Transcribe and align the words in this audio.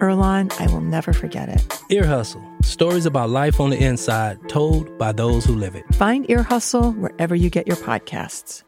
Earlonne, 0.00 0.52
I 0.60 0.66
will 0.72 0.80
never 0.80 1.12
forget 1.12 1.48
it. 1.48 1.80
Ear 1.90 2.06
Hustle 2.06 2.42
stories 2.62 3.06
about 3.06 3.30
life 3.30 3.60
on 3.60 3.70
the 3.70 3.82
inside 3.82 4.38
told 4.48 4.96
by 4.98 5.12
those 5.12 5.44
who 5.44 5.54
live 5.54 5.74
it. 5.74 5.84
Find 5.94 6.28
Ear 6.30 6.42
Hustle 6.42 6.92
wherever 6.92 7.34
you 7.34 7.50
get 7.50 7.66
your 7.66 7.76
podcasts. 7.76 8.62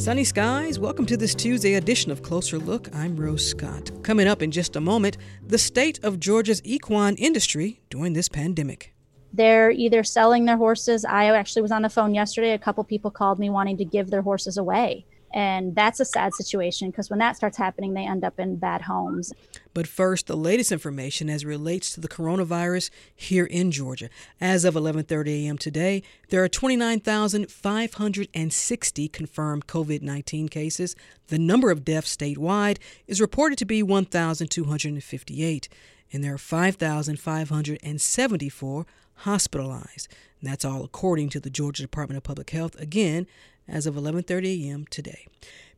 Sunny 0.00 0.24
skies, 0.24 0.78
welcome 0.78 1.04
to 1.06 1.16
this 1.16 1.34
Tuesday 1.34 1.74
edition 1.74 2.10
of 2.10 2.22
Closer 2.22 2.58
Look. 2.58 2.88
I'm 2.94 3.16
Rose 3.16 3.46
Scott. 3.46 3.90
Coming 4.02 4.26
up 4.26 4.42
in 4.42 4.50
just 4.50 4.74
a 4.74 4.80
moment, 4.80 5.18
the 5.46 5.58
state 5.58 6.02
of 6.02 6.18
Georgia's 6.18 6.62
equine 6.64 7.16
industry 7.16 7.80
during 7.90 8.14
this 8.14 8.28
pandemic 8.28 8.94
they're 9.32 9.70
either 9.70 10.02
selling 10.02 10.44
their 10.44 10.56
horses. 10.56 11.04
I 11.04 11.26
actually 11.26 11.62
was 11.62 11.72
on 11.72 11.82
the 11.82 11.88
phone 11.88 12.14
yesterday. 12.14 12.52
A 12.52 12.58
couple 12.58 12.82
people 12.84 13.10
called 13.10 13.38
me 13.38 13.50
wanting 13.50 13.76
to 13.78 13.84
give 13.84 14.10
their 14.10 14.22
horses 14.22 14.56
away. 14.56 15.04
And 15.32 15.76
that's 15.76 16.00
a 16.00 16.04
sad 16.04 16.34
situation 16.34 16.90
because 16.90 17.08
when 17.08 17.20
that 17.20 17.36
starts 17.36 17.56
happening, 17.56 17.94
they 17.94 18.04
end 18.04 18.24
up 18.24 18.40
in 18.40 18.56
bad 18.56 18.82
homes. 18.82 19.32
But 19.74 19.86
first, 19.86 20.26
the 20.26 20.36
latest 20.36 20.72
information 20.72 21.30
as 21.30 21.44
relates 21.44 21.94
to 21.94 22.00
the 22.00 22.08
coronavirus 22.08 22.90
here 23.14 23.44
in 23.44 23.70
Georgia. 23.70 24.08
As 24.40 24.64
of 24.64 24.74
11:30 24.74 25.44
a.m. 25.44 25.56
today, 25.56 26.02
there 26.30 26.42
are 26.42 26.48
29,560 26.48 29.08
confirmed 29.08 29.68
COVID-19 29.68 30.50
cases. 30.50 30.96
The 31.28 31.38
number 31.38 31.70
of 31.70 31.84
deaths 31.84 32.16
statewide 32.16 32.78
is 33.06 33.20
reported 33.20 33.56
to 33.58 33.64
be 33.64 33.84
1,258, 33.84 35.68
and 36.12 36.24
there 36.24 36.34
are 36.34 36.38
5,574 36.38 38.86
hospitalized. 39.20 40.08
And 40.40 40.50
that's 40.50 40.64
all 40.64 40.84
according 40.84 41.28
to 41.30 41.40
the 41.40 41.50
Georgia 41.50 41.82
Department 41.82 42.16
of 42.16 42.22
Public 42.22 42.50
Health, 42.50 42.78
again, 42.80 43.26
as 43.68 43.86
of 43.86 43.94
11:30 43.94 44.68
a.m. 44.68 44.86
today. 44.90 45.26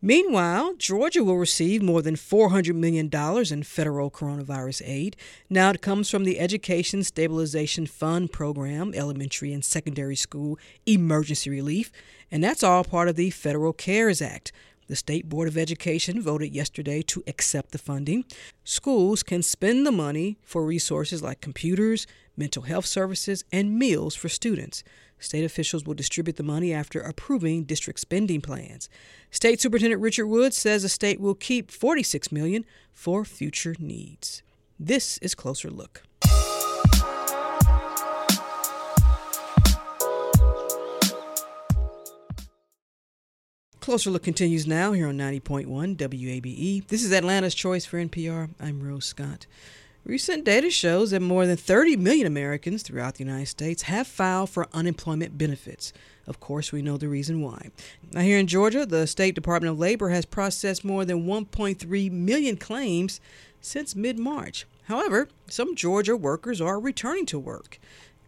Meanwhile, 0.05 0.75
Georgia 0.79 1.23
will 1.23 1.37
receive 1.37 1.81
more 1.81 2.03
than 2.03 2.17
$400 2.17 2.75
million 2.75 3.09
in 3.53 3.63
federal 3.63 4.11
coronavirus 4.11 4.83
aid. 4.85 5.17
Now 5.49 5.71
it 5.71 5.81
comes 5.81 6.11
from 6.11 6.25
the 6.25 6.41
Education 6.41 7.05
Stabilization 7.05 7.87
Fund 7.87 8.33
program, 8.33 8.95
elementary 8.95 9.53
and 9.53 9.65
secondary 9.65 10.17
school 10.17 10.59
emergency 10.87 11.51
relief, 11.51 11.93
and 12.33 12.43
that's 12.43 12.65
all 12.65 12.83
part 12.83 13.09
of 13.09 13.15
the 13.15 13.31
Federal 13.31 13.73
CARES 13.73 14.21
Act. 14.21 14.51
The 14.93 14.97
State 14.97 15.27
Board 15.27 15.49
of 15.49 15.57
Education 15.57 16.21
voted 16.21 16.55
yesterday 16.55 17.01
to 17.01 17.25
accept 17.27 17.73
the 17.73 17.79
funding. 17.79 18.27
Schools 18.63 19.23
can 19.23 19.43
spend 19.43 19.87
the 19.87 19.91
money 19.91 20.37
for 20.43 20.67
resources 20.67 21.23
like 21.23 21.41
computers, 21.41 22.07
mental 22.37 22.65
health 22.65 22.85
services, 22.85 23.43
and 23.51 23.79
meals 23.79 24.15
for 24.15 24.29
students. 24.29 24.85
State 25.19 25.47
officials 25.47 25.87
will 25.87 25.95
distribute 25.95 26.37
the 26.37 26.43
money 26.43 26.75
after 26.75 27.01
approving 27.01 27.65
district 27.65 28.01
spending 28.01 28.43
plans. 28.43 28.91
State 29.31 29.63
Superintendent 29.63 30.03
Richard 30.03 30.27
Woods 30.27 30.59
says 30.59 30.83
the 30.83 30.91
state 30.91 31.19
will 31.19 31.35
keep 31.35 31.71
46 31.71 32.31
million 32.31 32.67
for 32.93 33.25
future 33.25 33.75
needs. 33.79 34.43
This 34.79 35.17
is 35.23 35.35
Closer 35.35 35.71
Look. 35.71 36.03
Closer 43.83 44.11
Look 44.11 44.23
continues 44.23 44.65
now 44.65 44.93
here 44.93 45.09
on 45.09 45.19
90.1 45.19 45.97
WABE. 45.97 46.87
This 46.87 47.03
is 47.03 47.11
Atlanta's 47.11 47.53
Choice 47.53 47.85
for 47.85 47.99
NPR. 47.99 48.51
I'm 48.61 48.81
Rose 48.81 49.07
Scott. 49.07 49.49
Recent 50.05 50.45
data 50.45 50.71
shows 50.71 51.11
that 51.11 51.21
more 51.21 51.49
than 51.49 51.57
30 51.57 51.97
million 51.97 52.25
Americans 52.25 52.85
throughout 52.85 53.17
the 53.17 53.25
United 53.25 53.47
States 53.47 53.83
have 53.83 54.07
filed 54.07 54.51
for 54.51 54.69
unemployment 54.73 55.37
benefits. 55.37 55.93
Of 56.29 56.39
course, 56.39 56.71
we 56.71 56.81
know 56.81 56.97
the 56.97 57.09
reason 57.09 57.43
why. 57.43 57.71
Now, 58.13 58.21
here 58.21 58.39
in 58.39 58.47
Georgia, 58.47 58.87
the 58.87 59.09
State 59.09 59.35
Department 59.35 59.73
of 59.73 59.81
Labor 59.81 60.11
has 60.11 60.27
processed 60.27 60.85
more 60.85 61.05
than 61.05 61.27
1.3 61.27 62.13
million 62.13 62.57
claims 62.59 63.21
since 63.61 63.97
mid 63.97 64.17
March. 64.17 64.65
However, 64.85 65.27
some 65.49 65.75
Georgia 65.75 66.17
workers 66.17 66.61
are 66.61 66.79
returning 66.79 67.27
to 67.27 67.39
work 67.39 67.81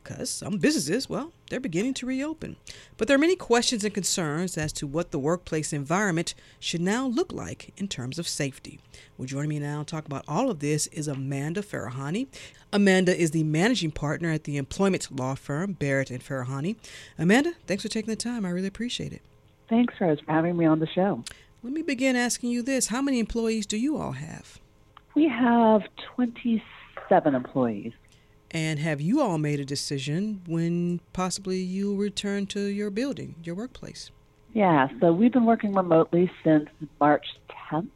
because 0.05 0.29
some 0.29 0.59
businesses, 0.59 1.09
well, 1.09 1.33
they're 1.49 1.59
beginning 1.59 1.95
to 1.95 2.07
reopen. 2.07 2.57
But 2.97 3.09
there 3.09 3.17
are 3.17 3.21
many 3.21 3.37
questions 3.37 3.85
and 3.85 3.95
concerns 3.95 4.59
as 4.59 4.73
to 4.75 4.87
what 4.87 5.11
the 5.11 5.19
workplace 5.19 5.73
environment 5.73 6.35
should 6.61 6.81
now 6.81 7.07
look 7.07 7.33
like 7.33 7.73
in 7.77 7.89
terms 7.89 8.19
of 8.19 8.29
safety. 8.29 8.79
Well, 9.17 9.27
joining 9.27 9.49
me 9.49 9.59
now 9.59 9.81
to 9.81 9.85
talk 9.85 10.07
about 10.07 10.25
all 10.29 10.51
of 10.51 10.61
this 10.61 10.87
is 10.89 11.09
Amanda 11.09 11.63
Farahany. 11.63 12.27
Amanda 12.73 13.17
is 13.17 13.31
the 13.31 13.45
managing 13.45 13.93
partner 13.93 14.31
at 14.31 14.45
the 14.45 14.57
employment 14.57 15.09
law 15.11 15.35
firm 15.35 15.73
Barrett 15.73 16.11
and 16.11 16.23
Farahany. 16.23 16.77
Amanda, 17.19 17.55
thanks 17.67 17.83
for 17.83 17.89
taking 17.89 18.11
the 18.11 18.17
time. 18.17 18.45
I 18.45 18.51
really 18.51 18.69
appreciate 18.69 19.13
it. 19.13 19.23
Thanks, 19.69 19.95
Rose, 20.01 20.21
for 20.21 20.33
having 20.33 20.57
me 20.57 20.67
on 20.67 20.81
the 20.81 20.89
show. 20.89 21.25
Let 21.63 21.73
me 21.73 21.83
begin 21.83 22.15
asking 22.15 22.51
you 22.51 22.63
this 22.63 22.89
How 22.89 23.01
many 23.01 23.19
employees 23.19 23.65
do 23.65 23.79
you 23.79 23.97
all 23.97 24.13
have? 24.13 24.61
We 25.15 25.29
have 25.29 25.83
27 26.15 27.35
employees. 27.35 27.93
And 28.55 28.79
have 28.79 29.01
you 29.01 29.21
all 29.21 29.37
made 29.37 29.59
a 29.59 29.65
decision 29.65 30.41
when 30.47 31.01
possibly 31.13 31.59
you'll 31.59 31.97
return 31.97 32.47
to 32.47 32.61
your 32.61 32.89
building, 32.89 33.35
your 33.43 33.57
workplace? 33.57 34.13
Yeah, 34.53 34.87
so 35.01 35.13
we've 35.13 35.33
been 35.33 35.45
working 35.45 35.75
remotely 35.75 36.31
since 36.45 36.69
March 37.01 37.27
10th. 37.69 37.89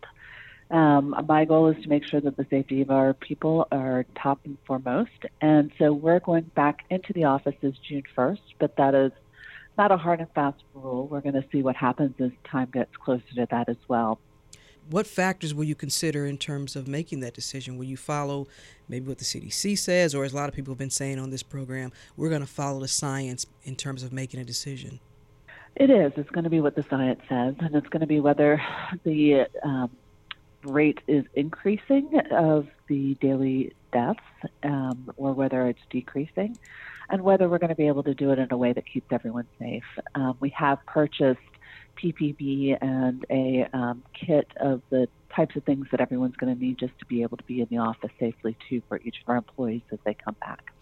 Um, 0.73 1.15
my 1.29 1.45
goal 1.45 1.69
is 1.69 1.81
to 1.85 1.89
make 1.89 2.05
sure 2.05 2.21
that 2.21 2.37
the 2.37 2.45
safety 2.51 2.83
of 2.83 2.91
our 2.91 3.15
people 3.15 3.69
are 3.71 4.05
top 4.21 4.41
and 4.45 4.59
foremost. 4.67 5.27
And 5.41 5.71
so 5.79 5.93
we're 5.93 6.19
going 6.19 6.51
back 6.57 6.81
into 6.91 7.13
the 7.13 7.25
offices 7.25 7.75
June 7.89 8.03
1st, 8.17 8.41
but 8.59 8.77
that 8.79 8.97
is 8.97 9.13
not 9.79 9.93
a 9.93 9.97
hard 9.97 10.19
and 10.19 10.29
fast 10.35 10.61
rule. 10.75 11.07
We're 11.07 11.21
going 11.21 11.41
to 11.41 11.45
see 11.53 11.63
what 11.63 11.77
happens 11.77 12.17
as 12.19 12.33
time 12.51 12.69
gets 12.73 12.91
closer 12.97 13.23
to 13.37 13.47
that 13.53 13.69
as 13.69 13.77
well 13.87 14.19
what 14.91 15.06
factors 15.06 15.54
will 15.54 15.65
you 15.65 15.75
consider 15.75 16.26
in 16.26 16.38
terms 16.38 16.76
of 16.76 16.88
making 16.88 17.21
that 17.21 17.34
decision? 17.34 17.76
Will 17.76 17.84
you 17.84 17.97
follow 17.97 18.47
maybe 18.88 19.06
what 19.06 19.19
the 19.19 19.25
CDC 19.25 19.78
says, 19.78 20.15
or 20.15 20.25
as 20.25 20.32
a 20.32 20.37
lot 20.37 20.49
of 20.49 20.54
people 20.54 20.72
have 20.72 20.78
been 20.78 20.91
saying 20.91 21.19
on 21.19 21.31
this 21.31 21.43
program, 21.43 21.93
we're 22.16 22.28
going 22.28 22.41
to 22.41 22.47
follow 22.47 22.81
the 22.81 22.88
science 22.88 23.47
in 23.65 23.77
terms 23.77 24.03
of 24.03 24.12
making 24.12 24.41
a 24.41 24.44
decision? 24.44 25.00
It 25.77 25.91
is. 25.91 26.12
It's 26.16 26.31
going 26.31 26.44
to 26.44 26.50
be 26.50 26.60
what 26.60 26.75
the 26.75 26.84
science 26.88 27.21
says, 27.28 27.54
and 27.60 27.75
it's 27.75 27.87
going 27.88 28.00
to 28.00 28.06
be 28.06 28.21
whether 28.21 28.60
the 29.04 29.47
um, 29.62 29.91
rate 30.65 30.98
is 31.06 31.25
increasing 31.34 32.21
of 32.31 32.66
the 32.88 33.15
daily 33.21 33.75
deaths 33.93 34.21
um, 34.65 35.10
or 35.16 35.32
whether 35.32 35.69
it's 35.69 35.81
decreasing, 35.91 36.56
and 37.10 37.22
whether 37.22 37.48
we're 37.48 37.59
going 37.59 37.69
to 37.69 37.77
be 37.77 37.87
able 37.87 38.03
to 38.03 38.15
do 38.15 38.32
it 38.32 38.38
in 38.38 38.48
a 38.50 38.56
way 38.56 38.72
that 38.72 38.84
keeps 38.87 39.06
everyone 39.12 39.47
safe. 39.59 39.84
Um, 40.15 40.37
we 40.41 40.50
have 40.50 40.84
purchased 40.87 41.38
PPE 42.03 42.78
and 42.81 43.25
a 43.31 43.69
um, 43.72 44.03
kit 44.14 44.48
of 44.60 44.82
the 44.91 45.09
types 45.34 45.56
of 45.56 45.64
things 45.64 45.86
that 45.91 46.00
everyone's 46.00 46.36
going 46.36 46.54
to 46.54 46.60
need 46.60 46.78
just 46.78 46.98
to 46.98 47.06
be 47.06 47.22
able 47.22 47.36
to 47.36 47.44
be 47.44 47.60
in 47.60 47.66
the 47.70 47.78
office 47.78 48.10
safely 48.19 48.56
too 48.69 48.82
for 48.88 49.00
each 49.04 49.20
of 49.22 49.28
our 49.28 49.36
employees 49.36 49.82
as 49.92 49.98
they 50.04 50.14
come 50.14 50.36
back. 50.41 50.72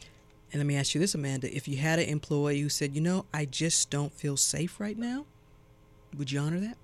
And 0.53 0.60
let 0.60 0.66
me 0.66 0.77
ask 0.77 0.94
you 0.94 1.01
this, 1.01 1.15
Amanda: 1.15 1.54
If 1.54 1.66
you 1.66 1.78
had 1.78 1.98
an 1.98 2.09
employee 2.09 2.60
who 2.60 2.68
said, 2.68 2.95
"You 2.95 3.01
know, 3.01 3.27
I 3.34 3.45
just 3.45 3.91
don't 3.91 4.13
feel 4.13 4.36
safe 4.36 4.78
right 4.78 4.97
now," 4.97 5.27
would 6.16 6.30
you 6.30 6.41
honor 6.41 6.60
that? 6.60 6.77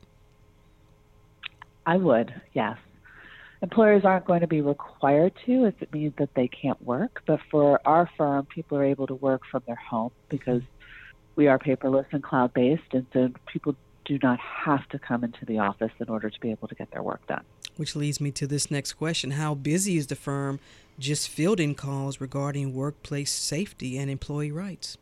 I 1.87 1.97
would, 1.97 2.33
yes. 2.53 2.77
Employers 3.61 4.05
aren't 4.05 4.25
going 4.25 4.41
to 4.41 4.49
be 4.49 4.61
required 4.61 5.33
to 5.47 5.67
if 5.67 5.81
it 5.81 5.93
means 5.93 6.15
that 6.19 6.35
they 6.35 6.49
can't 6.49 6.81
work, 6.83 7.23
but 7.27 7.41
for 7.51 7.81
our 7.85 8.11
firm, 8.17 8.47
people 8.47 8.77
are 8.77 8.85
able 8.85 9.07
to 9.07 9.15
work 9.15 9.43
from 9.51 9.63
their 9.67 9.77
home 9.77 10.11
because 10.29 10.63
we 11.37 11.47
are 11.49 11.59
paperless 11.59 12.07
and 12.11 12.23
cloud 12.23 12.53
based, 12.53 12.93
and 12.93 13.07
so 13.13 13.31
people 13.47 13.77
do 14.05 14.19
not 14.23 14.39
have 14.41 14.89
to 14.91 14.99
come 14.99 15.25
into 15.25 15.45
the 15.45 15.59
office 15.59 15.93
in 15.99 16.09
order 16.09 16.31
to 16.31 16.41
be 16.41 16.51
able 16.51 16.69
to 16.69 16.75
get 16.75 16.91
their 16.91 17.03
work 17.03 17.27
done. 17.27 17.45
Which 17.77 17.97
leads 17.97 18.21
me 18.21 18.31
to 18.33 18.47
this 18.47 18.71
next 18.71 18.95
question 18.95 19.33
How 19.33 19.55
busy 19.55 19.97
is 19.97 20.09
the 20.09 20.17
firm 20.17 20.61
just 20.99 21.29
fielding 21.29 21.75
calls 21.75 22.21
regarding 22.21 22.75
workplace 22.75 23.33
safety 23.33 23.97
and 23.99 24.11
employee 24.11 24.53
rights? 24.53 24.99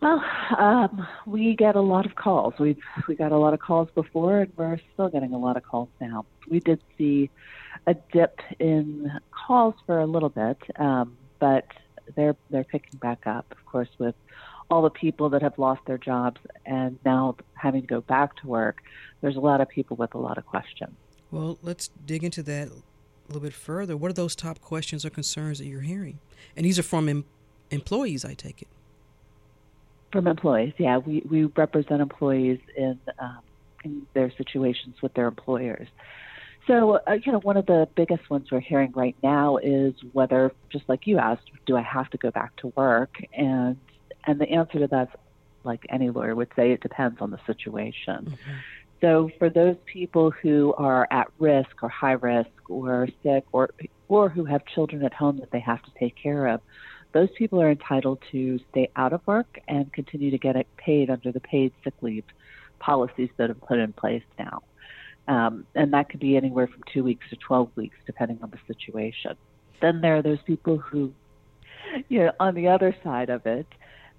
Well, 0.00 0.22
um, 0.58 1.06
we 1.26 1.56
get 1.56 1.76
a 1.76 1.80
lot 1.80 2.04
of 2.04 2.16
calls. 2.16 2.54
We've 2.58 2.78
we 3.08 3.14
got 3.14 3.32
a 3.32 3.38
lot 3.38 3.54
of 3.54 3.60
calls 3.60 3.88
before, 3.94 4.40
and 4.40 4.52
we're 4.56 4.78
still 4.92 5.08
getting 5.08 5.32
a 5.32 5.38
lot 5.38 5.56
of 5.56 5.62
calls 5.62 5.88
now. 6.00 6.26
We 6.50 6.60
did 6.60 6.82
see 6.98 7.30
a 7.86 7.94
dip 7.94 8.40
in 8.58 9.10
calls 9.30 9.74
for 9.86 9.98
a 9.98 10.06
little 10.06 10.28
bit, 10.28 10.58
um, 10.76 11.16
but 11.38 11.66
they're 12.16 12.36
they're 12.50 12.64
picking 12.64 12.98
back 12.98 13.26
up. 13.26 13.46
Of 13.50 13.64
course, 13.64 13.88
with 13.98 14.14
all 14.70 14.82
the 14.82 14.90
people 14.90 15.28
that 15.30 15.42
have 15.42 15.58
lost 15.58 15.82
their 15.86 15.98
jobs 15.98 16.40
and 16.64 16.98
now 17.04 17.36
having 17.54 17.82
to 17.82 17.86
go 17.86 18.00
back 18.00 18.36
to 18.36 18.46
work, 18.46 18.82
there's 19.20 19.36
a 19.36 19.40
lot 19.40 19.60
of 19.60 19.68
people 19.68 19.96
with 19.96 20.14
a 20.14 20.18
lot 20.18 20.38
of 20.38 20.46
questions. 20.46 20.94
Well, 21.30 21.58
let's 21.62 21.90
dig 22.06 22.24
into 22.24 22.42
that 22.44 22.68
a 22.68 22.72
little 23.28 23.42
bit 23.42 23.52
further. 23.52 23.96
What 23.96 24.10
are 24.10 24.14
those 24.14 24.36
top 24.36 24.60
questions 24.60 25.04
or 25.04 25.10
concerns 25.10 25.58
that 25.58 25.66
you're 25.66 25.80
hearing? 25.80 26.18
And 26.56 26.64
these 26.64 26.78
are 26.78 26.82
from 26.82 27.08
em- 27.08 27.24
employees, 27.70 28.24
I 28.24 28.34
take 28.34 28.62
it. 28.62 28.68
From 30.12 30.26
employees, 30.26 30.74
yeah, 30.78 30.98
we, 30.98 31.22
we 31.28 31.44
represent 31.44 32.00
employees 32.00 32.60
in 32.76 32.98
um, 33.18 33.38
in 33.84 34.06
their 34.14 34.30
situations 34.30 34.96
with 35.02 35.12
their 35.14 35.26
employers. 35.26 35.88
So, 36.66 37.00
uh, 37.06 37.18
you 37.22 37.32
know, 37.32 37.40
one 37.40 37.58
of 37.58 37.66
the 37.66 37.86
biggest 37.94 38.30
ones 38.30 38.50
we're 38.50 38.60
hearing 38.60 38.92
right 38.92 39.16
now 39.22 39.58
is 39.58 39.94
whether, 40.12 40.52
just 40.70 40.88
like 40.88 41.06
you 41.06 41.18
asked, 41.18 41.50
do 41.66 41.76
I 41.76 41.82
have 41.82 42.08
to 42.10 42.16
go 42.16 42.30
back 42.30 42.56
to 42.56 42.68
work? 42.74 43.16
And 43.34 43.76
and 44.26 44.40
the 44.40 44.48
answer 44.48 44.78
to 44.80 44.86
that, 44.88 45.08
like 45.64 45.84
any 45.88 46.10
lawyer 46.10 46.34
would 46.34 46.50
say, 46.56 46.72
it 46.72 46.80
depends 46.80 47.20
on 47.20 47.30
the 47.30 47.38
situation. 47.46 48.26
Mm-hmm. 48.26 48.52
So, 49.00 49.30
for 49.38 49.50
those 49.50 49.76
people 49.84 50.30
who 50.30 50.72
are 50.78 51.06
at 51.10 51.28
risk 51.38 51.82
or 51.82 51.88
high 51.88 52.12
risk 52.12 52.50
or 52.68 53.08
sick 53.22 53.44
or 53.52 53.70
or 54.08 54.28
who 54.28 54.44
have 54.44 54.64
children 54.66 55.04
at 55.04 55.12
home 55.12 55.38
that 55.38 55.50
they 55.50 55.60
have 55.60 55.82
to 55.82 55.90
take 55.98 56.14
care 56.16 56.46
of, 56.46 56.60
those 57.12 57.28
people 57.36 57.60
are 57.60 57.70
entitled 57.70 58.18
to 58.32 58.58
stay 58.70 58.90
out 58.96 59.12
of 59.12 59.20
work 59.26 59.60
and 59.68 59.92
continue 59.92 60.30
to 60.30 60.38
get 60.38 60.56
it 60.56 60.66
paid 60.76 61.10
under 61.10 61.32
the 61.32 61.40
paid 61.40 61.72
sick 61.82 61.94
leave 62.00 62.24
policies 62.78 63.30
that 63.36 63.48
have 63.48 63.60
been 63.60 63.66
put 63.66 63.78
in 63.78 63.92
place 63.92 64.22
now. 64.38 64.62
Um, 65.26 65.66
and 65.74 65.92
that 65.94 66.10
could 66.10 66.20
be 66.20 66.36
anywhere 66.36 66.66
from 66.66 66.82
two 66.92 67.02
weeks 67.02 67.24
to 67.30 67.36
12 67.36 67.70
weeks, 67.76 67.96
depending 68.04 68.40
on 68.42 68.50
the 68.50 68.58
situation. 68.66 69.36
Then 69.80 70.00
there 70.00 70.16
are 70.16 70.22
those 70.22 70.42
people 70.44 70.76
who, 70.76 71.12
you 72.08 72.24
know, 72.24 72.32
on 72.40 72.54
the 72.54 72.68
other 72.68 72.94
side 73.02 73.30
of 73.30 73.46
it, 73.46 73.66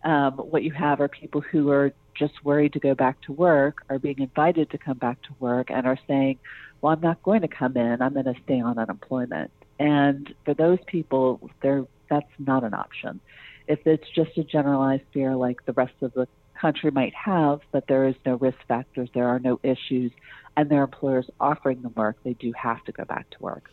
um, 0.06 0.34
what 0.34 0.64
you 0.64 0.72
have 0.72 1.02
are 1.02 1.08
people 1.08 1.42
who 1.42 1.72
are 1.72 1.92
just 2.14 2.46
worried 2.46 2.74
to 2.74 2.80
go 2.80 2.96
back 2.96 3.20
to 3.24 3.34
work, 3.34 3.84
are 3.90 4.00
being 4.00 4.20
invited 4.20 4.70
to 4.70 4.78
come 4.78 4.98
back 4.98 5.22
to 5.24 5.30
work, 5.40 5.70
and 5.70 5.86
are 5.86 6.00
saying, 6.08 6.40
well, 6.80 6.94
I'm 6.94 7.02
not 7.02 7.22
going 7.24 7.42
to 7.42 7.48
come 7.48 7.76
in, 7.76 8.02
I'm 8.02 8.14
going 8.14 8.26
to 8.26 8.36
stay 8.44 8.62
on 8.62 8.78
unemployment. 8.78 9.52
And 9.80 10.34
for 10.46 10.54
those 10.54 10.78
people, 10.86 11.50
that's 11.62 12.30
not 12.40 12.64
an 12.64 12.74
option. 12.74 13.20
If 13.68 13.86
it's 13.86 14.08
just 14.16 14.38
a 14.38 14.44
generalized 14.44 15.04
fear 15.12 15.36
like 15.36 15.66
the 15.66 15.74
rest 15.74 15.96
of 16.02 16.14
the 16.14 16.28
country 16.54 16.92
might 16.92 17.14
have, 17.16 17.60
but 17.72 17.88
there 17.88 18.08
is 18.08 18.16
no 18.26 18.36
risk 18.36 18.60
factors, 18.68 19.10
there 19.14 19.28
are 19.28 19.40
no 19.40 19.60
issues, 19.64 20.12
and 20.56 20.70
their 20.70 20.84
employers 20.84 21.30
offering 21.40 21.82
them 21.82 21.94
work, 21.98 22.16
they 22.24 22.34
do 22.34 22.54
have 22.54 22.82
to 22.86 22.92
go 22.92 23.04
back 23.04 23.30
to 23.32 23.38
work. 23.42 23.72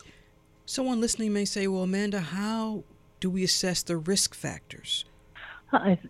Someone 0.65 0.99
listening 0.99 1.31
may 1.31 1.45
say, 1.45 1.67
well, 1.67 1.83
Amanda, 1.83 2.19
how 2.19 2.83
do 3.19 3.29
we 3.29 3.43
assess 3.43 3.83
the 3.83 3.97
risk 3.97 4.33
factors? 4.33 5.05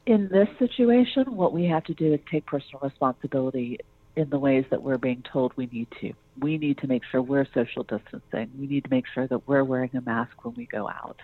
In 0.06 0.28
this 0.28 0.50
situation, 0.60 1.36
what 1.36 1.54
we 1.54 1.66
have 1.66 1.86
to 1.86 1.94
do 1.94 2.14
is 2.14 2.20
take 2.30 2.46
personal 2.46 2.82
responsibility 2.82 3.80
in 4.16 4.30
the 4.30 4.38
ways 4.38 4.66
that 4.70 4.84
we're 4.84 4.98
being 4.98 5.24
told 5.32 5.54
we 5.56 5.68
need 5.72 5.88
to. 6.02 6.12
We 6.40 6.58
need 6.58 6.80
to 6.80 6.88
make 6.88 7.04
sure 7.10 7.22
we're 7.22 7.48
social 7.54 7.84
distancing. 7.84 8.52
We 8.60 8.68
need 8.68 8.84
to 8.84 8.90
make 8.90 9.06
sure 9.14 9.26
that 9.28 9.48
we're 9.48 9.64
wearing 9.64 9.92
a 9.96 10.02
mask 10.02 10.44
when 10.44 10.54
we 10.56 10.66
go 10.66 10.90
out. 10.90 11.18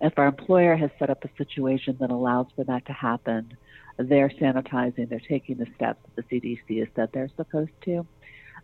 If 0.00 0.18
our 0.18 0.26
employer 0.26 0.76
has 0.76 0.90
set 0.98 1.10
up 1.10 1.24
a 1.24 1.30
situation 1.38 1.96
that 2.00 2.10
allows 2.10 2.46
for 2.54 2.64
that 2.64 2.84
to 2.86 2.92
happen, 2.92 3.56
they're 3.96 4.30
sanitizing, 4.30 5.08
they're 5.08 5.20
taking 5.20 5.56
the 5.56 5.66
steps 5.76 6.00
that 6.14 6.28
the 6.28 6.40
CDC 6.40 6.80
has 6.80 6.88
said 6.94 7.10
they're 7.12 7.30
supposed 7.36 7.70
to, 7.84 8.06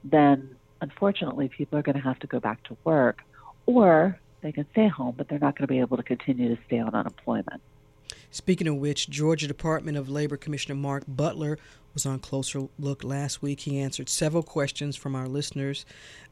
then 0.05 0.57
unfortunately 0.81 1.49
people 1.49 1.79
are 1.79 1.83
going 1.83 1.97
to 1.97 2.03
have 2.03 2.19
to 2.21 2.27
go 2.27 2.39
back 2.39 2.63
to 2.65 2.77
work 2.85 3.23
or 3.67 4.19
they 4.43 4.53
can 4.53 4.67
stay 4.73 4.89
home, 4.89 5.15
but 5.17 5.29
they're 5.29 5.39
not 5.39 5.57
going 5.57 5.67
to 5.67 5.73
be 5.73 5.81
able 5.81 5.97
to 5.97 6.03
continue 6.03 6.55
to 6.55 6.63
stay 6.67 6.79
on 6.79 6.95
unemployment. 6.95 7.63
Speaking 8.31 8.69
of 8.69 8.77
which, 8.77 9.09
Georgia 9.09 9.47
Department 9.47 9.97
of 9.97 10.09
Labor 10.09 10.37
Commissioner 10.37 10.75
Mark 10.75 11.05
Butler 11.09 11.59
was 11.95 12.05
on 12.05 12.19
Closer 12.19 12.69
Look 12.79 13.03
last 13.05 13.43
week. 13.43 13.61
He 13.61 13.79
answered 13.79 14.09
several 14.09 14.43
questions 14.43 14.97
from 14.97 15.15
our 15.15 15.27
listeners. 15.27 15.87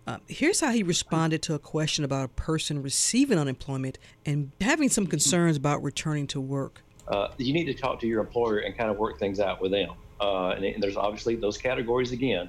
Uh, 0.06 0.18
here's 0.26 0.60
how 0.60 0.70
he 0.70 0.82
responded 0.82 1.40
to 1.42 1.54
a 1.54 1.58
question 1.58 2.04
about 2.04 2.24
a 2.24 2.28
person 2.28 2.82
receiving 2.82 3.38
unemployment 3.38 3.98
and 4.26 4.52
having 4.60 4.90
some 4.90 5.06
concerns 5.06 5.56
about 5.56 5.82
returning 5.82 6.26
to 6.26 6.40
work 6.40 6.82
uh, 7.08 7.28
you 7.38 7.52
need 7.52 7.64
to 7.66 7.74
talk 7.74 8.00
to 8.00 8.06
your 8.06 8.20
employer 8.20 8.58
and 8.58 8.76
kind 8.76 8.90
of 8.90 8.96
work 8.96 9.18
things 9.18 9.40
out 9.40 9.60
with 9.60 9.72
them. 9.72 9.90
Uh, 10.20 10.50
and, 10.50 10.64
and, 10.64 10.82
there's 10.82 10.96
obviously 10.96 11.34
those 11.36 11.58
categories 11.58 12.12
again 12.12 12.48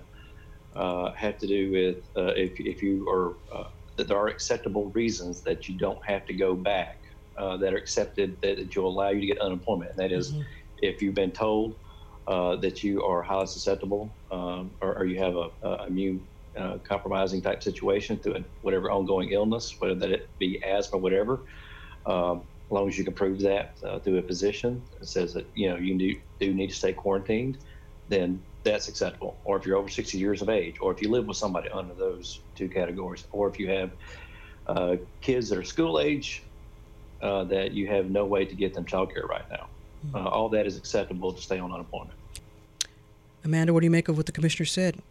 uh, 0.76 1.12
have 1.14 1.38
to 1.38 1.48
do 1.48 1.72
with 1.72 1.98
uh, 2.16 2.32
if, 2.36 2.60
if 2.60 2.82
you 2.82 3.10
are 3.10 3.36
uh, 3.54 3.68
that 3.98 4.08
there 4.08 4.18
are 4.18 4.28
acceptable 4.28 4.86
reasons 4.92 5.42
that 5.42 5.68
you 5.68 5.76
don't 5.76 6.04
have 6.06 6.26
to 6.26 6.34
go 6.34 6.54
back 6.54 6.98
uh, 7.38 7.58
that 7.58 7.74
are 7.74 7.78
accepted 7.78 8.40
that, 8.42 8.58
that 8.58 8.76
will 8.78 8.88
allow 8.88 9.10
you 9.10 9.22
to 9.22 9.28
get 9.28 9.40
unemployment. 9.40 9.92
And 9.92 10.00
that 10.00 10.12
is 10.12 10.32
mm-hmm. 10.32 10.42
if 10.82 11.02
you've 11.02 11.16
been 11.16 11.32
told 11.32 11.76
that 12.28 12.84
you 12.84 13.04
are 13.04 13.22
highly 13.22 13.48
susceptible 13.48 14.12
um, 14.32 14.72
or, 14.82 14.98
or, 14.98 15.06
you 15.06 15.20
have 15.20 15.36
a, 15.36 15.50
a 15.62 15.86
immune 15.86 16.26
compromising 16.84 17.42
type 17.42 17.62
situation 17.62 18.18
through 18.18 18.44
whatever 18.62 18.90
ongoing 18.90 19.32
illness, 19.32 19.76
whether 19.80 19.96
that 19.96 20.12
it 20.12 20.30
be 20.40 20.64
asthma, 20.64 20.98
whatever. 20.98 21.42
Um, 22.06 22.44
as 22.66 22.72
long 22.72 22.88
as 22.88 22.98
you 22.98 23.04
can 23.04 23.14
prove 23.14 23.40
that 23.42 23.78
uh, 23.84 24.00
through 24.00 24.18
a 24.18 24.22
physician 24.24 24.82
that 25.00 25.08
says 25.08 25.34
that 25.34 25.46
you 25.54 25.70
know 25.70 25.76
you 25.76 25.98
do, 25.98 26.16
do 26.40 26.54
need 26.54 26.70
to 26.70 26.76
stay 26.76 26.94
quarantined, 26.94 27.58
then 28.10 28.42
that's 28.64 28.88
acceptable. 28.88 29.38
Or 29.44 29.58
if 29.58 29.66
you're 29.66 29.78
over 29.78 29.90
60 29.90 30.18
years 30.18 30.42
of 30.42 30.50
age, 30.50 30.78
or 30.82 30.92
if 30.92 31.02
you 31.02 31.10
live 31.10 31.28
with 31.28 31.38
somebody 31.38 31.70
under 31.70 31.94
those 31.94 32.40
two 32.56 32.68
categories, 32.68 33.28
or 33.32 33.48
if 33.48 33.60
you 33.60 33.70
have 33.70 33.92
uh, 34.68 34.96
kids 35.22 35.50
that 35.50 35.60
are 35.60 35.64
school 35.64 36.00
age 36.00 36.42
uh, 37.26 37.44
that 37.46 37.72
you 37.72 37.88
have 37.88 38.10
no 38.10 38.24
way 38.26 38.46
to 38.46 38.56
get 38.56 38.74
them 38.74 38.86
child 38.86 39.12
care 39.12 39.26
right 39.26 39.50
now. 39.50 39.68
Mm-hmm. 40.06 40.16
Uh, 40.16 40.30
all 40.30 40.50
that 40.50 40.68
is 40.68 40.78
acceptable 40.78 41.34
to 41.34 41.42
stay 41.42 41.58
on 41.58 41.72
unemployment. 41.72 42.18
Amanda, 43.44 43.74
what 43.74 43.80
do 43.80 43.86
you 43.86 43.92
make 43.92 44.08
of 44.08 44.18
what 44.18 44.28
the 44.28 44.32
commissioner 44.32 44.66
said? 44.66 45.02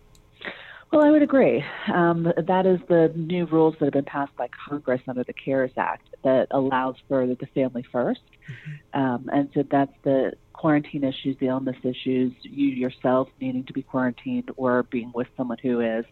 Well, 0.93 1.05
I 1.05 1.11
would 1.11 1.23
agree. 1.23 1.65
Um, 1.93 2.33
that 2.37 2.67
is 2.67 2.79
the 2.89 3.13
new 3.17 3.47
rules 3.47 3.75
that 3.79 3.87
have 3.87 3.95
been 3.95 4.05
passed 4.05 4.37
by 4.37 4.49
Congress 4.69 5.01
under 5.09 5.25
the 5.25 5.33
CARES 5.33 5.73
Act 5.77 6.07
that 6.23 6.47
allows 6.53 6.95
for 7.09 7.27
the 7.27 7.47
family 7.53 7.85
1st 7.93 8.17
mm-hmm. 8.17 9.01
um, 9.01 9.29
and 9.33 9.51
so 9.53 9.65
that's 9.69 9.93
the 10.05 10.35
quarantine 10.53 11.03
issues, 11.03 11.37
the 11.41 11.49
illness 11.49 11.77
issues, 11.83 12.33
you 12.43 12.69
yourself 12.69 13.29
needing 13.41 13.65
to 13.65 13.73
be 13.73 13.83
quarantined 13.83 14.51
or 14.57 14.85
being 14.85 15.11
with 15.13 15.27
someone 15.37 15.59
who 15.61 15.81
is, 15.81 16.05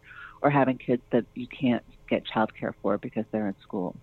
or 0.43 0.51
having 0.51 0.79
kids 0.79 1.03
that 1.13 1.25
you 1.35 1.47
can't 1.47 1.85
get 2.11 2.27
child 2.27 2.53
care 2.59 2.75
for 2.83 2.99
because 2.99 3.25
they're 3.31 3.47
in 3.47 3.55
school. 3.63 3.95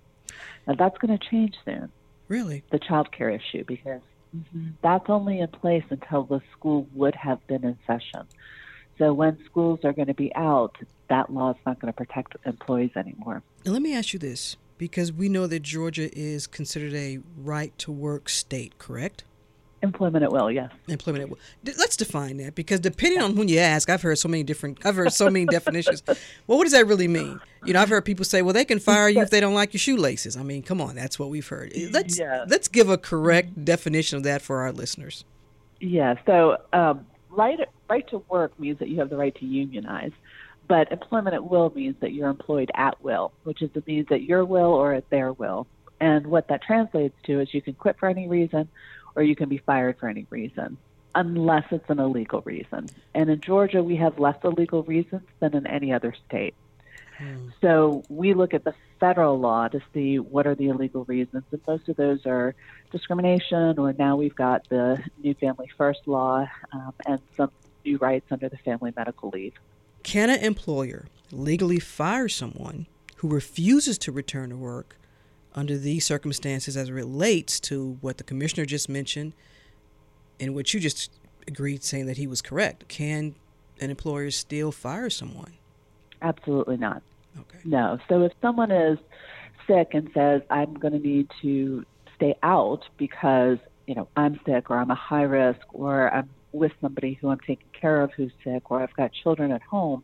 Now, 0.70 0.76
that's 0.76 0.98
going 1.00 1.18
to 1.18 1.30
change 1.30 1.56
soon. 1.66 1.92
Really? 2.28 2.64
The 2.70 2.78
child 2.78 3.12
care 3.12 3.32
issue, 3.32 3.64
because 3.66 4.02
mm-hmm, 4.38 4.68
that's 4.84 5.10
only 5.10 5.40
in 5.40 5.48
place 5.48 5.84
until 5.90 6.24
the 6.24 6.42
school 6.52 6.88
would 6.94 7.16
have 7.16 7.46
been 7.48 7.66
in 7.66 7.76
session. 7.88 8.28
So 9.00 9.12
when 9.12 9.44
schools 9.46 9.80
are 9.84 9.94
going 9.94 10.10
to 10.10 10.14
be 10.14 10.34
out, 10.36 10.76
that 11.10 11.34
law 11.34 11.52
is 11.52 11.58
not 11.66 11.80
going 11.80 11.92
to 11.92 11.98
protect 11.98 12.36
employees 12.46 12.92
anymore. 12.96 13.42
Now, 13.66 13.72
let 13.72 13.82
me 13.82 13.96
ask 13.96 14.14
you 14.14 14.20
this 14.20 14.58
because 14.78 15.12
we 15.12 15.28
know 15.28 15.48
that 15.48 15.64
Georgia 15.64 16.16
is 16.16 16.46
considered 16.46 16.94
a 16.94 17.18
right 17.36 17.76
to 17.80 17.92
work 17.92 18.30
state, 18.30 18.78
correct? 18.78 19.24
Employment 19.82 20.24
at 20.24 20.32
will, 20.32 20.52
yes. 20.52 20.72
Employment 20.90 21.24
at 21.24 21.30
will. 21.30 21.38
Let's 21.64 21.96
define 21.96 22.38
that 22.38 22.54
because 22.54 22.82
depending 22.82 23.22
on 23.22 23.36
who 23.36 23.46
you 23.46 23.60
ask, 23.60 23.90
I've 23.90 24.02
heard 24.02 24.18
so 24.18 24.28
many 24.28 24.44
different. 24.44 24.86
I've 24.86 24.96
heard 24.96 25.14
so 25.14 25.30
many 25.30 25.46
definitions. 25.46 26.04
Well, 26.48 26.58
what 26.58 26.64
does 26.64 26.74
that 26.74 26.88
really 26.88 27.08
mean? 27.08 27.40
You 27.64 27.74
know, 27.74 27.82
I've 27.82 27.90
heard 27.90 28.04
people 28.04 28.26
say, 28.26 28.42
"Well, 28.42 28.54
they 28.54 28.66
can 28.66 28.80
fire 28.80 29.08
you 29.08 29.22
if 29.22 29.30
they 29.30 29.40
don't 29.40 29.54
like 29.54 29.74
your 29.74 29.80
shoelaces." 29.80 30.36
I 30.36 30.44
mean, 30.44 30.64
come 30.64 30.82
on, 30.82 30.96
that's 30.96 31.20
what 31.20 31.30
we've 31.30 31.48
heard. 31.48 31.72
Let's 31.92 32.20
yeah. 32.20 32.46
let's 32.48 32.68
give 32.68 32.90
a 32.90 32.98
correct 32.98 33.64
definition 33.64 34.18
of 34.18 34.24
that 34.24 34.42
for 34.42 34.62
our 34.62 34.72
listeners. 34.72 35.24
Yeah. 35.80 36.16
So, 36.26 36.58
um, 36.74 37.06
right 37.30 37.60
right 37.90 38.08
to 38.10 38.24
work 38.30 38.60
means 38.60 38.80
that 38.80 38.90
you 38.90 39.00
have 39.00 39.10
the 39.10 39.18
right 39.18 39.36
to 39.36 39.46
unionize, 39.46 40.12
but 40.68 40.92
employment 40.92 41.36
at 41.36 41.50
will 41.50 41.72
means 41.76 41.96
that 42.02 42.14
you're 42.14 42.30
employed 42.30 42.72
at 42.74 43.02
will, 43.04 43.32
which 43.44 43.62
is 43.62 43.70
the 43.74 43.84
means 43.86 44.08
at 44.12 44.24
your 44.24 44.44
will 44.46 44.74
or 44.74 44.94
at 44.94 45.10
their 45.10 45.32
will. 45.34 45.68
And 46.02 46.28
what 46.28 46.48
that 46.48 46.62
translates 46.64 47.16
to 47.26 47.42
is 47.42 47.54
you 47.54 47.62
can 47.62 47.74
quit 47.74 47.98
for 48.00 48.08
any 48.08 48.28
reason 48.28 48.70
or 49.16 49.24
you 49.24 49.36
can 49.36 49.50
be 49.50 49.58
fired 49.58 49.98
for 50.00 50.08
any 50.08 50.26
reason, 50.30 50.78
unless 51.16 51.66
it's 51.72 51.90
an 51.90 52.00
illegal 52.00 52.42
reason. 52.42 52.88
And 53.14 53.30
in 53.30 53.42
Georgia, 53.42 53.84
we 53.84 53.96
have 53.98 54.20
less 54.20 54.38
illegal 54.44 54.84
reasons 54.84 55.24
than 55.40 55.56
in 55.56 55.68
any 55.68 55.92
other 55.94 56.16
state. 56.28 56.56
Hmm. 57.18 57.50
So 57.62 58.04
we 58.10 58.34
look 58.34 58.54
at 58.54 58.64
the 58.64 58.74
federal 59.00 59.40
law 59.40 59.68
to 59.68 59.82
see 59.94 60.20
what 60.20 60.48
are 60.48 60.56
the 60.56 60.68
illegal 60.70 61.06
reasons, 61.06 61.44
and 61.52 61.62
most 61.68 61.90
of 61.90 61.96
those 61.98 62.26
are 62.26 62.56
discrimination, 62.92 63.78
or 63.78 63.94
now 63.94 64.16
we've 64.16 64.36
got 64.36 64.68
the 64.70 65.04
new 65.22 65.34
Family 65.36 65.70
First 65.78 66.02
law 66.06 66.48
um, 66.72 66.94
and 67.06 67.20
some 67.36 67.52
new 67.86 67.98
rights 67.98 68.26
under 68.32 68.50
the 68.50 68.58
Family 68.58 68.94
Medical 68.96 69.30
Leave. 69.30 69.54
Can 70.04 70.30
an 70.30 70.40
employer 70.40 71.08
legally 71.32 71.80
fire 71.80 72.30
someone 72.30 72.88
who 73.18 73.28
refuses 73.28 73.98
to 74.00 74.12
return 74.12 74.50
to 74.50 74.56
work 74.56 74.96
under 75.56 75.78
these 75.78 76.06
circumstances 76.06 76.78
as 76.78 76.90
it 76.90 76.94
relates 76.94 77.60
to 77.60 77.98
what 78.02 78.18
the 78.18 78.24
commissioner 78.24 78.66
just 78.66 78.88
mentioned 78.90 79.34
and 80.40 80.56
what 80.56 80.74
you 80.74 80.80
just 80.80 81.12
agreed 81.48 81.84
saying 81.84 82.06
that 82.06 82.18
he 82.18 82.28
was 82.28 82.42
correct? 82.42 82.88
Can 82.88 83.36
an 83.82 83.90
employer 83.90 84.30
still 84.32 84.72
fire 84.72 85.10
someone? 85.10 85.54
Absolutely 86.22 86.78
not. 86.78 87.02
Okay. 87.38 87.60
No. 87.64 87.98
So 88.08 88.24
if 88.24 88.34
someone 88.42 88.72
is 88.72 89.00
sick 89.68 89.90
and 89.94 90.10
says, 90.14 90.42
I'm 90.50 90.74
going 90.74 90.94
to 90.94 91.00
need 91.00 91.30
to 91.42 91.86
stay 92.16 92.36
out 92.44 92.84
because, 92.98 93.58
you 93.88 93.96
know, 93.96 94.08
I'm 94.16 94.40
sick 94.46 94.70
or 94.70 94.78
I'm 94.78 94.92
a 94.92 94.96
high 94.96 95.24
risk 95.24 95.62
or 95.74 96.14
I'm 96.14 96.30
with 96.52 96.72
somebody 96.82 97.14
who 97.14 97.30
I'm 97.30 97.40
taking 97.40 97.68
care 97.80 98.02
of 98.02 98.12
who's 98.14 98.32
sick 98.44 98.72
or 98.72 98.82
I've 98.82 98.94
got 98.96 99.12
children 99.14 99.52
at 99.52 99.62
home, 99.62 100.04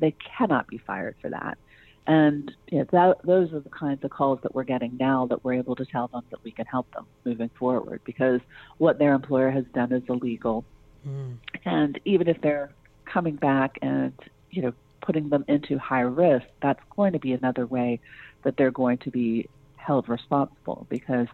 they 0.00 0.14
cannot 0.36 0.66
be 0.66 0.78
fired 0.78 1.16
for 1.20 1.30
that. 1.30 1.58
And 2.06 2.50
you 2.68 2.78
know, 2.78 2.86
that, 2.90 3.24
those 3.24 3.52
are 3.52 3.60
the 3.60 3.70
kinds 3.70 4.02
of 4.02 4.10
calls 4.10 4.40
that 4.42 4.54
we're 4.54 4.64
getting 4.64 4.96
now 4.98 5.26
that 5.26 5.44
we're 5.44 5.54
able 5.54 5.76
to 5.76 5.84
tell 5.84 6.08
them 6.08 6.22
that 6.30 6.42
we 6.42 6.50
can 6.50 6.66
help 6.66 6.92
them 6.92 7.06
moving 7.24 7.50
forward 7.58 8.00
because 8.04 8.40
what 8.78 8.98
their 8.98 9.14
employer 9.14 9.50
has 9.50 9.64
done 9.72 9.92
is 9.92 10.02
illegal. 10.08 10.64
Mm. 11.06 11.36
And 11.64 12.00
even 12.04 12.28
if 12.28 12.40
they're 12.40 12.72
coming 13.04 13.36
back 13.36 13.78
and, 13.82 14.12
you 14.50 14.62
know, 14.62 14.72
putting 15.00 15.28
them 15.28 15.44
into 15.48 15.78
high 15.78 16.00
risk, 16.00 16.46
that's 16.60 16.80
going 16.96 17.12
to 17.12 17.18
be 17.18 17.32
another 17.32 17.66
way 17.66 18.00
that 18.42 18.56
they're 18.56 18.70
going 18.70 18.98
to 18.98 19.10
be 19.10 19.48
held 19.76 20.08
responsible 20.08 20.86
because 20.88 21.26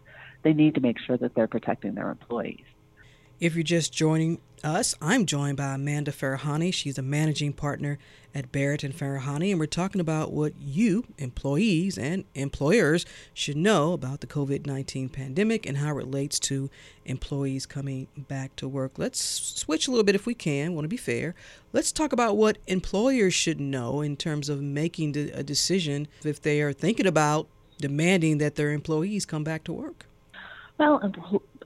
they 0.43 0.53
need 0.53 0.75
to 0.75 0.81
make 0.81 0.99
sure 0.99 1.17
that 1.17 1.35
they're 1.35 1.49
protecting 1.49 1.95
their 1.95 2.11
employees. 2.11 2.65
If 3.41 3.55
you're 3.55 3.63
just 3.63 3.93
joining 3.93 4.41
us, 4.65 4.97
I'm 5.01 5.25
joined 5.25 5.59
by 5.59 5.75
Amanda 5.75 6.11
Farahany. 6.11 6.75
She's 6.75 6.99
a 6.99 7.03
managing 7.03 7.53
partner 7.53 7.97
at 8.35 8.51
Barrett 8.51 8.83
and 8.83 8.93
Farahany, 8.93 9.53
and 9.53 9.61
we're 9.61 9.67
talking 9.67 10.01
about 10.01 10.33
what 10.33 10.55
you, 10.59 11.05
employees 11.19 11.97
and 11.97 12.25
employers, 12.35 13.07
should 13.33 13.57
know 13.57 13.93
about 13.93 14.23
the 14.23 14.27
COVID 14.27 14.67
19 14.67 15.09
pandemic 15.11 15.67
and 15.67 15.79
how 15.79 15.91
it 15.91 15.95
relates 15.95 16.41
to 16.41 16.69
employees 17.05 17.65
coming 17.65 18.09
back 18.17 18.57
to 18.57 18.67
work. 18.67 18.99
Let's 18.99 19.21
switch 19.21 19.87
a 19.87 19.93
little 19.93 20.03
bit 20.03 20.17
if 20.17 20.27
we 20.27 20.35
can, 20.35 20.75
want 20.75 20.87
to 20.87 20.89
be 20.89 20.97
fair. 20.97 21.37
Let's 21.73 21.93
talk 21.93 22.13
about 22.13 22.37
what 22.37 22.59
employers 22.67 23.35
should 23.35 23.61
know 23.61 24.01
in 24.01 24.17
terms 24.17 24.49
of 24.49 24.61
making 24.61 25.17
a 25.17 25.45
decision 25.45 26.09
if 26.25 26.43
they 26.43 26.61
are 26.61 26.73
thinking 26.73 27.07
about 27.07 27.47
demanding 27.79 28.39
that 28.39 28.57
their 28.57 28.73
employees 28.73 29.25
come 29.25 29.45
back 29.45 29.63
to 29.63 29.73
work. 29.73 30.07
Well, 30.77 31.13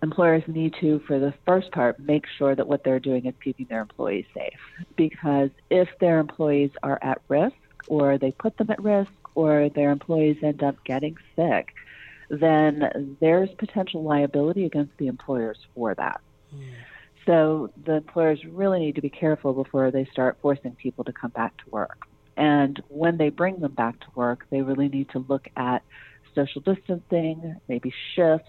employers 0.02 0.42
need 0.46 0.74
to, 0.80 1.00
for 1.06 1.18
the 1.18 1.32
first 1.46 1.70
part, 1.72 1.98
make 2.00 2.24
sure 2.38 2.54
that 2.54 2.66
what 2.66 2.84
they're 2.84 3.00
doing 3.00 3.26
is 3.26 3.34
keeping 3.42 3.66
their 3.68 3.80
employees 3.80 4.26
safe. 4.34 4.58
Because 4.96 5.50
if 5.70 5.88
their 6.00 6.18
employees 6.18 6.70
are 6.82 6.98
at 7.02 7.22
risk, 7.28 7.56
or 7.88 8.18
they 8.18 8.32
put 8.32 8.56
them 8.56 8.70
at 8.70 8.82
risk, 8.82 9.12
or 9.34 9.68
their 9.70 9.90
employees 9.90 10.36
end 10.42 10.62
up 10.62 10.76
getting 10.84 11.16
sick, 11.36 11.74
then 12.28 13.16
there's 13.20 13.50
potential 13.58 14.02
liability 14.02 14.64
against 14.64 14.96
the 14.98 15.06
employers 15.06 15.58
for 15.74 15.94
that. 15.94 16.20
Mm. 16.54 16.64
So 17.26 17.70
the 17.84 17.96
employers 17.96 18.40
really 18.44 18.80
need 18.80 18.96
to 18.96 19.00
be 19.00 19.10
careful 19.10 19.52
before 19.52 19.90
they 19.90 20.06
start 20.06 20.38
forcing 20.42 20.72
people 20.72 21.04
to 21.04 21.12
come 21.12 21.30
back 21.30 21.56
to 21.58 21.70
work. 21.70 22.06
And 22.36 22.82
when 22.88 23.18
they 23.18 23.28
bring 23.28 23.60
them 23.60 23.72
back 23.72 24.00
to 24.00 24.06
work, 24.14 24.46
they 24.50 24.62
really 24.62 24.88
need 24.88 25.10
to 25.10 25.24
look 25.28 25.48
at 25.56 25.82
social 26.34 26.62
distancing, 26.62 27.56
maybe 27.68 27.92
shifts, 28.14 28.48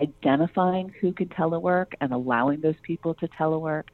identifying 0.00 0.94
who 1.00 1.12
can 1.12 1.28
telework 1.28 1.94
and 2.00 2.12
allowing 2.12 2.60
those 2.60 2.76
people 2.82 3.14
to 3.14 3.28
telework, 3.28 3.84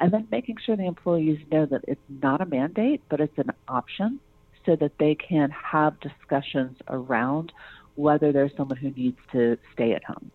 and 0.00 0.12
then 0.12 0.28
making 0.30 0.56
sure 0.64 0.76
the 0.76 0.86
employees 0.86 1.38
know 1.50 1.66
that 1.66 1.82
it's 1.88 2.00
not 2.22 2.40
a 2.40 2.46
mandate, 2.46 3.02
but 3.08 3.20
it's 3.20 3.38
an 3.38 3.50
option 3.68 4.20
so 4.66 4.76
that 4.76 4.92
they 4.98 5.14
can 5.14 5.50
have 5.50 5.98
discussions 6.00 6.76
around 6.88 7.52
whether 7.94 8.32
there's 8.32 8.50
someone 8.56 8.76
who 8.76 8.90
needs 8.90 9.18
to 9.32 9.56
stay 9.72 9.92
at 9.92 10.04
home. 10.04 10.30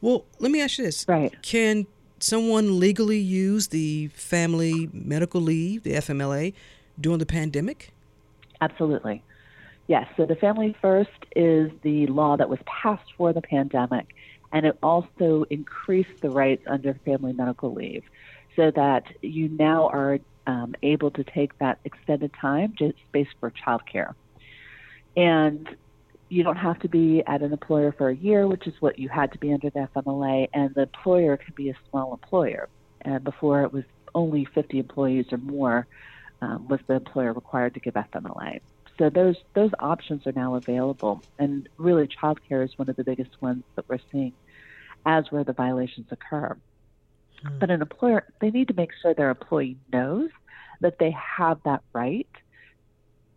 Well, 0.00 0.26
let 0.38 0.50
me 0.50 0.60
ask 0.60 0.78
you 0.78 0.84
this. 0.84 1.06
Right. 1.08 1.34
Can 1.42 1.86
someone 2.20 2.78
legally 2.78 3.18
use 3.18 3.68
the 3.68 4.08
family 4.08 4.90
medical 4.92 5.40
leave, 5.40 5.82
the 5.82 5.92
FMLA, 5.92 6.52
during 7.00 7.18
the 7.18 7.26
pandemic? 7.26 7.92
Absolutely. 8.60 9.22
Yes. 9.86 10.06
So 10.16 10.26
the 10.26 10.36
Family 10.36 10.76
First 10.80 11.10
is 11.36 11.70
the 11.82 12.06
law 12.06 12.36
that 12.36 12.48
was 12.48 12.58
passed 12.66 13.12
for 13.16 13.32
the 13.32 13.42
pandemic 13.42 14.14
and 14.54 14.64
it 14.64 14.78
also 14.82 15.44
increased 15.50 16.20
the 16.22 16.30
rights 16.30 16.62
under 16.68 16.94
family 17.04 17.32
medical 17.32 17.74
leave 17.74 18.04
so 18.54 18.70
that 18.70 19.04
you 19.20 19.48
now 19.48 19.88
are 19.88 20.20
um, 20.46 20.76
able 20.82 21.10
to 21.10 21.24
take 21.24 21.58
that 21.58 21.80
extended 21.84 22.30
time 22.40 22.72
just 22.78 22.94
based 23.10 23.34
for 23.40 23.50
childcare. 23.50 24.14
And 25.16 25.68
you 26.28 26.44
don't 26.44 26.56
have 26.56 26.78
to 26.80 26.88
be 26.88 27.22
at 27.26 27.42
an 27.42 27.52
employer 27.52 27.90
for 27.90 28.08
a 28.08 28.14
year, 28.14 28.46
which 28.46 28.68
is 28.68 28.74
what 28.78 28.96
you 28.96 29.08
had 29.08 29.32
to 29.32 29.38
be 29.38 29.52
under 29.52 29.70
the 29.70 29.88
FMLA, 29.94 30.48
and 30.54 30.72
the 30.74 30.82
employer 30.82 31.36
can 31.36 31.52
be 31.56 31.70
a 31.70 31.74
small 31.90 32.12
employer. 32.12 32.68
And 33.02 33.24
before 33.24 33.64
it 33.64 33.72
was 33.72 33.84
only 34.14 34.44
50 34.44 34.78
employees 34.78 35.26
or 35.32 35.38
more 35.38 35.86
um, 36.40 36.68
was 36.68 36.78
the 36.86 36.94
employer 36.94 37.32
required 37.32 37.74
to 37.74 37.80
give 37.80 37.94
FMLA. 37.94 38.60
So 38.98 39.10
those 39.10 39.34
those 39.54 39.72
options 39.80 40.24
are 40.28 40.32
now 40.32 40.54
available, 40.54 41.20
and 41.40 41.68
really, 41.78 42.06
childcare 42.06 42.64
is 42.64 42.78
one 42.78 42.88
of 42.88 42.94
the 42.94 43.02
biggest 43.02 43.42
ones 43.42 43.64
that 43.74 43.88
we're 43.88 43.98
seeing 44.12 44.32
as 45.06 45.30
where 45.30 45.44
the 45.44 45.52
violations 45.52 46.06
occur. 46.10 46.56
Hmm. 47.42 47.58
But 47.58 47.70
an 47.70 47.82
employer, 47.82 48.24
they 48.40 48.50
need 48.50 48.68
to 48.68 48.74
make 48.74 48.90
sure 49.00 49.14
their 49.14 49.30
employee 49.30 49.76
knows 49.92 50.30
that 50.80 50.98
they 50.98 51.12
have 51.12 51.60
that 51.64 51.82
right 51.92 52.28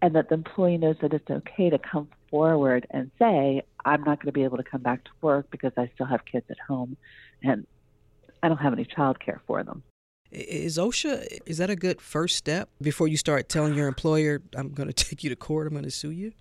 and 0.01 0.15
that 0.15 0.29
the 0.29 0.35
employee 0.35 0.77
knows 0.77 0.97
that 1.01 1.13
it's 1.13 1.29
okay 1.29 1.69
to 1.69 1.79
come 1.79 2.07
forward 2.29 2.85
and 2.91 3.11
say, 3.17 3.63
I'm 3.85 4.03
not 4.03 4.19
going 4.19 4.27
to 4.27 4.31
be 4.31 4.43
able 4.43 4.57
to 4.57 4.63
come 4.63 4.81
back 4.81 5.03
to 5.05 5.11
work 5.21 5.49
because 5.49 5.71
I 5.77 5.89
still 5.95 6.05
have 6.05 6.25
kids 6.25 6.45
at 6.49 6.57
home 6.59 6.97
and 7.43 7.65
I 8.43 8.47
don't 8.47 8.57
have 8.57 8.73
any 8.73 8.85
child 8.85 9.19
care 9.19 9.41
for 9.47 9.63
them. 9.63 9.83
Is 10.29 10.77
OSHA, 10.77 11.39
is 11.45 11.57
that 11.57 11.69
a 11.69 11.75
good 11.75 12.01
first 12.01 12.35
step 12.35 12.69
before 12.81 13.07
you 13.07 13.15
start 13.15 13.47
telling 13.47 13.75
your 13.75 13.87
employer, 13.87 14.41
I'm 14.55 14.69
going 14.73 14.87
to 14.91 14.93
take 14.93 15.23
you 15.23 15.29
to 15.29 15.35
court, 15.35 15.67
I'm 15.67 15.73
going 15.73 15.85
to 15.85 15.91
sue 15.91 16.11
you? 16.11 16.33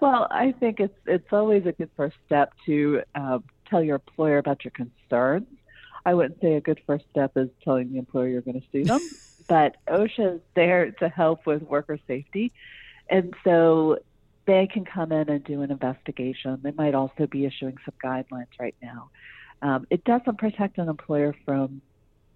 Well, 0.00 0.26
I 0.30 0.52
think 0.52 0.80
it's 0.80 0.96
it's 1.06 1.32
always 1.32 1.66
a 1.66 1.72
good 1.72 1.90
first 1.96 2.16
step 2.26 2.52
to 2.66 3.02
uh, 3.14 3.38
tell 3.68 3.82
your 3.82 3.96
employer 3.96 4.38
about 4.38 4.64
your 4.64 4.72
concerns. 4.72 5.46
I 6.04 6.14
wouldn't 6.14 6.40
say 6.40 6.54
a 6.54 6.60
good 6.60 6.80
first 6.86 7.04
step 7.10 7.32
is 7.36 7.50
telling 7.62 7.92
the 7.92 7.98
employer 7.98 8.28
you're 8.28 8.40
going 8.40 8.60
to 8.60 8.66
sue 8.72 8.84
them, 8.84 9.00
but 9.48 9.76
OSHA 9.86 10.36
is 10.36 10.40
there 10.54 10.90
to 10.92 11.08
help 11.08 11.46
with 11.46 11.62
worker 11.62 11.98
safety, 12.06 12.52
and 13.08 13.34
so 13.44 13.98
they 14.46 14.66
can 14.66 14.84
come 14.84 15.12
in 15.12 15.28
and 15.28 15.44
do 15.44 15.62
an 15.62 15.70
investigation. 15.70 16.58
They 16.62 16.72
might 16.72 16.94
also 16.94 17.26
be 17.26 17.44
issuing 17.44 17.76
some 17.84 17.94
guidelines 18.02 18.48
right 18.58 18.74
now. 18.82 19.10
Um, 19.62 19.86
it 19.90 20.04
doesn't 20.04 20.38
protect 20.38 20.78
an 20.78 20.88
employer 20.88 21.34
from 21.44 21.82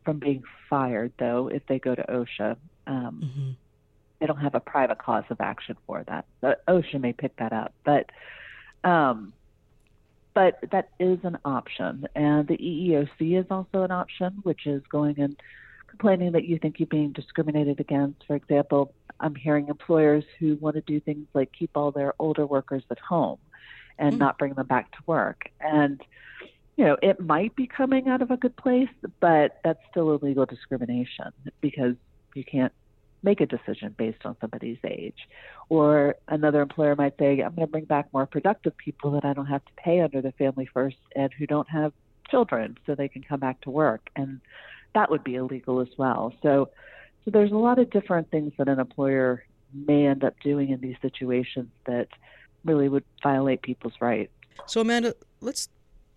from 0.04 0.18
being 0.18 0.42
fired, 0.68 1.12
though, 1.18 1.49
if 1.49 1.66
they 1.66 1.78
go 1.78 1.94
to 1.94 2.02
OSHA. 2.02 2.56
Um, 2.87 3.23
mm-hmm 3.25 3.50
they 4.24 4.28
don't 4.28 4.38
have 4.38 4.54
a 4.54 4.60
private 4.60 4.96
cause 4.96 5.24
of 5.28 5.38
action 5.38 5.76
for 5.86 6.02
that. 6.08 6.24
The 6.40 6.56
OSHA 6.66 6.98
may 6.98 7.12
pick 7.12 7.36
that 7.36 7.52
up, 7.52 7.74
but 7.84 8.08
um, 8.82 9.34
but 10.32 10.58
that 10.70 10.88
is 10.98 11.18
an 11.24 11.36
option, 11.44 12.08
and 12.14 12.48
the 12.48 12.56
EEOC 12.56 13.38
is 13.38 13.44
also 13.50 13.82
an 13.82 13.90
option, 13.90 14.38
which 14.42 14.66
is 14.66 14.82
going 14.88 15.20
and 15.20 15.36
complaining 15.88 16.32
that 16.32 16.46
you 16.46 16.58
think 16.58 16.80
you're 16.80 16.86
being 16.86 17.12
discriminated 17.12 17.80
against. 17.80 18.26
For 18.26 18.34
example, 18.34 18.94
I'm 19.20 19.34
hearing 19.34 19.68
employers 19.68 20.24
who 20.38 20.56
want 20.56 20.76
to 20.76 20.80
do 20.80 21.00
things 21.00 21.26
like 21.34 21.52
keep 21.52 21.72
all 21.74 21.90
their 21.90 22.14
older 22.18 22.46
workers 22.46 22.82
at 22.90 22.98
home 22.98 23.38
and 23.98 24.12
mm-hmm. 24.12 24.20
not 24.20 24.38
bring 24.38 24.54
them 24.54 24.66
back 24.66 24.90
to 24.92 24.98
work, 25.06 25.50
and 25.60 26.00
you 26.78 26.86
know, 26.86 26.96
it 27.02 27.20
might 27.20 27.54
be 27.56 27.66
coming 27.66 28.08
out 28.08 28.22
of 28.22 28.30
a 28.30 28.38
good 28.38 28.56
place, 28.56 28.88
but 29.20 29.60
that's 29.62 29.80
still 29.90 30.14
illegal 30.14 30.46
discrimination 30.46 31.30
because 31.60 31.94
you 32.34 32.42
can't 32.42 32.72
make 33.24 33.40
a 33.40 33.46
decision 33.46 33.94
based 33.96 34.24
on 34.24 34.36
somebody's 34.40 34.78
age. 34.84 35.28
Or 35.68 36.16
another 36.28 36.60
employer 36.60 36.94
might 36.94 37.18
say, 37.18 37.40
I'm 37.40 37.54
going 37.54 37.66
to 37.66 37.70
bring 37.70 37.84
back 37.86 38.12
more 38.12 38.26
productive 38.26 38.76
people 38.76 39.10
that 39.12 39.24
I 39.24 39.32
don't 39.32 39.46
have 39.46 39.64
to 39.64 39.72
pay 39.76 40.00
under 40.00 40.20
the 40.20 40.32
Family 40.32 40.68
First 40.72 40.96
and 41.16 41.32
who 41.32 41.46
don't 41.46 41.68
have 41.70 41.92
children 42.30 42.78
so 42.86 42.94
they 42.94 43.08
can 43.08 43.22
come 43.22 43.40
back 43.40 43.60
to 43.62 43.70
work. 43.70 44.10
And 44.14 44.40
that 44.94 45.10
would 45.10 45.24
be 45.24 45.36
illegal 45.36 45.80
as 45.80 45.88
well. 45.96 46.34
So, 46.42 46.70
so 47.24 47.30
there's 47.30 47.52
a 47.52 47.56
lot 47.56 47.78
of 47.78 47.90
different 47.90 48.30
things 48.30 48.52
that 48.58 48.68
an 48.68 48.78
employer 48.78 49.44
may 49.72 50.06
end 50.06 50.22
up 50.22 50.34
doing 50.40 50.70
in 50.70 50.80
these 50.80 50.96
situations 51.02 51.68
that 51.86 52.08
really 52.64 52.88
would 52.88 53.04
violate 53.22 53.62
people's 53.62 53.94
rights. 54.00 54.32
So, 54.66 54.82
Amanda, 54.82 55.14
let's 55.40 55.68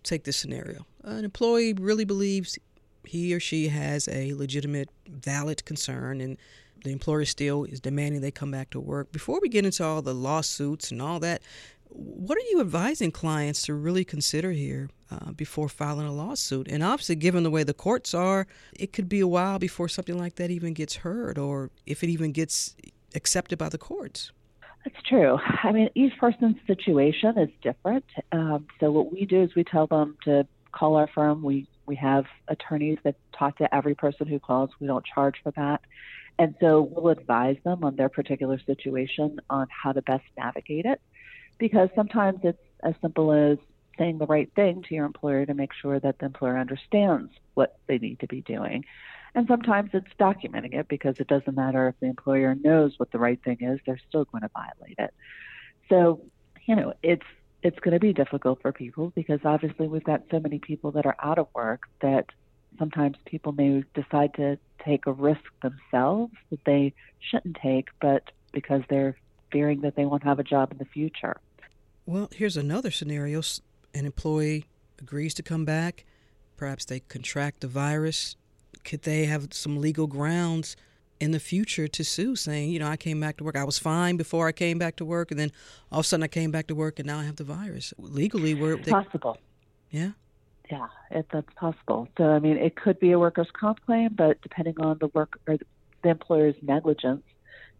take 0.02 0.24
this 0.24 0.36
scenario. 0.36 0.86
An 1.02 1.24
employee 1.24 1.72
really 1.72 2.04
believes 2.04 2.58
he 3.04 3.34
or 3.34 3.40
she 3.40 3.68
has 3.68 4.08
a 4.08 4.34
legitimate, 4.34 4.90
valid 5.08 5.64
concern 5.64 6.20
and 6.20 6.36
the 6.84 6.92
employer 6.92 7.24
still 7.24 7.64
is 7.64 7.80
demanding 7.80 8.20
they 8.20 8.30
come 8.30 8.50
back 8.50 8.70
to 8.70 8.80
work. 8.80 9.12
Before 9.12 9.40
we 9.40 9.48
get 9.48 9.64
into 9.64 9.84
all 9.84 10.02
the 10.02 10.14
lawsuits 10.14 10.90
and 10.90 11.02
all 11.02 11.20
that, 11.20 11.42
what 11.90 12.36
are 12.36 12.48
you 12.50 12.60
advising 12.60 13.10
clients 13.10 13.62
to 13.62 13.74
really 13.74 14.04
consider 14.04 14.52
here 14.52 14.90
uh, 15.10 15.32
before 15.32 15.68
filing 15.68 16.06
a 16.06 16.12
lawsuit? 16.12 16.68
And 16.68 16.82
obviously, 16.82 17.16
given 17.16 17.42
the 17.42 17.50
way 17.50 17.64
the 17.64 17.74
courts 17.74 18.14
are, 18.14 18.46
it 18.78 18.92
could 18.92 19.08
be 19.08 19.20
a 19.20 19.26
while 19.26 19.58
before 19.58 19.88
something 19.88 20.18
like 20.18 20.36
that 20.36 20.50
even 20.50 20.74
gets 20.74 20.96
heard 20.96 21.38
or 21.38 21.70
if 21.86 22.02
it 22.04 22.10
even 22.10 22.32
gets 22.32 22.76
accepted 23.14 23.58
by 23.58 23.68
the 23.68 23.78
courts. 23.78 24.32
That's 24.84 25.02
true. 25.08 25.38
I 25.62 25.72
mean, 25.72 25.90
each 25.94 26.16
person's 26.18 26.56
situation 26.66 27.38
is 27.38 27.48
different. 27.62 28.04
Um, 28.32 28.66
so, 28.80 28.90
what 28.90 29.12
we 29.12 29.24
do 29.24 29.42
is 29.42 29.54
we 29.54 29.64
tell 29.64 29.86
them 29.86 30.16
to 30.24 30.46
call 30.72 30.96
our 30.96 31.08
firm. 31.08 31.42
We 31.42 31.66
we 31.86 31.96
have 31.96 32.26
attorneys 32.48 32.98
that 33.04 33.16
talk 33.36 33.56
to 33.58 33.74
every 33.74 33.94
person 33.94 34.26
who 34.26 34.38
calls. 34.38 34.70
We 34.78 34.86
don't 34.86 35.04
charge 35.04 35.36
for 35.42 35.52
that. 35.52 35.80
And 36.38 36.54
so 36.60 36.82
we'll 36.82 37.08
advise 37.08 37.56
them 37.64 37.82
on 37.84 37.96
their 37.96 38.08
particular 38.08 38.58
situation 38.60 39.40
on 39.50 39.66
how 39.70 39.92
to 39.92 40.02
best 40.02 40.24
navigate 40.36 40.86
it. 40.86 41.00
Because 41.58 41.88
sometimes 41.96 42.40
it's 42.44 42.62
as 42.82 42.94
simple 43.00 43.32
as 43.32 43.58
saying 43.98 44.18
the 44.18 44.26
right 44.26 44.50
thing 44.54 44.82
to 44.88 44.94
your 44.94 45.04
employer 45.04 45.44
to 45.44 45.54
make 45.54 45.72
sure 45.72 45.98
that 45.98 46.18
the 46.20 46.26
employer 46.26 46.56
understands 46.56 47.32
what 47.54 47.76
they 47.88 47.98
need 47.98 48.20
to 48.20 48.28
be 48.28 48.40
doing. 48.42 48.84
And 49.34 49.46
sometimes 49.48 49.90
it's 49.92 50.06
documenting 50.18 50.74
it 50.74 50.88
because 50.88 51.18
it 51.18 51.26
doesn't 51.26 51.54
matter 51.54 51.88
if 51.88 51.96
the 52.00 52.06
employer 52.06 52.54
knows 52.54 52.94
what 52.98 53.10
the 53.10 53.18
right 53.18 53.42
thing 53.42 53.58
is, 53.60 53.80
they're 53.84 54.00
still 54.08 54.24
going 54.24 54.42
to 54.42 54.50
violate 54.54 54.98
it. 54.98 55.12
So, 55.88 56.22
you 56.66 56.76
know, 56.76 56.94
it's 57.02 57.26
it's 57.60 57.78
going 57.80 57.94
to 57.94 58.00
be 58.00 58.12
difficult 58.12 58.62
for 58.62 58.72
people 58.72 59.10
because 59.16 59.40
obviously 59.44 59.88
we've 59.88 60.04
got 60.04 60.22
so 60.30 60.38
many 60.38 60.60
people 60.60 60.92
that 60.92 61.06
are 61.06 61.16
out 61.20 61.38
of 61.38 61.48
work 61.54 61.82
that 62.00 62.26
sometimes 62.78 63.16
people 63.24 63.52
may 63.52 63.84
decide 63.94 64.34
to 64.34 64.58
take 64.84 65.06
a 65.06 65.12
risk 65.12 65.42
themselves 65.62 66.32
that 66.50 66.64
they 66.64 66.92
shouldn't 67.20 67.56
take, 67.62 67.88
but 68.00 68.24
because 68.52 68.82
they're 68.88 69.16
fearing 69.50 69.80
that 69.80 69.96
they 69.96 70.04
won't 70.04 70.24
have 70.24 70.38
a 70.38 70.44
job 70.44 70.72
in 70.72 70.78
the 70.78 70.84
future. 70.84 71.36
Well, 72.06 72.30
here's 72.34 72.56
another 72.56 72.90
scenario 72.90 73.42
an 73.94 74.06
employee 74.06 74.66
agrees 74.98 75.34
to 75.34 75.42
come 75.42 75.64
back, 75.64 76.04
perhaps 76.56 76.84
they 76.84 77.00
contract 77.00 77.60
the 77.60 77.68
virus. 77.68 78.36
Could 78.84 79.02
they 79.02 79.26
have 79.26 79.48
some 79.52 79.80
legal 79.80 80.06
grounds 80.06 80.76
in 81.20 81.32
the 81.32 81.40
future 81.40 81.88
to 81.88 82.04
sue, 82.04 82.36
saying, 82.36 82.70
you 82.70 82.78
know, 82.78 82.86
I 82.86 82.96
came 82.96 83.20
back 83.20 83.38
to 83.38 83.44
work, 83.44 83.56
I 83.56 83.64
was 83.64 83.78
fine 83.78 84.16
before 84.16 84.46
I 84.46 84.52
came 84.52 84.78
back 84.78 84.96
to 84.96 85.04
work, 85.04 85.30
and 85.30 85.40
then 85.40 85.50
all 85.90 86.00
of 86.00 86.04
a 86.04 86.08
sudden 86.08 86.22
I 86.22 86.28
came 86.28 86.50
back 86.50 86.68
to 86.68 86.74
work 86.74 86.98
and 86.98 87.06
now 87.06 87.18
I 87.18 87.24
have 87.24 87.36
the 87.36 87.44
virus? 87.44 87.92
Legally, 87.98 88.54
we're 88.54 88.76
they, 88.76 88.90
possible. 88.90 89.38
Yeah. 89.90 90.10
Yeah, 90.70 90.88
it, 91.10 91.26
that's 91.32 91.52
possible. 91.54 92.08
So, 92.18 92.24
I 92.24 92.38
mean, 92.40 92.56
it 92.58 92.76
could 92.76 93.00
be 93.00 93.12
a 93.12 93.18
workers' 93.18 93.48
comp 93.52 93.84
claim, 93.86 94.10
but 94.14 94.40
depending 94.42 94.80
on 94.80 94.98
the 94.98 95.08
work 95.08 95.40
or 95.46 95.56
the 96.02 96.08
employer's 96.08 96.56
negligence, 96.62 97.22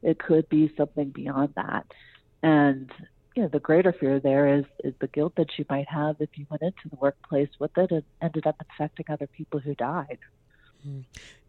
it 0.02 0.18
could 0.18 0.48
be 0.48 0.72
something 0.76 1.10
beyond 1.10 1.52
that. 1.56 1.86
And 2.42 2.90
you 3.38 3.42
know, 3.42 3.48
the 3.48 3.60
greater 3.60 3.92
fear 3.92 4.18
there 4.18 4.58
is 4.58 4.64
is 4.82 4.94
the 5.00 5.06
guilt 5.06 5.34
that 5.36 5.58
you 5.58 5.64
might 5.70 5.88
have 5.88 6.16
if 6.18 6.30
you 6.34 6.44
went 6.50 6.62
into 6.62 6.88
the 6.90 6.96
workplace 6.96 7.50
with 7.60 7.70
it 7.76 7.92
and 7.92 8.02
ended 8.20 8.48
up 8.48 8.56
infecting 8.60 9.06
other 9.08 9.28
people 9.28 9.60
who 9.60 9.76
died. 9.76 10.18
Mm. 10.86 11.04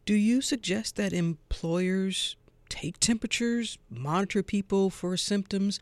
Do 0.06 0.14
you 0.14 0.42
suggest 0.42 0.98
that 0.98 1.14
employers 1.14 2.36
take 2.70 3.00
temperatures, 3.00 3.80
monitor 3.90 4.44
people 4.44 4.92
for 4.92 5.18
symptoms? 5.18 5.80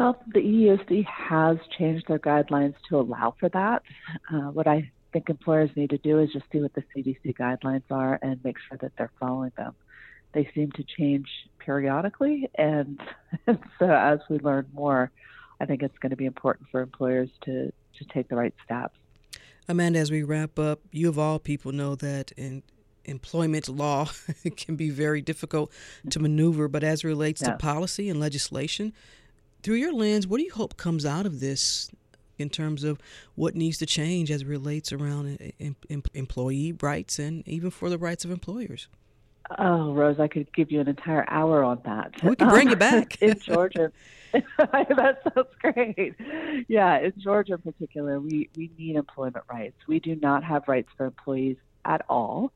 Well, 0.00 0.16
the 0.32 0.40
EEOC 0.40 1.04
has 1.04 1.58
changed 1.76 2.08
their 2.08 2.18
guidelines 2.18 2.72
to 2.88 2.98
allow 2.98 3.34
for 3.38 3.50
that. 3.50 3.82
Uh, 4.32 4.50
what 4.50 4.66
I 4.66 4.90
think 5.12 5.28
employers 5.28 5.68
need 5.76 5.90
to 5.90 5.98
do 5.98 6.20
is 6.20 6.32
just 6.32 6.46
see 6.50 6.58
what 6.62 6.72
the 6.72 6.82
CDC 6.96 7.36
guidelines 7.36 7.82
are 7.90 8.18
and 8.22 8.42
make 8.42 8.56
sure 8.66 8.78
that 8.78 8.92
they're 8.96 9.10
following 9.20 9.52
them. 9.58 9.74
They 10.32 10.50
seem 10.54 10.72
to 10.72 10.84
change 10.84 11.28
periodically, 11.58 12.48
and, 12.54 12.98
and 13.46 13.58
so 13.78 13.90
as 13.90 14.20
we 14.30 14.38
learn 14.38 14.68
more, 14.72 15.10
I 15.60 15.66
think 15.66 15.82
it's 15.82 15.98
going 15.98 16.10
to 16.10 16.16
be 16.16 16.24
important 16.24 16.70
for 16.70 16.80
employers 16.80 17.28
to, 17.42 17.70
to 17.98 18.04
take 18.10 18.30
the 18.30 18.36
right 18.36 18.54
steps. 18.64 18.96
Amanda, 19.68 19.98
as 19.98 20.10
we 20.10 20.22
wrap 20.22 20.58
up, 20.58 20.80
you 20.92 21.10
of 21.10 21.18
all 21.18 21.38
people 21.38 21.72
know 21.72 21.94
that 21.96 22.32
in 22.38 22.62
employment 23.04 23.68
law 23.68 24.08
can 24.56 24.76
be 24.76 24.88
very 24.88 25.20
difficult 25.20 25.70
to 26.08 26.20
maneuver, 26.20 26.68
but 26.68 26.82
as 26.82 27.04
it 27.04 27.06
relates 27.06 27.42
yeah. 27.42 27.50
to 27.50 27.56
policy 27.58 28.08
and 28.08 28.18
legislation, 28.18 28.94
through 29.62 29.76
your 29.76 29.92
lens, 29.92 30.26
what 30.26 30.38
do 30.38 30.44
you 30.44 30.52
hope 30.52 30.76
comes 30.76 31.04
out 31.04 31.26
of 31.26 31.40
this 31.40 31.90
in 32.38 32.48
terms 32.48 32.84
of 32.84 32.98
what 33.34 33.54
needs 33.54 33.78
to 33.78 33.86
change 33.86 34.30
as 34.30 34.42
it 34.42 34.46
relates 34.46 34.92
around 34.92 35.52
em- 35.60 35.76
em- 35.88 36.02
employee 36.14 36.72
rights 36.80 37.18
and 37.18 37.46
even 37.46 37.70
for 37.70 37.90
the 37.90 37.98
rights 37.98 38.24
of 38.24 38.30
employers? 38.30 38.88
Oh, 39.58 39.92
Rose, 39.92 40.20
I 40.20 40.28
could 40.28 40.52
give 40.54 40.70
you 40.70 40.80
an 40.80 40.88
entire 40.88 41.24
hour 41.28 41.64
on 41.64 41.80
that. 41.84 42.22
We 42.22 42.36
can 42.36 42.48
bring 42.48 42.68
um, 42.68 42.70
you 42.70 42.76
back 42.76 43.20
in 43.20 43.38
Georgia. 43.40 43.90
that 44.32 45.22
sounds 45.34 45.48
great. 45.60 46.14
Yeah, 46.68 46.98
in 46.98 47.12
Georgia 47.18 47.54
in 47.54 47.72
particular, 47.72 48.20
we 48.20 48.48
we 48.56 48.70
need 48.78 48.94
employment 48.94 49.44
rights. 49.50 49.76
We 49.88 49.98
do 49.98 50.14
not 50.14 50.44
have 50.44 50.68
rights 50.68 50.88
for 50.96 51.06
employees 51.06 51.56
at 51.84 52.04
all. 52.08 52.52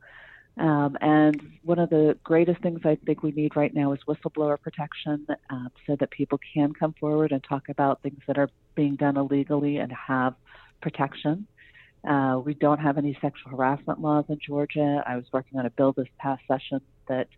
Um, 0.56 0.96
and 1.00 1.40
one 1.64 1.80
of 1.80 1.90
the 1.90 2.17
greatest 2.23 2.60
things 2.62 2.80
I 2.84 2.97
think 3.04 3.23
we 3.23 3.32
need 3.32 3.56
right 3.56 3.75
now 3.75 3.93
is 3.93 4.00
whistleblower 4.06 4.60
protection 4.60 5.26
uh, 5.50 5.69
so 5.86 5.97
that 5.97 6.10
people 6.10 6.38
can 6.54 6.73
come 6.73 6.95
forward 7.00 7.32
and 7.32 7.43
talk 7.43 7.69
about 7.69 8.02
things 8.02 8.21
that 8.28 8.38
are 8.38 8.49
being 8.76 8.95
done 8.95 9.17
illegally 9.17 9.78
and 9.78 9.90
have 9.90 10.34
protection. 10.80 11.47
Uh, 12.08 12.40
we 12.45 12.54
don't 12.54 12.78
have 12.78 12.99
any 12.99 13.19
sexual 13.21 13.50
harassment 13.50 14.00
laws 14.00 14.26
in 14.28 14.38
Georgia. 14.38 15.02
I 15.06 15.17
was 15.17 15.25
working 15.32 15.58
on 15.58 15.67
a 15.67 15.71
bill 15.71 15.93
this 15.93 16.06
past 16.19 16.43
session 16.47 16.80
that, 17.08 17.28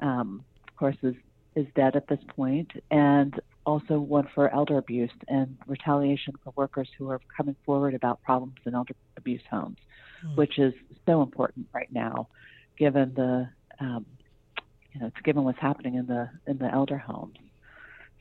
um, 0.00 0.42
of 0.66 0.76
course, 0.76 0.96
is, 1.02 1.14
is 1.54 1.66
dead 1.76 1.94
at 1.94 2.08
this 2.08 2.20
point. 2.28 2.70
point, 2.70 2.84
and 2.90 3.40
also 3.68 4.00
one 4.00 4.26
for 4.34 4.52
elder 4.52 4.78
abuse 4.78 5.10
and 5.28 5.58
retaliation 5.66 6.32
for 6.42 6.52
workers 6.56 6.88
who 6.96 7.10
are 7.10 7.20
coming 7.36 7.54
forward 7.66 7.92
about 7.92 8.22
problems 8.22 8.56
in 8.64 8.74
elder 8.74 8.94
abuse 9.18 9.42
homes, 9.50 9.76
mm. 10.24 10.34
which 10.36 10.58
is 10.58 10.72
so 11.04 11.20
important 11.20 11.66
right 11.74 11.92
now, 11.92 12.28
given 12.78 13.12
the 13.14 13.46
um, 13.78 14.06
you 14.92 15.00
know, 15.00 15.06
it's 15.08 15.22
given 15.22 15.44
what's 15.44 15.58
happening 15.60 15.96
in 15.96 16.06
the 16.06 16.30
in 16.46 16.56
the 16.56 16.72
elder 16.72 16.96
homes. 16.96 17.36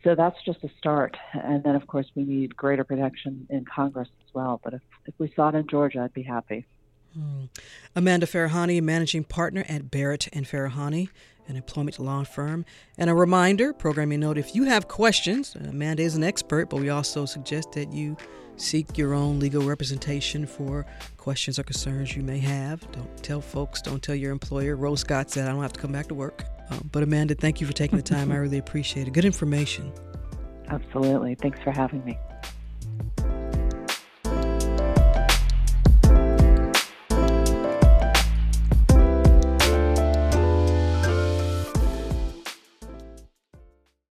So 0.04 0.16
that's 0.16 0.38
just 0.46 0.64
a 0.64 0.70
start. 0.78 1.16
And 1.34 1.64
then, 1.64 1.76
of 1.76 1.88
course, 1.88 2.08
we 2.14 2.24
need 2.24 2.56
greater 2.56 2.84
protection 2.84 3.48
in 3.50 3.66
Congress 3.66 4.10
as 4.26 4.34
well. 4.34 4.60
But 4.64 4.74
if, 4.76 4.82
if 5.06 5.14
we 5.18 5.34
saw 5.36 5.50
it 5.50 5.56
in 5.56 5.68
Georgia, 5.68 6.02
I'd 6.02 6.14
be 6.14 6.24
happy. 6.24 6.66
Hmm. 7.14 7.46
Amanda 7.96 8.26
Farahany, 8.28 8.82
managing 8.82 9.24
partner 9.24 9.66
at 9.68 9.90
Barrett 9.90 10.28
and 10.32 10.46
Farahany, 10.46 11.10
an 11.48 11.56
employment 11.56 12.00
law 12.00 12.24
firm. 12.24 12.66
And 12.98 13.10
a 13.10 13.16
reminder, 13.16 13.74
programming 13.74 14.20
note, 14.20 14.38
if 14.38 14.56
you 14.56 14.64
have 14.64 14.88
questions, 14.88 15.56
Amanda 15.56 16.04
is 16.04 16.16
an 16.16 16.24
expert, 16.24 16.70
but 16.70 16.80
we 16.80 16.90
also 16.90 17.26
suggest 17.26 17.72
that 17.74 17.92
you 17.92 18.18
seek 18.58 18.98
your 18.98 19.14
own 19.14 19.40
legal 19.40 19.62
representation 19.62 20.46
for 20.46 20.86
questions 21.18 21.60
or 21.60 21.64
concerns 21.64 22.16
you 22.16 22.24
may 22.24 22.40
have. 22.40 22.90
Don't 22.92 23.24
tell 23.24 23.42
folks, 23.42 23.82
don't 23.82 24.02
tell 24.02 24.16
your 24.16 24.32
employer. 24.32 24.76
Rose 24.76 25.02
Scott 25.02 25.30
said, 25.30 25.48
I 25.48 25.52
don't 25.52 25.62
have 25.62 25.74
to 25.74 25.80
come 25.80 25.92
back 25.92 26.08
to 26.08 26.16
work. 26.16 26.44
Um, 26.70 26.90
but 26.92 27.04
Amanda, 27.04 27.36
thank 27.36 27.62
you 27.62 27.68
for 27.68 27.74
taking 27.74 27.98
the 27.98 28.04
time. 28.04 28.32
I 28.32 28.36
really 28.38 28.58
appreciate 28.58 29.08
it. 29.08 29.12
Good 29.12 29.26
information. 29.26 29.94
Absolutely. 30.70 31.36
Thanks 31.36 31.60
for 31.64 31.72
having 31.72 32.04
me. 32.04 32.18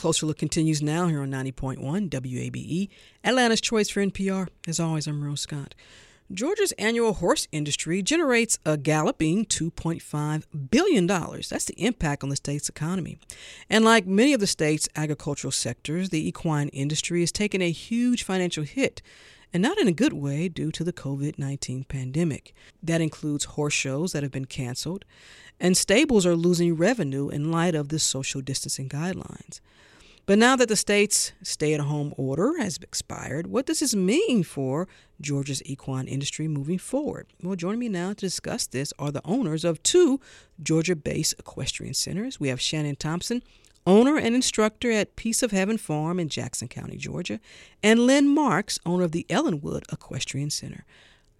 Closer 0.00 0.24
Look 0.24 0.38
continues 0.38 0.80
now 0.80 1.08
here 1.08 1.20
on 1.20 1.30
90.1 1.30 2.08
WABE, 2.08 2.88
Atlanta's 3.22 3.60
choice 3.60 3.90
for 3.90 4.00
NPR. 4.00 4.48
As 4.66 4.80
always, 4.80 5.06
I'm 5.06 5.22
Rose 5.22 5.42
Scott. 5.42 5.74
Georgia's 6.32 6.72
annual 6.78 7.12
horse 7.12 7.46
industry 7.52 8.00
generates 8.00 8.58
a 8.64 8.78
galloping 8.78 9.44
$2.5 9.44 10.70
billion. 10.70 11.06
That's 11.06 11.66
the 11.66 11.74
impact 11.76 12.22
on 12.22 12.30
the 12.30 12.36
state's 12.36 12.70
economy. 12.70 13.18
And 13.68 13.84
like 13.84 14.06
many 14.06 14.32
of 14.32 14.40
the 14.40 14.46
state's 14.46 14.88
agricultural 14.96 15.52
sectors, 15.52 16.08
the 16.08 16.26
equine 16.26 16.68
industry 16.68 17.20
has 17.20 17.30
taken 17.30 17.60
a 17.60 17.70
huge 17.70 18.22
financial 18.22 18.64
hit, 18.64 19.02
and 19.52 19.62
not 19.62 19.76
in 19.76 19.86
a 19.86 19.92
good 19.92 20.14
way 20.14 20.48
due 20.48 20.72
to 20.72 20.82
the 20.82 20.94
COVID 20.94 21.38
19 21.38 21.84
pandemic. 21.84 22.54
That 22.82 23.02
includes 23.02 23.44
horse 23.44 23.74
shows 23.74 24.12
that 24.12 24.22
have 24.22 24.32
been 24.32 24.46
canceled, 24.46 25.04
and 25.60 25.76
stables 25.76 26.24
are 26.24 26.36
losing 26.36 26.74
revenue 26.74 27.28
in 27.28 27.52
light 27.52 27.74
of 27.74 27.90
the 27.90 27.98
social 27.98 28.40
distancing 28.40 28.88
guidelines. 28.88 29.60
But 30.26 30.38
now 30.38 30.54
that 30.56 30.68
the 30.68 30.76
state's 30.76 31.32
stay 31.42 31.74
at 31.74 31.80
home 31.80 32.14
order 32.16 32.58
has 32.58 32.78
expired, 32.82 33.48
what 33.48 33.66
does 33.66 33.80
this 33.80 33.94
mean 33.94 34.44
for 34.44 34.86
Georgia's 35.20 35.62
equine 35.64 36.06
industry 36.06 36.46
moving 36.46 36.78
forward? 36.78 37.26
Well, 37.42 37.56
joining 37.56 37.80
me 37.80 37.88
now 37.88 38.10
to 38.10 38.14
discuss 38.14 38.66
this 38.66 38.92
are 38.98 39.10
the 39.10 39.22
owners 39.24 39.64
of 39.64 39.82
two 39.82 40.20
Georgia 40.62 40.94
based 40.94 41.34
equestrian 41.38 41.94
centers. 41.94 42.38
We 42.38 42.48
have 42.48 42.60
Shannon 42.60 42.96
Thompson, 42.96 43.42
owner 43.86 44.16
and 44.16 44.34
instructor 44.34 44.90
at 44.90 45.16
Peace 45.16 45.42
of 45.42 45.50
Heaven 45.50 45.78
Farm 45.78 46.20
in 46.20 46.28
Jackson 46.28 46.68
County, 46.68 46.96
Georgia, 46.96 47.40
and 47.82 48.00
Lynn 48.00 48.28
Marks, 48.28 48.78
owner 48.86 49.04
of 49.04 49.12
the 49.12 49.26
Ellenwood 49.28 49.84
Equestrian 49.90 50.50
Center. 50.50 50.84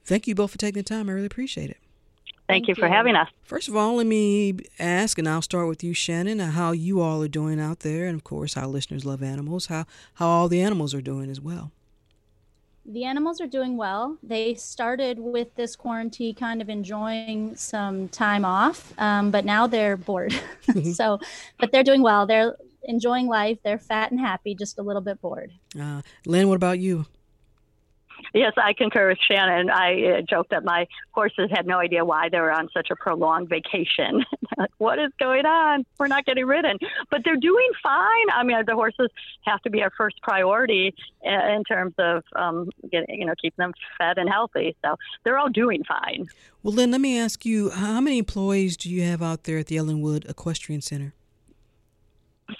Thank 0.05 0.27
you 0.27 0.35
both 0.35 0.51
for 0.51 0.59
taking 0.59 0.83
the 0.83 0.88
time. 0.88 1.09
I 1.09 1.12
really 1.12 1.27
appreciate 1.27 1.71
it. 1.71 1.79
Thank, 2.51 2.67
Thank 2.67 2.79
you, 2.79 2.83
you 2.83 2.89
for 2.89 2.93
having 2.93 3.15
us. 3.15 3.29
First 3.45 3.69
of 3.69 3.77
all, 3.77 3.97
let 3.97 4.07
me 4.07 4.59
ask, 4.79 5.19
and 5.19 5.29
I'll 5.29 5.43
start 5.43 5.69
with 5.69 5.85
you, 5.85 5.95
Shannon, 5.95 6.41
how 6.41 6.73
you 6.73 7.01
all 7.01 7.23
are 7.23 7.29
doing 7.29 7.61
out 7.61 7.81
there, 7.81 8.07
and 8.07 8.17
of 8.17 8.25
course, 8.25 8.55
how 8.55 8.67
listeners 8.67 9.05
love 9.05 9.23
animals. 9.23 9.67
How 9.67 9.85
how 10.15 10.27
all 10.27 10.49
the 10.49 10.61
animals 10.61 10.93
are 10.93 11.01
doing 11.01 11.31
as 11.31 11.41
well. 11.41 11.71
The 12.85 13.05
animals 13.05 13.41
are 13.41 13.47
doing 13.47 13.77
well. 13.77 14.19
They 14.23 14.55
started 14.55 15.21
with 15.21 15.55
this 15.55 15.77
quarantine 15.77 16.35
kind 16.35 16.61
of 16.61 16.69
enjoying 16.69 17.55
some 17.55 18.09
time 18.09 18.45
off, 18.45 18.93
um, 18.99 19.31
but 19.31 19.45
now 19.45 19.69
they're 19.69 19.97
bored. 19.97 20.35
so, 20.93 21.21
but 21.61 21.71
they're 21.71 21.85
doing 21.85 22.03
well. 22.03 22.27
They're 22.27 22.57
enjoying 22.83 23.29
life. 23.29 23.59
They're 23.63 23.79
fat 23.79 24.11
and 24.11 24.19
happy, 24.19 24.57
just 24.57 24.79
a 24.79 24.83
little 24.83 25.03
bit 25.03 25.21
bored. 25.21 25.53
Uh, 25.81 26.03
Lynn, 26.27 26.49
what 26.49 26.57
about 26.57 26.81
you? 26.81 27.07
Yes, 28.35 28.52
I 28.56 28.72
concur 28.72 29.09
with 29.09 29.18
Shannon. 29.28 29.70
I 29.70 30.18
uh, 30.18 30.20
joked 30.28 30.50
that 30.50 30.64
my 30.64 30.87
horses 31.12 31.50
had 31.52 31.66
no 31.66 31.78
idea 31.78 32.04
why 32.04 32.28
they 32.28 32.40
were 32.40 32.52
on 32.52 32.68
such 32.74 32.88
a 32.90 32.96
prolonged 32.96 33.48
vacation. 33.48 34.24
like, 34.59 34.70
what 34.78 34.98
is 34.98 35.11
going 35.18 35.46
on? 35.46 35.85
We're 35.98 36.09
not 36.09 36.24
getting 36.26 36.46
ridden, 36.46 36.78
but 37.11 37.22
they're 37.24 37.37
doing 37.37 37.68
fine. 37.83 38.30
I 38.33 38.42
mean, 38.44 38.56
the 38.66 38.74
horses 38.74 39.09
have 39.42 39.61
to 39.62 39.70
be 39.70 39.83
our 39.83 39.90
first 39.96 40.20
priority 40.22 40.94
in 41.22 41.64
terms 41.68 41.94
of 41.98 42.22
um, 42.37 42.70
getting, 42.90 43.20
you 43.20 43.26
know, 43.26 43.35
keeping 43.40 43.62
them 43.62 43.72
fed 43.98 44.18
and 44.18 44.28
healthy. 44.28 44.76
So 44.85 44.96
they're 45.24 45.38
all 45.38 45.50
doing 45.50 45.83
fine. 45.85 46.28
Well, 46.62 46.74
Lynn, 46.74 46.90
let 46.90 47.00
me 47.00 47.18
ask 47.18 47.44
you: 47.44 47.70
How 47.70 48.00
many 48.00 48.18
employees 48.18 48.76
do 48.76 48.90
you 48.90 49.02
have 49.02 49.22
out 49.22 49.44
there 49.44 49.59
at 49.59 49.66
the 49.66 49.76
Ellenwood 49.76 50.24
Equestrian 50.28 50.80
Center? 50.80 51.14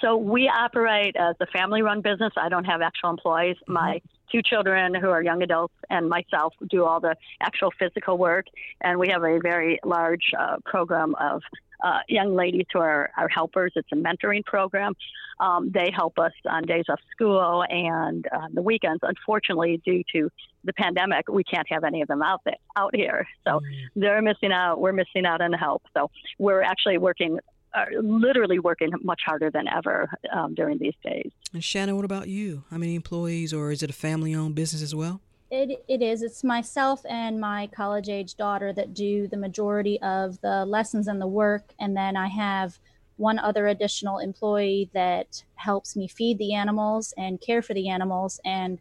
So 0.00 0.16
we 0.16 0.48
operate 0.48 1.16
as 1.16 1.37
a 1.40 1.46
family-run 1.46 2.00
business. 2.00 2.33
I 2.37 2.48
don't 2.48 2.64
have 2.64 2.81
actual 2.83 3.11
employees. 3.11 3.57
Mm-hmm. 3.62 3.72
My 3.72 4.03
two 4.31 4.42
children 4.42 4.94
who 4.94 5.11
are 5.11 5.22
young 5.22 5.42
adults 5.42 5.74
and 5.88 6.09
myself 6.09 6.55
do 6.68 6.85
all 6.85 7.00
the 7.00 7.16
actual 7.40 7.70
physical 7.79 8.16
work. 8.16 8.46
And 8.81 8.98
we 8.98 9.09
have 9.09 9.24
a 9.24 9.38
very 9.40 9.81
large 9.85 10.33
uh, 10.38 10.57
program 10.64 11.14
of 11.16 11.42
uh, 11.83 12.00
young 12.09 12.35
ladies 12.35 12.66
who 12.72 12.81
are 12.81 13.11
our 13.16 13.29
helpers. 13.29 13.72
It's 13.74 13.88
a 13.92 13.96
mentoring 13.96 14.44
program. 14.44 14.94
Um, 15.40 15.70
they 15.72 15.90
help 15.94 16.18
us 16.18 16.33
on 16.46 16.64
days 16.64 16.85
off 16.90 17.00
school 17.11 17.64
and 17.68 18.26
on 18.33 18.55
the 18.55 18.61
weekends. 18.61 19.00
Unfortunately, 19.03 19.81
due 19.85 20.03
to 20.12 20.31
the 20.64 20.74
pandemic, 20.74 21.29
we 21.29 21.42
can't 21.42 21.66
have 21.70 21.85
any 21.85 22.03
of 22.03 22.09
them 22.09 22.22
out 22.22 22.42
there, 22.44 22.59
out 22.76 22.94
here. 22.94 23.26
So 23.46 23.61
mm. 23.61 23.62
they're 23.96 24.20
missing 24.20 24.53
out. 24.53 24.79
We're 24.79 24.92
missing 24.92 25.24
out 25.24 25.40
on 25.40 25.55
help. 25.55 25.83
So 25.96 26.11
we're 26.38 26.61
actually 26.61 26.98
working 26.98 27.38
are 27.74 27.88
literally 28.02 28.59
working 28.59 28.90
much 29.02 29.22
harder 29.24 29.50
than 29.50 29.68
ever 29.68 30.11
um, 30.33 30.54
during 30.54 30.78
these 30.78 30.94
days. 31.04 31.30
And 31.52 31.62
Shannon, 31.62 31.96
what 31.96 32.04
about 32.04 32.28
you? 32.28 32.64
How 32.70 32.78
many 32.78 32.94
employees, 32.94 33.52
or 33.52 33.70
is 33.70 33.83
it 33.83 33.90
a 33.90 33.92
family-owned 33.92 34.54
business 34.54 34.83
as 34.83 34.94
well? 34.94 35.20
It, 35.50 35.85
it 35.88 36.00
is. 36.00 36.22
It's 36.22 36.44
myself 36.44 37.04
and 37.09 37.40
my 37.40 37.68
college 37.74 38.09
age 38.09 38.37
daughter 38.37 38.72
that 38.72 38.94
do 38.94 39.26
the 39.26 39.37
majority 39.37 40.00
of 40.00 40.40
the 40.42 40.64
lessons 40.64 41.09
and 41.09 41.20
the 41.20 41.26
work. 41.26 41.72
And 41.80 41.96
then 41.96 42.16
I 42.16 42.28
have 42.28 42.78
one 43.16 43.38
other 43.38 43.66
additional 43.66 44.18
employee 44.18 44.90
that 44.94 45.42
helps 45.56 45.96
me 45.96 46.06
feed 46.09 46.38
the 46.38 46.54
animals 46.54 47.12
and 47.18 47.40
care 47.40 47.62
for 47.62 47.74
the 47.74 47.88
animals. 47.88 48.40
And 48.44 48.78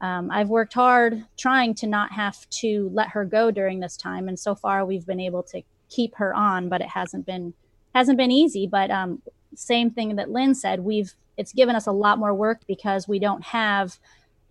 um, 0.00 0.30
I've 0.30 0.48
worked 0.48 0.74
hard 0.74 1.24
trying 1.36 1.74
to 1.76 1.86
not 1.86 2.12
have 2.12 2.48
to 2.50 2.90
let 2.92 3.10
her 3.10 3.24
go 3.24 3.50
during 3.50 3.80
this 3.80 3.96
time. 3.96 4.28
And 4.28 4.38
so 4.38 4.54
far, 4.54 4.84
we've 4.84 5.06
been 5.06 5.20
able 5.20 5.44
to 5.44 5.62
keep 5.88 6.16
her 6.16 6.34
on, 6.34 6.68
but 6.68 6.80
it 6.80 6.88
hasn't 6.88 7.24
been 7.24 7.54
hasn't 7.94 8.18
been 8.18 8.30
easy, 8.30 8.66
but 8.66 8.90
um, 8.90 9.22
same 9.54 9.90
thing 9.90 10.16
that 10.16 10.30
Lynn 10.30 10.54
said, 10.54 10.80
we've 10.80 11.14
it's 11.36 11.52
given 11.52 11.74
us 11.74 11.86
a 11.86 11.92
lot 11.92 12.18
more 12.18 12.34
work 12.34 12.60
because 12.66 13.08
we 13.08 13.18
don't 13.18 13.42
have 13.42 13.98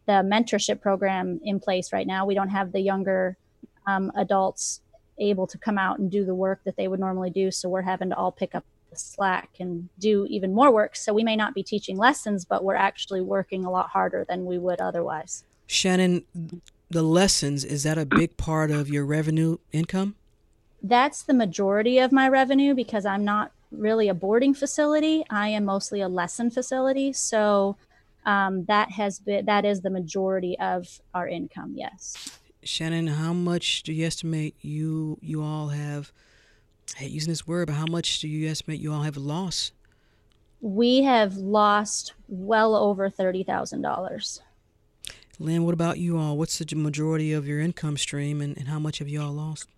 the 0.07 0.23
mentorship 0.23 0.81
program 0.81 1.39
in 1.43 1.59
place 1.59 1.93
right 1.93 2.07
now. 2.07 2.25
We 2.25 2.33
don't 2.33 2.49
have 2.49 2.71
the 2.71 2.79
younger 2.79 3.37
um, 3.85 4.11
adults 4.15 4.81
able 5.19 5.45
to 5.47 5.57
come 5.59 5.77
out 5.77 5.99
and 5.99 6.09
do 6.09 6.25
the 6.25 6.33
work 6.33 6.61
that 6.63 6.77
they 6.77 6.87
would 6.87 6.99
normally 6.99 7.29
do. 7.29 7.51
So 7.51 7.69
we're 7.69 7.83
having 7.83 8.09
to 8.09 8.15
all 8.15 8.31
pick 8.31 8.55
up 8.55 8.65
the 8.89 8.95
slack 8.95 9.49
and 9.59 9.89
do 9.99 10.25
even 10.29 10.53
more 10.53 10.71
work. 10.71 10.95
So 10.95 11.13
we 11.13 11.23
may 11.23 11.35
not 11.35 11.53
be 11.53 11.61
teaching 11.61 11.95
lessons, 11.95 12.43
but 12.43 12.63
we're 12.63 12.75
actually 12.75 13.21
working 13.21 13.65
a 13.65 13.71
lot 13.71 13.89
harder 13.89 14.25
than 14.27 14.45
we 14.45 14.57
would 14.57 14.81
otherwise. 14.81 15.43
Shannon, 15.67 16.23
the 16.89 17.03
lessons, 17.03 17.63
is 17.63 17.83
that 17.83 17.99
a 17.99 18.05
big 18.05 18.35
part 18.37 18.71
of 18.71 18.89
your 18.89 19.05
revenue 19.05 19.57
income? 19.71 20.15
That's 20.81 21.23
the 21.23 21.33
majority 21.33 21.99
of 21.99 22.11
my 22.11 22.27
revenue 22.27 22.73
because 22.73 23.05
I'm 23.05 23.25
not 23.25 23.51
really 23.71 24.07
a 24.09 24.13
boarding 24.13 24.53
facility. 24.53 25.23
I 25.29 25.49
am 25.49 25.65
mostly 25.65 26.01
a 26.01 26.07
lesson 26.07 26.49
facility. 26.49 27.13
So 27.13 27.77
um, 28.25 28.65
that 28.65 28.91
has 28.91 29.19
been 29.19 29.45
that 29.45 29.65
is 29.65 29.81
the 29.81 29.89
majority 29.89 30.57
of 30.59 31.01
our 31.13 31.27
income. 31.27 31.73
Yes. 31.75 32.39
Shannon, 32.63 33.07
how 33.07 33.33
much 33.33 33.83
do 33.83 33.93
you 33.93 34.05
estimate 34.05 34.55
you 34.61 35.17
you 35.21 35.41
all 35.41 35.69
have? 35.69 36.11
I 36.95 37.03
hate 37.03 37.11
using 37.11 37.31
this 37.31 37.47
word, 37.47 37.67
but 37.67 37.75
how 37.75 37.85
much 37.85 38.19
do 38.19 38.27
you 38.27 38.49
estimate 38.49 38.79
you 38.79 38.91
all 38.91 39.03
have 39.03 39.17
lost? 39.17 39.73
We 40.61 41.03
have 41.03 41.37
lost 41.37 42.13
well 42.27 42.75
over 42.75 43.09
thirty 43.09 43.43
thousand 43.43 43.81
dollars. 43.81 44.41
Lynn, 45.39 45.63
what 45.63 45.73
about 45.73 45.99
you 45.99 46.17
all? 46.17 46.37
What's 46.37 46.59
the 46.59 46.75
majority 46.75 47.31
of 47.31 47.47
your 47.47 47.61
income 47.61 47.95
stream, 47.95 48.41
and, 48.41 48.57
and 48.57 48.67
how 48.67 48.79
much 48.79 48.99
have 48.99 49.07
you 49.07 49.21
all 49.21 49.31
lost? 49.31 49.69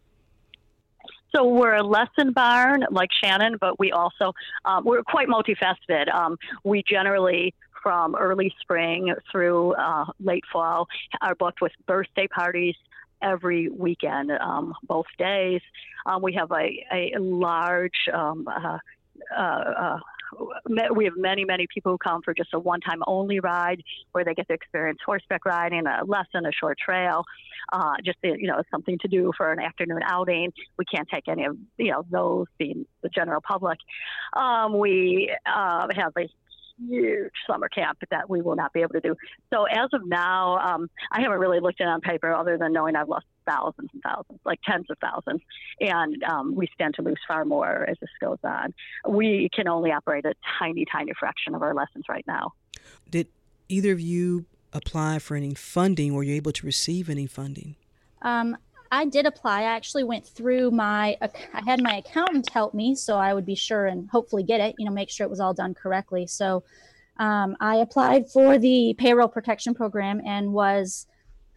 So 1.36 1.46
we're 1.46 1.76
a 1.76 1.84
lesson 1.84 2.34
barn 2.34 2.86
like 2.91 3.10
Shannon, 3.24 3.58
but 3.60 3.80
we 3.80 3.91
also 3.91 4.34
um, 4.65 4.84
we're 4.84 5.04
quite 5.04 5.28
multifaceted. 5.28 6.13
Um, 6.13 6.38
we 6.63 6.84
generally 6.88 7.54
from 7.82 8.15
early 8.15 8.54
spring 8.60 9.13
through 9.32 9.74
uh, 9.74 10.06
late 10.20 10.44
fall 10.52 10.88
are 11.22 11.36
booked 11.36 11.62
with 11.62 11.72
birthday 11.88 12.28
parties 12.28 12.76
every 13.22 13.70
weekend, 13.70 14.32
um, 14.32 14.74
both 14.84 15.06
days. 15.17 15.62
Um, 16.06 16.22
we 16.22 16.34
have 16.34 16.52
a, 16.52 16.86
a 16.91 17.20
large 17.20 18.08
um, 18.13 18.48
uh, 18.48 18.78
uh, 19.36 19.41
uh 19.41 20.00
we 20.96 21.06
have 21.06 21.13
many, 21.17 21.46
many 21.46 21.67
people 21.74 21.91
who 21.91 21.98
come 21.98 22.22
for 22.24 22.34
just 22.34 22.50
a 22.54 22.60
one 22.60 22.80
time 22.82 23.02
only 23.08 23.39
ride 23.39 23.82
where 24.12 24.24
they 24.24 24.34
get 24.34 24.48
to 24.48 24.54
experience 24.54 25.00
horseback 25.06 25.46
riding, 25.46 25.86
a 25.88 26.04
lesson, 26.06 26.46
a 26.46 26.52
short 26.52 26.78
trail, 26.78 27.24
uh, 27.74 27.94
just, 28.04 28.17
you 28.24 28.48
know, 28.48 28.62
something 28.72 28.98
to 29.00 29.08
do 29.08 29.32
for 29.38 29.52
an 29.52 29.60
afternoon 29.60 30.02
outing. 30.06 30.52
We 30.78 30.86
can't 30.86 31.08
take 31.10 31.28
any 31.28 31.46
of, 31.46 31.58
you 31.78 31.91
know, 31.91 32.04
those 32.10 32.48
being 32.58 32.86
the 33.02 33.10
general 33.10 33.41
public. 33.41 33.80
Um, 34.36 34.78
we 34.78 35.34
uh, 35.46 35.88
have 35.96 36.13
a 36.17 36.28
huge 36.88 37.32
summer 37.48 37.70
camp 37.70 38.00
that 38.10 38.30
we 38.30 38.41
will 38.41 38.56
not 38.56 38.74
be 38.74 38.82
able 38.82 38.94
to 38.94 39.02
do. 39.02 39.15
So 39.52 39.65
as 39.65 39.89
of 39.94 40.06
now, 40.06 40.58
um, 40.58 40.89
I 41.12 41.22
haven't 41.22 41.39
really 41.39 41.60
looked 41.60 41.82
at 41.82 41.86
it 41.86 41.89
on 41.89 42.02
paper 42.02 42.34
other 42.34 42.58
than 42.58 42.74
knowing 42.74 42.96
I've 42.96 43.10
lost 43.10 43.26
thousands 43.46 43.89
and 43.94 44.02
thousands, 44.04 44.39
like 44.46 44.60
tens 44.63 44.86
of 44.89 44.98
thousands, 45.00 45.41
and 45.80 46.24
um, 46.24 46.56
we 46.56 46.67
stand 46.74 46.96
to 46.96 47.02
lose 47.02 47.20
far 47.28 47.46
more 47.46 47.86
as 47.89 47.98
this 48.00 48.10
goes 48.20 48.38
on. 48.44 48.74
We 49.08 49.50
can 49.54 49.67
only 49.67 49.91
operate 49.91 50.26
a 50.26 50.34
tiny, 50.60 50.86
tiny 50.91 51.13
fraction 51.20 51.56
of 51.56 51.62
our 51.62 51.74
lessons 51.74 52.06
right 52.10 52.26
now. 52.28 52.54
Did 53.10 53.28
either 53.70 53.91
of 53.91 54.00
you 54.00 54.46
apply 54.74 55.20
for 55.20 55.36
any 55.36 55.54
funding? 55.54 56.13
Were 56.13 56.24
you 56.24 56.36
able 56.36 56.52
to 56.54 56.65
receive 56.65 57.10
any 57.10 57.28
funding? 57.28 57.76
Um, 58.22 58.58
I 58.91 59.06
did 59.06 59.25
apply. 59.25 59.62
I 59.62 59.63
actually 59.63 60.04
went 60.04 60.25
through 60.25 60.71
my, 60.71 61.17
I 61.21 61.62
had 61.65 61.82
my 61.82 61.97
accountant 61.97 62.49
help 62.49 62.73
me 62.73 62.93
so 62.93 63.17
I 63.17 63.34
would 63.34 63.45
be 63.45 63.56
sure 63.56 63.86
and 63.86 64.10
hopefully 64.10 64.43
get 64.43 64.60
it, 64.60 64.75
you 64.77 64.86
know, 64.86 64.91
make 64.91 65.10
sure 65.10 65.25
it 65.25 65.30
was 65.30 65.39
all 65.39 65.54
done 65.54 65.73
correctly. 65.73 66.27
So 66.27 66.63
um, 67.17 67.56
I 67.62 67.77
applied 67.77 68.30
for 68.30 68.58
the 68.58 68.93
payroll 68.97 69.30
protection 69.30 69.73
program 69.73 70.21
and 70.25 70.51
was 70.51 71.08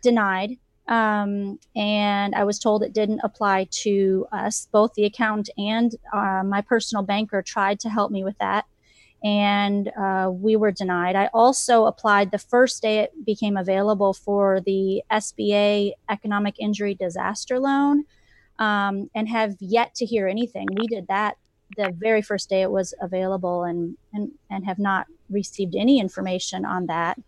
denied. 0.01 0.59
Um, 0.87 1.59
and 1.75 2.35
I 2.35 2.45
was 2.45 2.59
told 2.59 2.83
it 2.83 2.93
didn't 2.93 3.21
apply 3.25 3.69
to 3.71 4.27
us. 4.31 4.69
Both 4.71 4.95
the 4.95 5.07
accountant 5.07 5.51
and 5.59 5.93
uh, 6.13 6.43
my 6.45 6.61
personal 6.61 7.03
banker 7.03 7.43
tried 7.43 7.81
to 7.81 7.89
help 7.89 8.13
me 8.13 8.23
with 8.23 8.39
that 8.39 8.67
and 9.25 9.91
uh, 9.99 10.31
we 10.31 10.55
were 10.55 10.71
denied. 10.71 11.17
I 11.17 11.31
also 11.33 11.87
applied 11.87 12.31
the 12.31 12.39
first 12.39 12.83
day 12.83 12.99
it 12.99 13.25
became 13.25 13.57
available 13.57 14.13
for 14.13 14.61
the 14.61 15.03
SBA 15.11 15.93
Economic 16.11 16.57
Injury 16.61 16.95
Disaster 16.95 17.59
Loan 17.59 18.05
um, 18.59 19.11
and 19.15 19.27
have 19.31 19.57
yet 19.61 19.95
to 19.97 20.05
hear 20.05 20.29
anything. 20.29 20.69
We 20.77 20.87
did 20.87 21.09
that 21.09 21.39
the 21.79 21.95
very 21.97 22.21
first 22.21 22.51
day 22.51 22.61
it 22.61 22.71
was 22.71 22.93
available 23.01 23.65
and, 23.65 23.97
and, 24.13 24.31
and 24.51 24.67
have 24.67 24.79
not 24.79 25.07
received 25.31 25.75
any 25.75 25.99
information 25.99 26.67
on 26.67 26.87
that. 26.87 27.19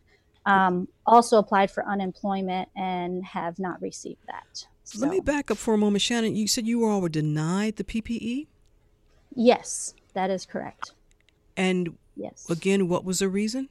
Um, 0.45 0.87
also 1.07 1.39
applied 1.39 1.71
for 1.71 1.85
unemployment 1.89 2.69
and 2.77 3.25
have 3.25 3.59
not 3.59 3.81
received 3.81 4.21
that. 4.29 4.67
So. 4.85 5.01
Let 5.01 5.11
me 5.11 5.21
back 5.21 5.51
up 5.51 5.57
for 5.57 5.75
a 5.75 5.79
moment, 5.79 6.03
Shannon. 6.03 6.37
You 6.37 6.47
said 6.47 6.67
you 6.67 6.85
all 6.85 7.01
were 7.01 7.09
denied 7.09 7.77
the 7.77 7.85
PPE? 7.85 8.47
Yes, 9.35 9.95
that 10.15 10.31
is 10.31 10.47
correct. 10.47 10.93
And 11.57 11.97
yes. 12.17 12.49
again, 12.51 12.89
what 12.89 13.05
was 13.05 13.21
the 13.21 13.29
reason? 13.29 13.69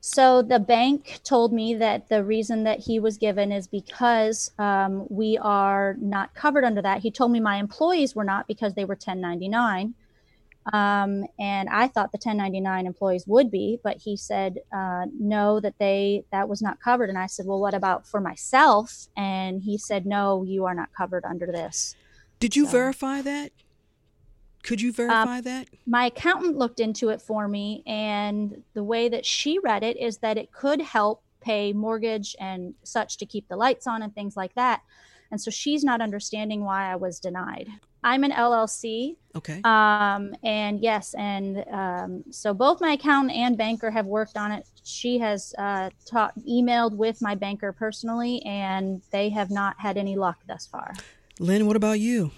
So 0.00 0.40
the 0.40 0.58
bank 0.58 1.20
told 1.24 1.52
me 1.52 1.74
that 1.74 2.08
the 2.08 2.24
reason 2.24 2.64
that 2.64 2.80
he 2.80 2.98
was 2.98 3.18
given 3.18 3.52
is 3.52 3.66
because 3.66 4.50
um, 4.58 5.06
we 5.10 5.36
are 5.36 5.94
not 6.00 6.34
covered 6.34 6.64
under 6.64 6.80
that. 6.80 7.02
He 7.02 7.10
told 7.10 7.32
me 7.32 7.40
my 7.40 7.56
employees 7.56 8.14
were 8.14 8.24
not 8.24 8.46
because 8.48 8.74
they 8.74 8.84
were 8.84 8.94
1099. 8.94 9.94
Um, 10.72 11.24
and 11.38 11.68
I 11.68 11.88
thought 11.88 12.12
the 12.12 12.18
1099 12.18 12.86
employees 12.86 13.26
would 13.26 13.50
be, 13.50 13.78
but 13.82 13.98
he 13.98 14.16
said 14.16 14.58
uh, 14.72 15.06
no, 15.18 15.60
that 15.60 15.74
they 15.78 16.24
that 16.32 16.48
was 16.48 16.62
not 16.62 16.80
covered. 16.80 17.08
And 17.08 17.18
I 17.18 17.26
said, 17.26 17.46
well, 17.46 17.60
what 17.60 17.74
about 17.74 18.06
for 18.06 18.20
myself? 18.20 19.08
And 19.16 19.62
he 19.62 19.76
said, 19.76 20.06
no, 20.06 20.42
you 20.44 20.64
are 20.66 20.74
not 20.74 20.90
covered 20.96 21.24
under 21.24 21.46
this. 21.46 21.94
Did 22.38 22.56
you 22.56 22.66
so. 22.66 22.72
verify 22.72 23.20
that? 23.22 23.52
Could 24.62 24.80
you 24.80 24.92
verify 24.92 25.38
um, 25.38 25.42
that? 25.42 25.68
My 25.86 26.06
accountant 26.06 26.56
looked 26.56 26.80
into 26.80 27.08
it 27.08 27.22
for 27.22 27.48
me, 27.48 27.82
and 27.86 28.62
the 28.74 28.84
way 28.84 29.08
that 29.08 29.24
she 29.24 29.58
read 29.58 29.82
it 29.82 29.96
is 29.96 30.18
that 30.18 30.36
it 30.36 30.52
could 30.52 30.80
help 30.80 31.22
pay 31.40 31.72
mortgage 31.72 32.36
and 32.38 32.74
such 32.82 33.16
to 33.18 33.26
keep 33.26 33.48
the 33.48 33.56
lights 33.56 33.86
on 33.86 34.02
and 34.02 34.14
things 34.14 34.36
like 34.36 34.54
that. 34.54 34.82
And 35.30 35.40
so 35.40 35.50
she's 35.50 35.84
not 35.84 36.00
understanding 36.00 36.64
why 36.64 36.92
I 36.92 36.96
was 36.96 37.20
denied. 37.20 37.68
I'm 38.02 38.24
an 38.24 38.32
LLC. 38.32 39.16
Okay. 39.36 39.60
Um, 39.62 40.34
and 40.42 40.80
yes, 40.80 41.14
and 41.14 41.64
um, 41.70 42.24
so 42.30 42.54
both 42.54 42.80
my 42.80 42.92
accountant 42.92 43.36
and 43.36 43.56
banker 43.56 43.90
have 43.90 44.06
worked 44.06 44.36
on 44.36 44.52
it. 44.52 44.66
She 44.82 45.18
has 45.18 45.54
uh, 45.58 45.90
ta- 46.06 46.32
emailed 46.48 46.94
with 46.96 47.20
my 47.20 47.34
banker 47.34 47.72
personally, 47.72 48.42
and 48.42 49.02
they 49.12 49.28
have 49.30 49.50
not 49.50 49.76
had 49.78 49.96
any 49.96 50.16
luck 50.16 50.38
thus 50.48 50.66
far. 50.66 50.94
Lynn, 51.38 51.66
what 51.66 51.76
about 51.76 52.00
you? 52.00 52.32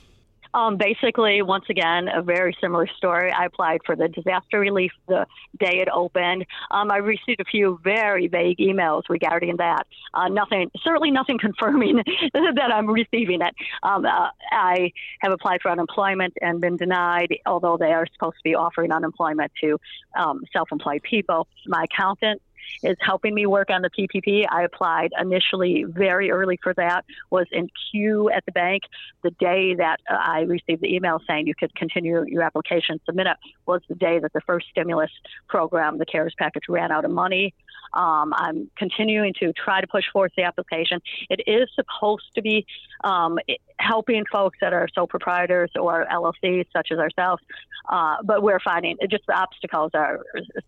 Um, 0.55 0.77
basically, 0.77 1.43
once 1.43 1.65
again, 1.71 2.09
a 2.09 2.23
very 2.23 2.57
similar 2.61 2.87
story. 2.97 3.33
I 3.33 3.47
applied 3.47 3.81
for 3.87 3.97
the 3.97 4.09
disaster 4.09 4.61
relief 4.61 4.93
the 5.09 5.27
day 5.59 5.81
it 5.81 5.89
opened. 5.93 6.45
Um, 6.71 6.91
I 6.91 6.99
received 6.99 7.41
a 7.41 7.45
few 7.45 7.81
very 7.83 8.29
vague 8.29 8.59
emails 8.59 9.03
regarding 9.09 9.57
that. 9.57 9.87
Uh, 10.15 10.29
nothing, 10.29 10.71
certainly 10.83 11.11
nothing 11.11 11.39
confirming 11.41 12.03
that 12.35 12.71
I'm 12.73 12.91
receiving 12.91 13.41
it. 13.41 13.55
Um, 13.83 14.05
uh, 14.05 14.29
I 14.51 14.93
have 15.21 15.33
applied 15.33 15.63
for 15.63 15.71
unemployment 15.71 16.35
and 16.41 16.61
been 16.61 16.77
denied, 16.77 17.35
although 17.47 17.77
they 17.77 17.93
are 17.93 18.07
supposed 18.13 18.37
to 18.37 18.45
be 18.45 18.55
offering 18.55 18.93
unemployment 18.93 19.53
to 19.63 19.79
um, 20.19 20.43
self 20.53 20.71
employed 20.71 21.03
people. 21.03 21.47
My 21.67 21.85
accountant 21.85 22.43
is 22.83 22.97
helping 23.01 23.35
me 23.35 23.47
work 23.47 23.71
on 23.71 23.83
the 23.83 23.91
PPP. 23.91 24.45
I 24.51 24.63
applied 24.63 25.13
initially 25.21 25.85
very 25.85 26.31
early 26.31 26.59
for 26.63 26.75
that, 26.75 27.05
was 27.31 27.47
in 27.53 27.69
queue 27.91 28.31
at 28.31 28.45
the 28.45 28.53
bank. 28.53 28.83
The 29.23 29.31
day 29.33 29.75
that 29.75 30.01
uh, 30.11 30.17
I 30.19 30.41
received 30.43 30.83
the 30.83 30.95
email 30.95 31.21
saying 31.27 31.47
you 31.47 31.55
could 31.55 31.75
continue 31.75 32.25
your 32.27 32.43
application, 32.43 33.01
submit 33.07 33.27
it, 33.27 33.37
was 33.67 33.83
the 33.89 33.95
day 33.95 34.19
that 34.19 34.33
the 34.33 34.41
first 34.43 34.67
stimulus 34.71 35.11
program, 35.49 35.99
the 35.99 36.07
CARES 36.07 36.35
package, 36.39 36.65
ran 36.69 36.91
out 36.91 37.05
of 37.05 37.11
money. 37.11 37.55
Um, 37.95 38.33
I'm 38.35 38.71
continuing 38.77 39.35
to 39.41 39.53
try 39.53 39.81
to 39.81 39.87
push 39.87 40.05
forth 40.13 40.33
the 40.37 40.45
application. 40.45 41.01
It 41.29 41.43
is 41.47 41.69
supposed 41.75 42.25
to 42.35 42.43
be 42.43 42.67
um, 43.05 43.39
helping 43.79 44.25
folks 44.31 44.59
that 44.61 44.73
are 44.73 44.89
sole 44.95 45.07
proprietors 45.07 45.71
or 45.79 46.07
LLCs 46.11 46.67
such 46.73 46.89
as 46.91 46.99
ourselves, 46.99 47.43
uh, 47.89 48.17
but 48.25 48.43
we're 48.43 48.61
finding 48.61 48.97
just 49.11 49.25
the 49.27 49.35
obstacles 49.35 49.91
are 49.95 50.21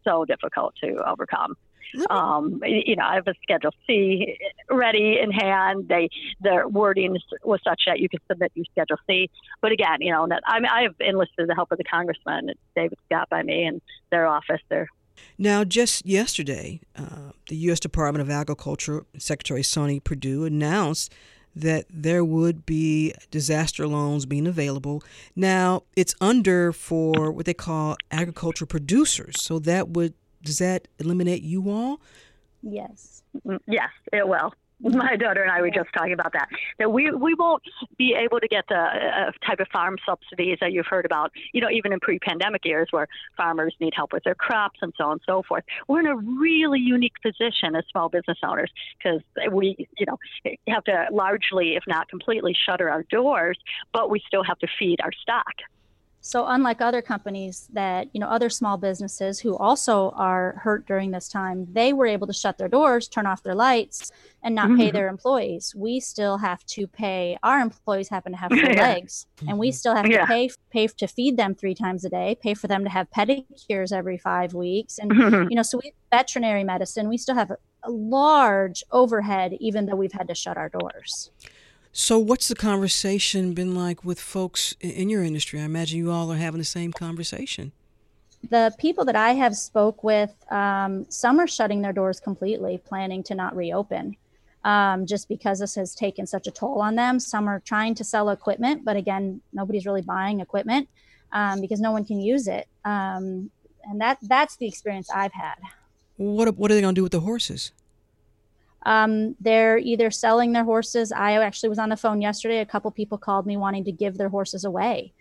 so 0.05 0.25
difficult 0.25 0.75
to 0.83 1.03
overcome. 1.09 1.57
Um, 2.11 2.61
you 2.65 2.97
know, 2.97 3.05
I 3.05 3.15
have 3.15 3.29
a 3.29 3.35
Schedule 3.43 3.73
C 3.87 4.39
ready 4.71 5.19
in 5.23 5.31
hand. 5.31 5.89
They 5.89 6.09
their 6.41 6.69
wording 6.69 7.17
was 7.45 7.61
such 7.65 7.83
that 7.87 8.01
you 8.01 8.09
could 8.09 8.21
submit 8.31 8.53
your 8.55 8.67
Schedule 8.71 8.99
C. 9.07 9.31
But 9.61 9.73
again, 9.73 9.99
you 10.01 10.13
know, 10.13 10.29
I 10.47 10.61
mean, 10.61 10.71
I 10.73 10.83
have 10.83 10.95
enlisted 11.01 11.49
the 11.49 11.55
help 11.55 11.73
of 11.73 11.79
the 11.79 11.85
congressman, 11.85 12.51
David 12.75 12.99
Scott, 13.07 13.29
by 13.31 13.43
me, 13.43 13.65
and 13.65 13.81
their 14.11 14.27
office. 14.27 14.61
They're 14.69 14.89
now, 15.39 15.65
just 15.65 16.07
yesterday, 16.07 16.81
uh, 16.97 17.33
the 17.49 17.57
U.S. 17.57 17.81
Department 17.81 18.23
of 18.23 18.31
Agriculture 18.31 19.05
Secretary 19.19 19.63
Sonny 19.63 20.01
Perdue 20.01 20.45
announced 20.45 21.13
that 21.57 21.87
there 21.89 22.25
would 22.25 22.67
be 22.67 23.15
disaster 23.31 23.87
loans 23.87 24.27
being 24.27 24.47
available. 24.47 25.03
Now, 25.37 25.83
it's 25.97 26.15
under 26.21 26.73
for 26.73 27.31
what 27.31 27.47
they 27.47 27.55
call 27.55 27.97
agriculture 28.11 28.67
producers. 28.67 29.41
So 29.41 29.59
that 29.61 29.91
would 29.91 30.15
does 30.45 30.59
that 30.59 30.89
eliminate 30.99 31.43
you 31.43 31.71
all? 31.71 32.01
Yes. 32.63 33.23
Yes, 33.67 33.91
it 34.13 34.27
will. 34.27 34.53
My 34.81 35.17
daughter 35.17 35.43
and 35.43 35.51
I 35.51 35.61
were 35.61 35.71
just 35.71 35.89
talking 35.97 36.13
about 36.13 36.33
that. 36.33 36.49
That 36.79 36.93
we 36.93 37.11
we 37.13 37.35
won't 37.35 37.63
be 37.97 38.15
able 38.15 38.41
to 38.41 38.49
get 38.49 38.65
the 38.69 38.75
uh, 38.75 39.31
type 39.47 39.61
of 39.61 39.69
farm 39.73 39.97
subsidies 40.05 40.59
that 40.61 40.73
you've 40.73 40.87
heard 40.87 41.07
about. 41.07 41.31
You 41.53 41.61
know, 41.61 41.71
even 41.71 41.93
in 41.93 42.01
pre-pandemic 42.01 42.65
years 42.65 42.89
where 42.91 43.07
farmers 43.37 43.75
need 43.81 43.93
help 43.95 44.13
with 44.13 44.25
their 44.25 44.35
crops 44.35 44.81
and 44.83 44.93
so 44.99 45.05
on 45.05 45.13
and 45.13 45.21
so 45.25 45.43
forth. 45.47 45.65
We're 45.89 46.01
in 46.01 46.07
a 46.07 46.17
really 46.17 46.81
unique 46.81 47.15
position 47.23 47.77
as 47.77 47.85
small 47.91 48.09
business 48.09 48.39
owners 48.43 48.71
because 48.99 49.23
we, 49.53 49.87
you 49.97 50.07
know, 50.07 50.19
have 50.69 50.85
to 50.85 51.07
largely, 51.13 51.77
if 51.77 51.85
not 51.87 52.09
completely, 52.09 52.55
shutter 52.69 52.91
our 52.91 53.05
doors, 53.05 53.59
but 53.93 54.11
we 54.11 54.21
still 54.27 54.43
have 54.43 54.59
to 54.59 54.69
feed 54.79 55.01
our 55.03 55.13
stock. 55.13 55.55
So 56.27 56.47
unlike 56.47 56.81
other 56.81 57.03
companies 57.03 57.69
that, 57.75 58.09
you 58.15 58.19
know, 58.19 58.29
other 58.29 58.49
small 58.49 58.79
businesses 58.79 59.41
who 59.41 59.59
also 59.59 60.09
are 60.17 60.59
hurt 60.63 60.87
during 60.87 61.11
this 61.11 61.29
time, 61.29 61.67
they 61.71 61.93
were 61.93 62.07
able 62.07 62.27
to 62.27 62.33
shut 62.33 62.57
their 62.57 62.67
doors, 62.67 63.09
turn 63.09 63.27
off 63.27 63.43
their 63.43 63.55
lights 63.55 64.11
and 64.43 64.55
not 64.55 64.69
mm-hmm. 64.69 64.79
pay 64.79 64.91
their 64.91 65.09
employees. 65.09 65.75
We 65.77 66.01
still 66.01 66.39
have 66.39 66.65
to 66.65 66.87
pay 66.87 67.37
our 67.43 67.61
employees 67.61 68.09
happen 68.09 68.33
to 68.33 68.39
have 68.39 68.51
four 68.59 68.71
yeah. 68.71 68.95
legs 68.95 69.27
and 69.47 69.59
we 69.59 69.71
still 69.71 69.95
have 69.95 70.07
yeah. 70.07 70.23
to 70.23 70.27
pay 70.27 70.51
pay 70.71 70.87
to 70.87 71.07
feed 71.07 71.37
them 71.37 71.55
3 71.55 71.75
times 71.75 72.07
a 72.07 72.09
day, 72.09 72.39
pay 72.43 72.55
for 72.55 72.69
them 72.69 72.85
to 72.85 72.91
have 72.91 73.11
pedicures 73.11 73.93
every 73.93 74.17
5 74.17 74.55
weeks 74.55 74.97
and 74.97 75.11
mm-hmm. 75.11 75.51
you 75.51 75.57
know, 75.57 75.63
so 75.63 75.79
we 75.85 75.93
veterinary 76.11 76.65
medicine, 76.65 77.07
we 77.07 77.19
still 77.19 77.35
have 77.35 77.51
a 77.51 77.91
large 77.91 78.83
overhead 78.93 79.53
even 79.61 79.85
though 79.85 79.97
we've 79.97 80.13
had 80.13 80.29
to 80.29 80.35
shut 80.35 80.57
our 80.57 80.71
doors. 80.71 81.31
So, 81.97 82.19
what's 82.19 82.49
the 82.49 82.57
conversation 82.57 83.55
been 83.55 83.77
like 83.77 84.05
with 84.05 84.19
folks 84.19 84.75
in 84.81 85.09
your 85.09 85.23
industry? 85.23 85.61
I 85.61 85.63
imagine 85.63 85.97
you 85.97 86.11
all 86.11 86.33
are 86.33 86.37
having 86.37 86.59
the 86.59 86.65
same 86.65 86.93
conversation. 86.93 87.71
The 88.51 88.75
people 88.79 89.05
that 89.05 89.15
I 89.15 89.35
have 89.35 89.55
spoke 89.55 90.03
with, 90.03 90.35
um, 90.51 91.07
some 91.09 91.39
are 91.39 91.47
shutting 91.47 91.83
their 91.83 91.93
doors 91.93 92.19
completely, 92.19 92.79
planning 92.85 93.23
to 93.23 93.37
not 93.37 93.55
reopen, 93.55 94.17
um, 94.65 95.07
just 95.07 95.29
because 95.29 95.61
this 95.61 95.77
has 95.77 95.95
taken 95.95 96.27
such 96.27 96.49
a 96.49 96.51
toll 96.51 96.81
on 96.81 96.97
them. 96.97 97.21
Some 97.21 97.47
are 97.49 97.61
trying 97.61 97.95
to 97.95 98.03
sell 98.03 98.31
equipment, 98.31 98.85
but 98.85 98.97
again, 98.97 99.41
nobody's 99.53 99.87
really 99.87 100.03
buying 100.03 100.41
equipment 100.41 100.89
um, 101.31 101.61
because 101.61 101.79
no 101.81 101.93
one 101.93 102.05
can 102.05 102.19
use 102.19 102.49
it, 102.49 102.67
um, 102.85 103.53
and 103.85 104.01
that 104.01 104.19
that's 104.23 104.57
the 104.57 104.67
experience 104.67 105.09
I've 105.15 105.33
had. 105.33 105.59
What 106.17 106.57
what 106.57 106.73
are 106.73 106.75
they 106.75 106.81
going 106.81 106.97
to 106.97 106.99
do 106.99 107.05
with 107.05 107.13
the 107.13 107.21
horses? 107.21 107.71
Um, 108.85 109.35
they're 109.41 109.79
either 109.79 110.11
selling 110.11 110.53
their 110.53 110.65
horses. 110.65 111.11
I 111.13 111.33
actually 111.43 111.71
was 111.71 111.79
on 111.79 111.89
the 111.89 111.97
phone 111.97 112.21
yesterday. 112.21 112.61
A 112.61 112.67
couple 112.67 112.91
people 112.91 113.19
called 113.19 113.47
me 113.47 113.57
wanting 113.57 113.85
to 113.85 113.93
give 113.93 114.19
their 114.19 114.29
horses 114.29 114.65
away. 114.65 115.13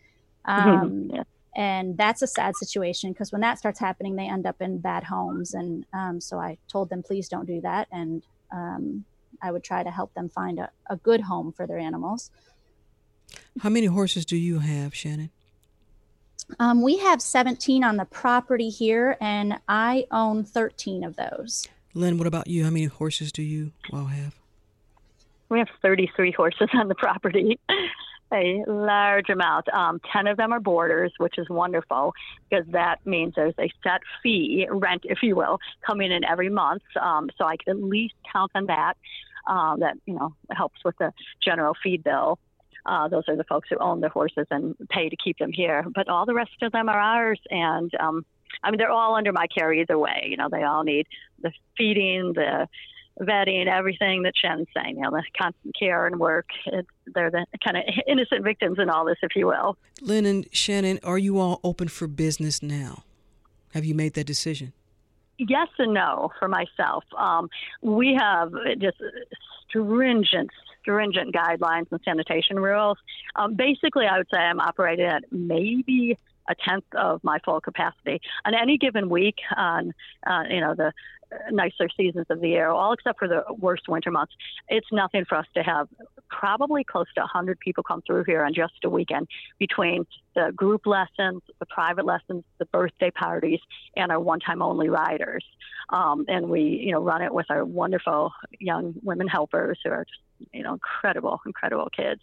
Um, 0.45 1.09
yeah. 1.13 1.23
And 1.55 1.97
that's 1.97 2.21
a 2.21 2.27
sad 2.27 2.55
situation 2.55 3.13
because 3.13 3.31
when 3.31 3.41
that 3.41 3.59
starts 3.59 3.79
happening, 3.79 4.15
they 4.15 4.27
end 4.27 4.45
up 4.45 4.61
in 4.61 4.79
bad 4.79 5.03
homes. 5.03 5.53
And 5.53 5.85
um, 5.93 6.19
so 6.19 6.39
I 6.39 6.57
told 6.67 6.89
them, 6.89 7.03
please 7.03 7.29
don't 7.29 7.45
do 7.45 7.61
that. 7.61 7.87
And 7.91 8.23
um, 8.51 9.05
I 9.41 9.51
would 9.51 9.63
try 9.63 9.83
to 9.83 9.91
help 9.91 10.13
them 10.13 10.29
find 10.29 10.59
a, 10.59 10.69
a 10.89 10.97
good 10.97 11.21
home 11.21 11.51
for 11.51 11.67
their 11.67 11.77
animals. 11.77 12.31
How 13.59 13.69
many 13.69 13.85
horses 13.85 14.25
do 14.25 14.35
you 14.35 14.59
have, 14.59 14.95
Shannon? 14.95 15.29
Um, 16.59 16.81
we 16.81 16.97
have 16.97 17.21
17 17.21 17.83
on 17.83 17.97
the 17.97 18.05
property 18.05 18.69
here, 18.69 19.17
and 19.21 19.59
I 19.67 20.07
own 20.11 20.43
13 20.43 21.03
of 21.03 21.15
those. 21.15 21.67
Lynn, 21.93 22.17
what 22.17 22.27
about 22.27 22.47
you? 22.47 22.63
How 22.63 22.71
many 22.71 22.85
horses 22.85 23.31
do 23.31 23.43
you 23.43 23.71
all 23.91 24.05
have? 24.05 24.35
We 25.49 25.59
have 25.59 25.67
33 25.81 26.31
horses 26.31 26.69
on 26.73 26.87
the 26.87 26.95
property, 26.95 27.59
a 28.33 28.63
large 28.67 29.29
amount. 29.29 29.69
Um, 29.69 30.01
10 30.11 30.27
of 30.27 30.37
them 30.37 30.51
are 30.51 30.59
boarders, 30.59 31.13
which 31.19 31.37
is 31.37 31.47
wonderful 31.49 32.13
because 32.49 32.65
that 32.71 33.05
means 33.05 33.33
there's 33.35 33.53
a 33.59 33.69
set 33.83 34.01
fee, 34.23 34.67
rent, 34.69 35.01
if 35.05 35.19
you 35.21 35.35
will, 35.35 35.59
coming 35.85 36.11
in 36.11 36.23
every 36.23 36.49
month. 36.49 36.81
Um, 36.99 37.29
so 37.37 37.45
I 37.45 37.57
can 37.57 37.77
at 37.77 37.83
least 37.83 38.15
count 38.31 38.51
on 38.55 38.65
that. 38.67 38.95
Uh, 39.45 39.75
that, 39.75 39.97
you 40.05 40.13
know, 40.13 40.33
helps 40.51 40.79
with 40.85 40.97
the 40.99 41.11
general 41.43 41.75
feed 41.83 42.01
bill. 42.01 42.39
Uh, 42.85 43.09
those 43.09 43.23
are 43.27 43.35
the 43.35 43.43
folks 43.43 43.67
who 43.69 43.77
own 43.77 43.99
the 43.99 44.07
horses 44.07 44.47
and 44.51 44.75
pay 44.89 45.09
to 45.09 45.17
keep 45.21 45.37
them 45.37 45.51
here. 45.51 45.85
But 45.93 46.07
all 46.07 46.25
the 46.25 46.33
rest 46.33 46.51
of 46.61 46.71
them 46.71 46.87
are 46.87 46.97
ours, 46.99 47.39
and 47.49 47.91
um, 47.99 48.25
I 48.61 48.71
mean, 48.71 48.77
they're 48.77 48.91
all 48.91 49.15
under 49.15 49.31
my 49.31 49.47
care 49.47 49.73
either 49.73 49.97
way. 49.97 50.27
You 50.29 50.37
know, 50.37 50.49
they 50.51 50.63
all 50.63 50.83
need 50.83 51.07
the 51.41 51.51
feeding, 51.77 52.33
the 52.33 52.67
vetting, 53.19 53.67
everything 53.67 54.23
that 54.23 54.33
Shannon's 54.35 54.67
saying. 54.75 54.97
You 54.97 55.03
know, 55.03 55.11
the 55.11 55.23
constant 55.39 55.75
care 55.77 56.07
and 56.07 56.19
work. 56.19 56.47
It's, 56.65 56.87
they're 57.13 57.31
the 57.31 57.45
kind 57.63 57.77
of 57.77 57.83
innocent 58.07 58.43
victims 58.43 58.77
in 58.79 58.89
all 58.89 59.05
this, 59.05 59.17
if 59.21 59.35
you 59.35 59.47
will. 59.47 59.77
Lynn 60.01 60.25
and 60.25 60.47
Shannon, 60.51 60.99
are 61.03 61.17
you 61.17 61.39
all 61.39 61.59
open 61.63 61.87
for 61.87 62.07
business 62.07 62.61
now? 62.61 63.03
Have 63.73 63.85
you 63.85 63.95
made 63.95 64.13
that 64.13 64.25
decision? 64.25 64.73
Yes 65.39 65.67
and 65.79 65.93
no 65.93 66.31
for 66.39 66.47
myself. 66.47 67.03
Um, 67.17 67.49
we 67.81 68.15
have 68.19 68.51
just 68.77 68.97
stringent, 69.67 70.51
stringent 70.81 71.33
guidelines 71.33 71.87
and 71.91 71.99
sanitation 72.05 72.59
rules. 72.59 72.97
Um, 73.35 73.55
basically, 73.55 74.05
I 74.05 74.17
would 74.17 74.27
say 74.31 74.39
I'm 74.39 74.59
operating 74.59 75.05
at 75.05 75.23
maybe 75.31 76.17
a 76.47 76.55
tenth 76.55 76.85
of 76.95 77.23
my 77.23 77.39
full 77.45 77.61
capacity 77.61 78.19
on 78.45 78.53
any 78.53 78.77
given 78.77 79.09
week 79.09 79.37
on 79.55 79.93
uh, 80.27 80.43
you 80.49 80.59
know 80.59 80.75
the 80.75 80.91
nicer 81.51 81.89
seasons 81.95 82.25
of 82.29 82.41
the 82.41 82.49
year, 82.49 82.69
all 82.69 82.93
except 82.93 83.19
for 83.19 83.27
the 83.27 83.43
worst 83.57 83.87
winter 83.87 84.11
months. 84.11 84.33
It's 84.69 84.87
nothing 84.91 85.25
for 85.25 85.37
us 85.37 85.45
to 85.55 85.63
have 85.63 85.87
probably 86.29 86.83
close 86.83 87.07
to 87.15 87.21
100 87.21 87.59
people 87.59 87.83
come 87.83 88.01
through 88.05 88.23
here 88.25 88.43
on 88.43 88.53
just 88.53 88.73
a 88.83 88.89
weekend 88.89 89.27
between 89.59 90.05
the 90.35 90.51
group 90.55 90.85
lessons, 90.85 91.41
the 91.59 91.65
private 91.67 92.05
lessons, 92.05 92.43
the 92.59 92.65
birthday 92.65 93.11
parties, 93.11 93.59
and 93.95 94.11
our 94.11 94.19
one-time 94.19 94.61
only 94.61 94.89
riders. 94.89 95.45
Um, 95.89 96.25
and 96.27 96.49
we, 96.49 96.61
you 96.61 96.91
know, 96.91 97.01
run 97.01 97.21
it 97.21 97.33
with 97.33 97.45
our 97.49 97.65
wonderful 97.65 98.31
young 98.59 98.95
women 99.03 99.27
helpers 99.27 99.79
who 99.83 99.91
are 99.91 100.05
just, 100.05 100.51
you 100.53 100.63
know, 100.63 100.73
incredible, 100.73 101.41
incredible 101.45 101.89
kids. 101.95 102.21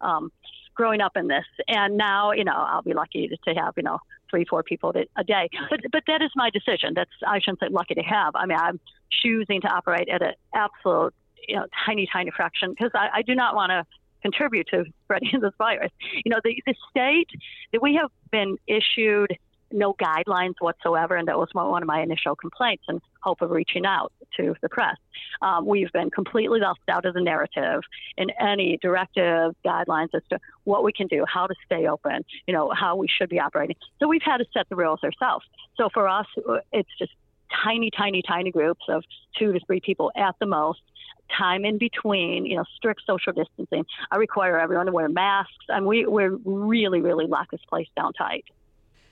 Um, 0.00 0.32
growing 0.74 1.00
up 1.00 1.16
in 1.16 1.28
this, 1.28 1.44
and 1.68 1.96
now 1.96 2.32
you 2.32 2.44
know 2.44 2.54
I'll 2.54 2.82
be 2.82 2.94
lucky 2.94 3.28
to 3.28 3.54
have 3.54 3.74
you 3.76 3.82
know 3.82 3.98
three, 4.30 4.44
four 4.44 4.62
people 4.62 4.94
a 5.16 5.24
day. 5.24 5.48
But 5.70 5.80
but 5.92 6.02
that 6.06 6.22
is 6.22 6.30
my 6.36 6.50
decision. 6.50 6.94
That's 6.94 7.10
I 7.26 7.38
shouldn't 7.40 7.60
say 7.60 7.68
lucky 7.70 7.94
to 7.94 8.02
have. 8.02 8.34
I 8.34 8.46
mean, 8.46 8.58
I'm 8.58 8.80
choosing 9.22 9.60
to 9.62 9.68
operate 9.68 10.08
at 10.08 10.22
an 10.22 10.34
absolute 10.54 11.14
you 11.48 11.56
know 11.56 11.66
tiny, 11.86 12.08
tiny 12.12 12.30
fraction 12.30 12.70
because 12.70 12.90
I, 12.94 13.08
I 13.16 13.22
do 13.22 13.34
not 13.34 13.54
want 13.54 13.70
to 13.70 13.84
contribute 14.22 14.68
to 14.68 14.84
spreading 15.04 15.30
this 15.40 15.52
virus. 15.58 15.92
You 16.24 16.30
know, 16.30 16.40
the 16.42 16.62
the 16.66 16.74
state 16.90 17.30
that 17.72 17.82
we 17.82 17.94
have 17.94 18.10
been 18.30 18.56
issued 18.66 19.36
no 19.72 19.94
guidelines 19.94 20.54
whatsoever, 20.60 21.16
and 21.16 21.28
that 21.28 21.38
was 21.38 21.48
one 21.52 21.82
of 21.82 21.86
my 21.86 22.00
initial 22.00 22.34
complaints 22.34 22.84
and 22.88 23.00
hope 23.22 23.42
of 23.42 23.50
reaching 23.50 23.86
out 23.86 24.12
to 24.36 24.54
the 24.62 24.68
press. 24.68 24.96
Um, 25.42 25.66
we've 25.66 25.92
been 25.92 26.10
completely 26.10 26.60
left 26.60 26.80
out 26.88 27.04
of 27.04 27.14
the 27.14 27.20
narrative 27.20 27.82
in 28.16 28.30
any 28.40 28.78
directive 28.80 29.54
guidelines 29.64 30.08
as 30.14 30.22
to 30.30 30.38
what 30.64 30.84
we 30.84 30.92
can 30.92 31.06
do, 31.06 31.24
how 31.26 31.46
to 31.46 31.54
stay 31.64 31.86
open, 31.86 32.24
you 32.46 32.54
know, 32.54 32.70
how 32.70 32.96
we 32.96 33.08
should 33.08 33.28
be 33.28 33.40
operating. 33.40 33.76
So 33.98 34.08
we've 34.08 34.22
had 34.22 34.38
to 34.38 34.46
set 34.52 34.68
the 34.68 34.76
rules 34.76 35.00
ourselves. 35.02 35.44
So 35.76 35.88
for 35.92 36.08
us, 36.08 36.26
it's 36.72 36.90
just 36.98 37.12
tiny, 37.64 37.90
tiny, 37.90 38.22
tiny 38.22 38.50
groups 38.50 38.82
of 38.88 39.04
two 39.38 39.52
to 39.52 39.60
three 39.66 39.80
people 39.80 40.12
at 40.16 40.34
the 40.40 40.46
most 40.46 40.80
time 41.36 41.64
in 41.64 41.78
between, 41.78 42.44
you 42.44 42.56
know, 42.56 42.64
strict 42.76 43.02
social 43.06 43.32
distancing. 43.32 43.84
I 44.10 44.16
require 44.16 44.58
everyone 44.58 44.86
to 44.86 44.92
wear 44.92 45.08
masks, 45.08 45.52
and 45.68 45.86
we, 45.86 46.06
we're 46.06 46.36
really, 46.44 47.00
really 47.00 47.26
lock 47.26 47.50
this 47.50 47.60
place 47.68 47.88
down 47.96 48.12
tight 48.14 48.44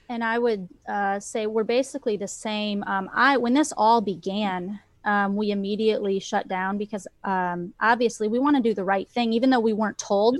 and 0.08 0.24
I 0.24 0.38
would 0.38 0.68
uh, 0.88 1.20
say 1.20 1.46
we're 1.46 1.64
basically 1.64 2.16
the 2.16 2.28
same. 2.28 2.82
Um, 2.84 3.10
I 3.12 3.36
when 3.36 3.54
this 3.54 3.72
all 3.76 4.00
began, 4.00 4.80
um, 5.04 5.36
we 5.36 5.50
immediately 5.50 6.18
shut 6.18 6.48
down 6.48 6.78
because 6.78 7.06
um, 7.24 7.74
obviously 7.80 8.28
we 8.28 8.38
want 8.38 8.56
to 8.56 8.62
do 8.62 8.74
the 8.74 8.84
right 8.84 9.08
thing, 9.10 9.32
even 9.32 9.50
though 9.50 9.60
we 9.60 9.72
weren't 9.72 9.98
told 9.98 10.38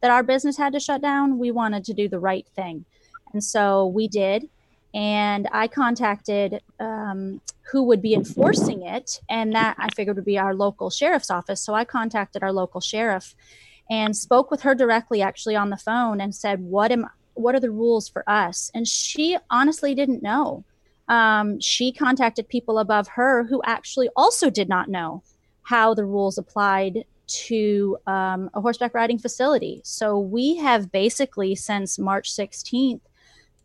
that 0.00 0.10
our 0.10 0.22
business 0.22 0.56
had 0.56 0.72
to 0.72 0.80
shut 0.80 1.02
down. 1.02 1.38
We 1.38 1.50
wanted 1.50 1.84
to 1.86 1.94
do 1.94 2.08
the 2.08 2.20
right 2.20 2.46
thing, 2.54 2.84
and 3.32 3.42
so 3.42 3.86
we 3.86 4.08
did. 4.08 4.48
And 4.94 5.48
I 5.52 5.68
contacted 5.68 6.62
um, 6.80 7.42
who 7.70 7.82
would 7.84 8.00
be 8.00 8.14
enforcing 8.14 8.82
it, 8.82 9.20
and 9.28 9.52
that 9.54 9.76
I 9.78 9.88
figured 9.90 10.16
would 10.16 10.24
be 10.24 10.38
our 10.38 10.54
local 10.54 10.90
sheriff's 10.90 11.30
office. 11.30 11.60
So 11.60 11.74
I 11.74 11.84
contacted 11.84 12.42
our 12.42 12.52
local 12.52 12.80
sheriff 12.80 13.34
and 13.90 14.16
spoke 14.16 14.50
with 14.50 14.62
her 14.62 14.74
directly, 14.74 15.22
actually 15.22 15.56
on 15.56 15.70
the 15.70 15.76
phone, 15.76 16.20
and 16.20 16.34
said, 16.34 16.60
"What 16.60 16.92
am 16.92 17.08
what 17.38 17.54
are 17.54 17.60
the 17.60 17.70
rules 17.70 18.08
for 18.08 18.28
us? 18.28 18.70
And 18.74 18.86
she 18.86 19.36
honestly 19.50 19.94
didn't 19.94 20.22
know. 20.22 20.64
Um, 21.08 21.60
she 21.60 21.92
contacted 21.92 22.48
people 22.48 22.78
above 22.78 23.08
her 23.08 23.44
who 23.44 23.62
actually 23.64 24.08
also 24.14 24.50
did 24.50 24.68
not 24.68 24.88
know 24.88 25.22
how 25.62 25.94
the 25.94 26.04
rules 26.04 26.38
applied 26.38 27.04
to 27.26 27.98
um, 28.06 28.50
a 28.54 28.60
horseback 28.60 28.94
riding 28.94 29.18
facility. 29.18 29.80
So 29.84 30.18
we 30.18 30.56
have 30.56 30.90
basically 30.90 31.54
since 31.54 31.98
March 31.98 32.30
16th 32.30 33.00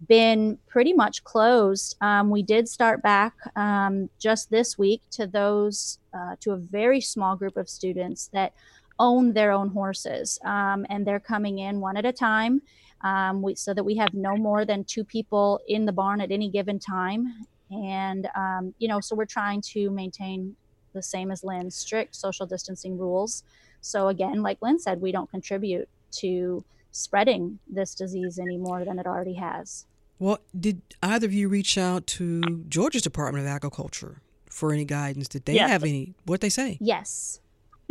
been 0.08 0.58
pretty 0.68 0.94
much 0.94 1.24
closed. 1.24 1.96
Um, 2.02 2.30
we 2.30 2.44
did 2.44 2.68
start 2.68 3.02
back 3.02 3.34
um, 3.56 4.10
just 4.20 4.50
this 4.50 4.78
week 4.78 5.02
to 5.12 5.28
those, 5.28 5.98
uh, 6.14 6.36
to 6.42 6.52
a 6.52 6.58
very 6.58 7.00
small 7.00 7.36
group 7.36 7.56
of 7.56 7.70
students 7.70 8.28
that 8.34 8.54
own 9.00 9.34
their 9.34 9.52
own 9.52 9.70
horses. 9.70 10.40
Um, 10.44 10.86
and 10.90 11.08
they're 11.08 11.20
coming 11.20 11.60
in 11.60 11.80
one 11.80 11.98
at 11.98 12.06
a 12.06 12.12
time 12.12 12.62
um, 13.04 13.42
we, 13.42 13.56
so 13.56 13.74
that 13.74 13.84
we 13.84 13.96
have 13.98 14.14
no 14.14 14.36
more 14.36 14.66
than 14.66 14.84
two 14.84 15.04
people 15.04 15.60
in 15.68 15.86
the 15.86 15.92
barn 15.92 16.22
at 16.22 16.32
any 16.32 16.50
given 16.50 16.80
time. 16.80 17.46
And, 17.70 18.28
um, 18.36 18.74
you 18.80 18.88
know, 18.88 19.00
so 19.00 19.16
we're 19.16 19.26
trying 19.26 19.62
to 19.74 19.90
maintain 19.90 20.56
the 20.94 21.02
same 21.02 21.32
as 21.32 21.44
Lynn, 21.44 21.72
strict 21.72 22.16
social 22.16 22.46
distancing 22.46 22.98
rules. 22.98 23.44
So, 23.82 24.08
again, 24.08 24.42
like 24.42 24.60
Lynn 24.62 24.80
said, 24.80 25.02
we 25.02 25.12
don't 25.12 25.30
contribute 25.30 25.90
to 26.12 26.64
spreading 26.92 27.60
this 27.68 27.96
disease 27.96 28.40
any 28.40 28.58
more 28.58 28.86
than 28.86 29.00
it 29.00 29.08
already 29.08 29.34
has. 29.34 29.86
Well, 30.20 30.40
did 30.58 30.82
either 31.02 31.26
of 31.26 31.34
you 31.34 31.50
reach 31.50 31.78
out 31.78 32.08
to 32.08 32.64
Georgia's 32.70 33.02
Department 33.02 33.46
of 33.46 33.52
Agriculture 33.52 34.22
for 34.50 34.72
any 34.72 34.86
guidance? 34.86 35.28
Did 35.28 35.46
they 35.46 35.56
yes. 35.56 35.70
have 35.70 35.84
any? 35.84 36.14
What 36.26 36.40
they 36.40 36.50
say? 36.50 36.78
Yes. 36.80 37.40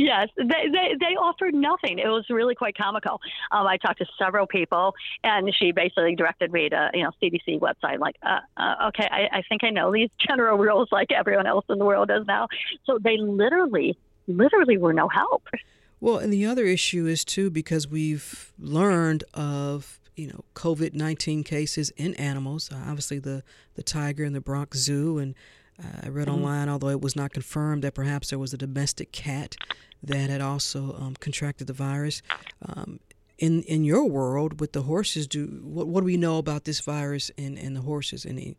Yes, 0.03 0.31
they, 0.37 0.45
they, 0.45 0.97
they 0.99 1.15
offered 1.15 1.55
nothing. 1.55 2.01
It 2.01 2.09
was 2.09 2.25
really 2.29 2.57
quite 2.57 2.77
comical. 2.77 3.21
Um, 3.53 3.69
I 3.69 3.77
talked 3.77 3.99
to 3.99 4.07
several 4.19 4.49
people, 4.49 4.95
and 5.23 5.55
she 5.55 5.71
basically 5.71 6.17
directed 6.17 6.51
me 6.51 6.69
to 6.71 6.91
you 6.93 7.05
know 7.05 7.11
CDC 7.23 7.61
website. 7.61 8.01
Like, 8.01 8.17
uh, 8.25 8.41
uh, 8.57 8.89
okay, 8.89 9.07
I, 9.09 9.39
I 9.39 9.43
think 9.49 9.63
I 9.63 9.71
know 9.71 9.93
these 9.93 10.11
general 10.27 10.59
rules 10.59 10.89
like 10.91 11.13
everyone 11.13 11.47
else 11.47 11.65
in 11.69 11.79
the 11.79 11.85
world 11.85 12.09
does 12.09 12.27
now. 12.27 12.49
So 12.85 12.99
they 12.99 13.17
literally, 13.17 13.97
literally 14.27 14.77
were 14.77 14.93
no 14.93 15.09
help. 15.09 15.47
Well, 16.01 16.19
and 16.19 16.33
the 16.33 16.47
other 16.47 16.65
issue 16.65 17.07
is 17.07 17.25
too 17.25 17.49
because 17.49 17.87
we've 17.87 18.53
learned 18.59 19.23
of 19.35 20.01
you 20.17 20.27
know 20.27 20.45
COVID 20.57 20.95
nineteen 20.95 21.45
cases 21.45 21.91
in 21.91 22.15
animals. 22.15 22.71
Obviously, 22.73 23.21
the 23.21 23.45
the 23.77 23.85
tiger 23.85 24.25
in 24.25 24.33
the 24.33 24.41
Bronx 24.41 24.79
Zoo 24.79 25.19
and 25.19 25.37
I 26.03 26.09
read 26.09 26.29
mm-hmm. 26.29 26.37
online, 26.37 26.69
although 26.69 26.91
it 26.91 27.01
was 27.01 27.17
not 27.17 27.33
confirmed, 27.33 27.83
that 27.85 27.95
perhaps 27.95 28.31
there 28.31 28.39
was 28.39 28.53
a 28.53 28.59
domestic 28.59 29.13
cat 29.13 29.57
that 30.03 30.31
had 30.31 30.41
also 30.41 30.97
um, 30.99 31.15
contracted 31.19 31.67
the 31.67 31.73
virus. 31.73 32.23
Um, 32.65 33.01
in 33.39 33.63
in 33.63 33.85
your 33.85 34.05
world 34.05 34.61
with 34.61 34.73
the 34.73 34.83
horses, 34.83 35.27
do 35.27 35.61
what, 35.65 35.89
what 35.89 36.01
do 36.01 36.05
we 36.05 36.17
know 36.17 36.39
about 36.39 36.65
this 36.65 36.81
virus 36.81 37.31
and, 37.37 37.59
and 37.59 37.75
the 37.75 37.81
horses? 37.81 38.25
Any 38.27 38.57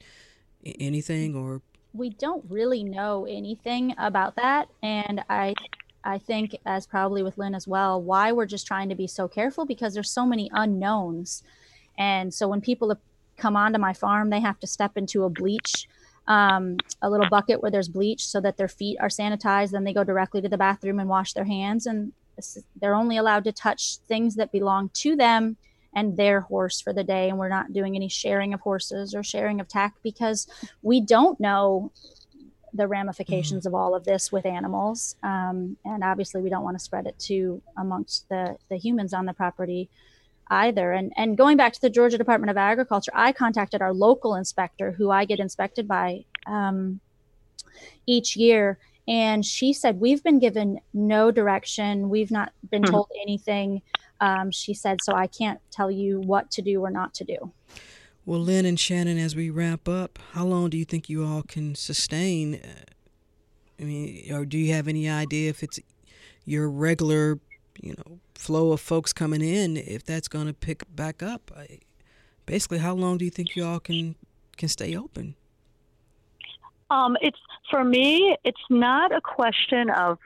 anything 0.66 1.36
or? 1.36 1.62
We 1.94 2.10
don't 2.10 2.44
really 2.50 2.84
know 2.84 3.26
anything 3.30 3.94
about 3.98 4.36
that, 4.36 4.68
and 4.82 5.24
I 5.30 5.54
I 6.04 6.18
think, 6.18 6.58
as 6.66 6.86
probably 6.86 7.24
with 7.24 7.38
Lynn 7.38 7.56
as 7.56 7.68
well, 7.68 8.02
why 8.02 8.32
we're 8.32 8.46
just 8.46 8.68
trying 8.68 8.90
to 8.90 8.96
be 8.96 9.08
so 9.08 9.28
careful 9.28 9.66
because 9.66 9.94
there's 9.94 10.10
so 10.10 10.26
many 10.26 10.50
unknowns. 10.54 11.44
And 11.98 12.34
so 12.34 12.48
when 12.48 12.62
people 12.62 12.94
come 13.38 13.56
onto 13.56 13.80
my 13.80 13.94
farm, 13.94 14.30
they 14.30 14.42
have 14.42 14.60
to 14.60 14.68
step 14.68 14.98
into 14.98 15.24
a 15.24 15.30
bleach 15.30 15.88
um, 16.28 16.78
a 17.02 17.10
little 17.10 17.30
bucket 17.30 17.62
where 17.62 17.72
there's 17.72 17.90
bleach 17.90 18.26
so 18.26 18.40
that 18.42 18.58
their 18.58 18.68
feet 18.68 18.98
are 19.00 19.10
sanitized. 19.10 19.72
Then 19.72 19.84
they 19.84 19.94
go 19.94 20.04
directly 20.04 20.42
to 20.42 20.50
the 20.50 20.58
bathroom 20.58 21.00
and 21.00 21.10
wash 21.10 21.34
their 21.34 21.44
hands. 21.46 21.86
And 21.86 22.14
they're 22.80 22.96
only 22.96 23.18
allowed 23.18 23.44
to 23.46 23.52
touch 23.52 23.98
things 24.08 24.36
that 24.36 24.52
belong 24.52 24.90
to 24.94 25.16
them 25.16 25.58
and 25.96 26.18
their 26.18 26.42
horse 26.42 26.82
for 26.82 26.94
the 26.94 27.04
day. 27.04 27.30
And 27.30 27.38
we're 27.38 27.50
not 27.50 27.74
doing 27.74 27.96
any 27.96 28.10
sharing 28.10 28.54
of 28.54 28.62
horses 28.62 29.14
or 29.14 29.24
sharing 29.24 29.60
of 29.60 29.68
tack 29.68 29.96
because 30.02 30.48
we 30.82 31.02
don't 31.02 31.40
know 31.40 31.92
the 32.74 32.88
ramifications 32.88 33.66
mm-hmm. 33.66 33.76
of 33.76 33.80
all 33.80 33.94
of 33.94 34.04
this 34.04 34.32
with 34.32 34.46
animals. 34.46 35.16
Um, 35.22 35.78
and 35.86 36.04
obviously, 36.04 36.42
we 36.42 36.50
don't 36.50 36.64
want 36.64 36.78
to 36.78 36.84
spread 36.84 37.06
it 37.06 37.20
to 37.20 37.62
amongst 37.78 38.28
the, 38.30 38.58
the 38.70 38.78
humans 38.78 39.14
on 39.14 39.26
the 39.26 39.34
property 39.34 39.90
either. 40.54 40.92
And 40.92 41.12
and 41.18 41.38
going 41.38 41.58
back 41.58 41.74
to 41.74 41.82
the 41.82 41.90
Georgia 41.90 42.18
Department 42.18 42.52
of 42.52 42.58
Agriculture, 42.58 43.12
I 43.14 43.32
contacted 43.32 43.82
our 43.82 43.94
local 43.94 44.36
inspector, 44.36 44.92
who 44.92 45.10
I 45.12 45.26
get 45.26 45.40
inspected 45.40 45.88
by 45.88 46.26
um, 46.46 47.00
each 48.06 48.36
year, 48.36 48.78
and 49.08 49.46
she 49.46 49.74
said 49.74 50.00
we've 50.00 50.24
been 50.24 50.40
given 50.40 50.80
no 50.94 51.32
direction. 51.32 52.10
We've 52.10 52.32
not 52.32 52.54
been 52.70 52.84
mm-hmm. 52.84 52.94
told 52.94 53.10
anything. 53.22 53.82
Um, 54.22 54.52
she 54.52 54.74
said 54.74 55.00
so. 55.04 55.14
I 55.14 55.28
can't 55.28 55.60
tell 55.72 55.92
you 55.92 56.22
what 56.22 56.50
to 56.52 56.62
do 56.62 56.82
or 56.82 56.90
not 56.90 57.14
to 57.16 57.24
do. 57.24 57.52
Well, 58.26 58.40
Lynn 58.40 58.66
and 58.66 58.80
Shannon, 58.80 59.18
as 59.18 59.36
we 59.36 59.50
wrap 59.50 59.90
up, 59.90 60.18
how 60.32 60.46
long 60.46 60.70
do 60.70 60.78
you 60.78 60.86
think 60.86 61.10
you 61.10 61.26
all 61.26 61.44
can 61.44 61.76
sustain? 61.76 62.56
Uh, 62.56 62.86
I 63.82 63.84
mean, 63.84 64.34
or 64.34 64.46
do 64.46 64.58
you 64.58 64.74
have 64.74 64.88
any 64.88 65.10
idea 65.10 65.50
if 65.50 65.62
it's 65.62 65.80
your 66.46 66.70
regular 66.70 67.40
you 67.82 67.94
know 67.98 68.20
flow 68.36 68.72
of 68.72 68.82
folks 68.82 69.14
coming 69.14 69.42
in 69.42 69.78
if 69.78 70.04
that's 70.04 70.28
going 70.28 70.48
to 70.48 70.54
pick 70.54 70.84
back 70.96 71.24
up 71.24 71.52
I, 71.56 71.80
basically 72.46 72.80
how 72.80 72.94
long 72.94 73.18
do 73.18 73.26
you 73.26 73.32
think 73.32 73.56
you 73.56 73.66
all 73.66 73.80
can 73.80 74.16
can 74.58 74.70
stay 74.70 74.96
open? 74.96 75.36
Um, 76.90 77.18
it's 77.22 77.40
for 77.72 77.84
me 77.84 78.38
it's 78.44 78.62
not 78.70 79.12
a 79.16 79.22
question 79.22 79.90
of 79.90 80.20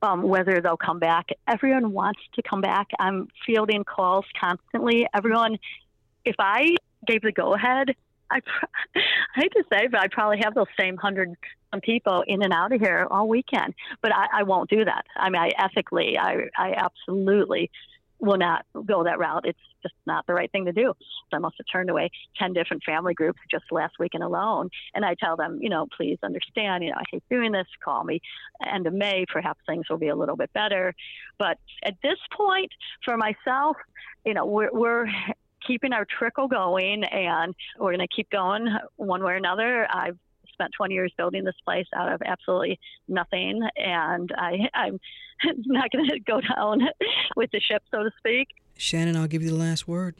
um, 0.00 0.22
whether 0.22 0.60
they'll 0.60 0.76
come 0.76 1.00
back. 1.00 1.30
Everyone 1.48 1.92
wants 1.92 2.20
to 2.34 2.42
come 2.42 2.60
back. 2.60 2.88
I'm 3.00 3.28
fielding 3.44 3.82
calls 3.84 4.24
constantly. 4.38 5.06
Everyone 5.14 5.58
if 6.24 6.36
i 6.38 6.76
gave 7.06 7.22
the 7.22 7.32
go 7.32 7.54
ahead 7.54 7.96
I, 8.30 8.40
I 8.96 9.00
hate 9.40 9.52
to 9.52 9.64
say, 9.70 9.88
but 9.90 10.00
I 10.00 10.08
probably 10.08 10.38
have 10.42 10.54
those 10.54 10.66
same 10.78 10.96
hundred 10.96 11.36
people 11.80 12.24
in 12.26 12.42
and 12.42 12.52
out 12.52 12.72
of 12.72 12.80
here 12.80 13.06
all 13.10 13.28
weekend. 13.28 13.74
But 14.00 14.14
I, 14.14 14.40
I 14.40 14.42
won't 14.42 14.70
do 14.70 14.84
that. 14.84 15.04
I 15.16 15.30
mean, 15.30 15.40
I 15.40 15.50
ethically, 15.58 16.18
I, 16.18 16.48
I 16.56 16.74
absolutely 16.74 17.70
will 18.22 18.38
not 18.38 18.64
go 18.86 19.04
that 19.04 19.18
route. 19.18 19.44
It's 19.46 19.58
just 19.82 19.94
not 20.06 20.26
the 20.26 20.34
right 20.34 20.50
thing 20.52 20.64
to 20.66 20.72
do. 20.72 20.94
I 21.32 21.38
must 21.38 21.56
have 21.58 21.66
turned 21.70 21.90
away 21.90 22.10
10 22.38 22.52
different 22.52 22.84
family 22.84 23.14
groups 23.14 23.40
just 23.50 23.64
last 23.70 23.94
weekend 23.98 24.22
alone. 24.22 24.70
And 24.94 25.04
I 25.04 25.14
tell 25.14 25.36
them, 25.36 25.58
you 25.60 25.68
know, 25.68 25.88
please 25.96 26.18
understand, 26.22 26.84
you 26.84 26.90
know, 26.90 26.96
I 26.96 27.02
hate 27.10 27.24
doing 27.30 27.52
this. 27.52 27.66
Call 27.84 28.04
me 28.04 28.20
end 28.64 28.86
of 28.86 28.94
May. 28.94 29.24
Perhaps 29.28 29.60
things 29.66 29.86
will 29.90 29.98
be 29.98 30.08
a 30.08 30.14
little 30.14 30.36
bit 30.36 30.52
better. 30.52 30.94
But 31.38 31.58
at 31.84 31.96
this 32.02 32.18
point, 32.36 32.70
for 33.04 33.16
myself, 33.16 33.76
you 34.24 34.34
know, 34.34 34.46
we're, 34.46 34.70
we're 34.72 35.06
keeping 35.66 35.92
our 35.92 36.06
trickle 36.18 36.48
going 36.48 37.04
and 37.04 37.54
we're 37.78 37.94
going 37.94 38.06
to 38.06 38.14
keep 38.14 38.30
going 38.30 38.68
one 38.96 39.22
way 39.22 39.32
or 39.32 39.36
another. 39.36 39.86
I've 39.90 40.18
spent 40.62 40.72
20 40.76 40.94
years 40.94 41.12
building 41.16 41.44
this 41.44 41.54
place 41.64 41.86
out 41.94 42.12
of 42.12 42.22
absolutely 42.24 42.78
nothing 43.08 43.62
and 43.76 44.32
I, 44.36 44.68
I'm 44.74 45.00
not 45.66 45.90
going 45.90 46.08
to 46.08 46.20
go 46.20 46.40
down 46.40 46.80
with 47.36 47.50
the 47.50 47.60
ship, 47.60 47.82
so 47.90 48.04
to 48.04 48.10
speak. 48.18 48.48
Shannon, 48.76 49.16
I'll 49.16 49.26
give 49.26 49.42
you 49.42 49.50
the 49.50 49.56
last 49.56 49.88
word. 49.88 50.16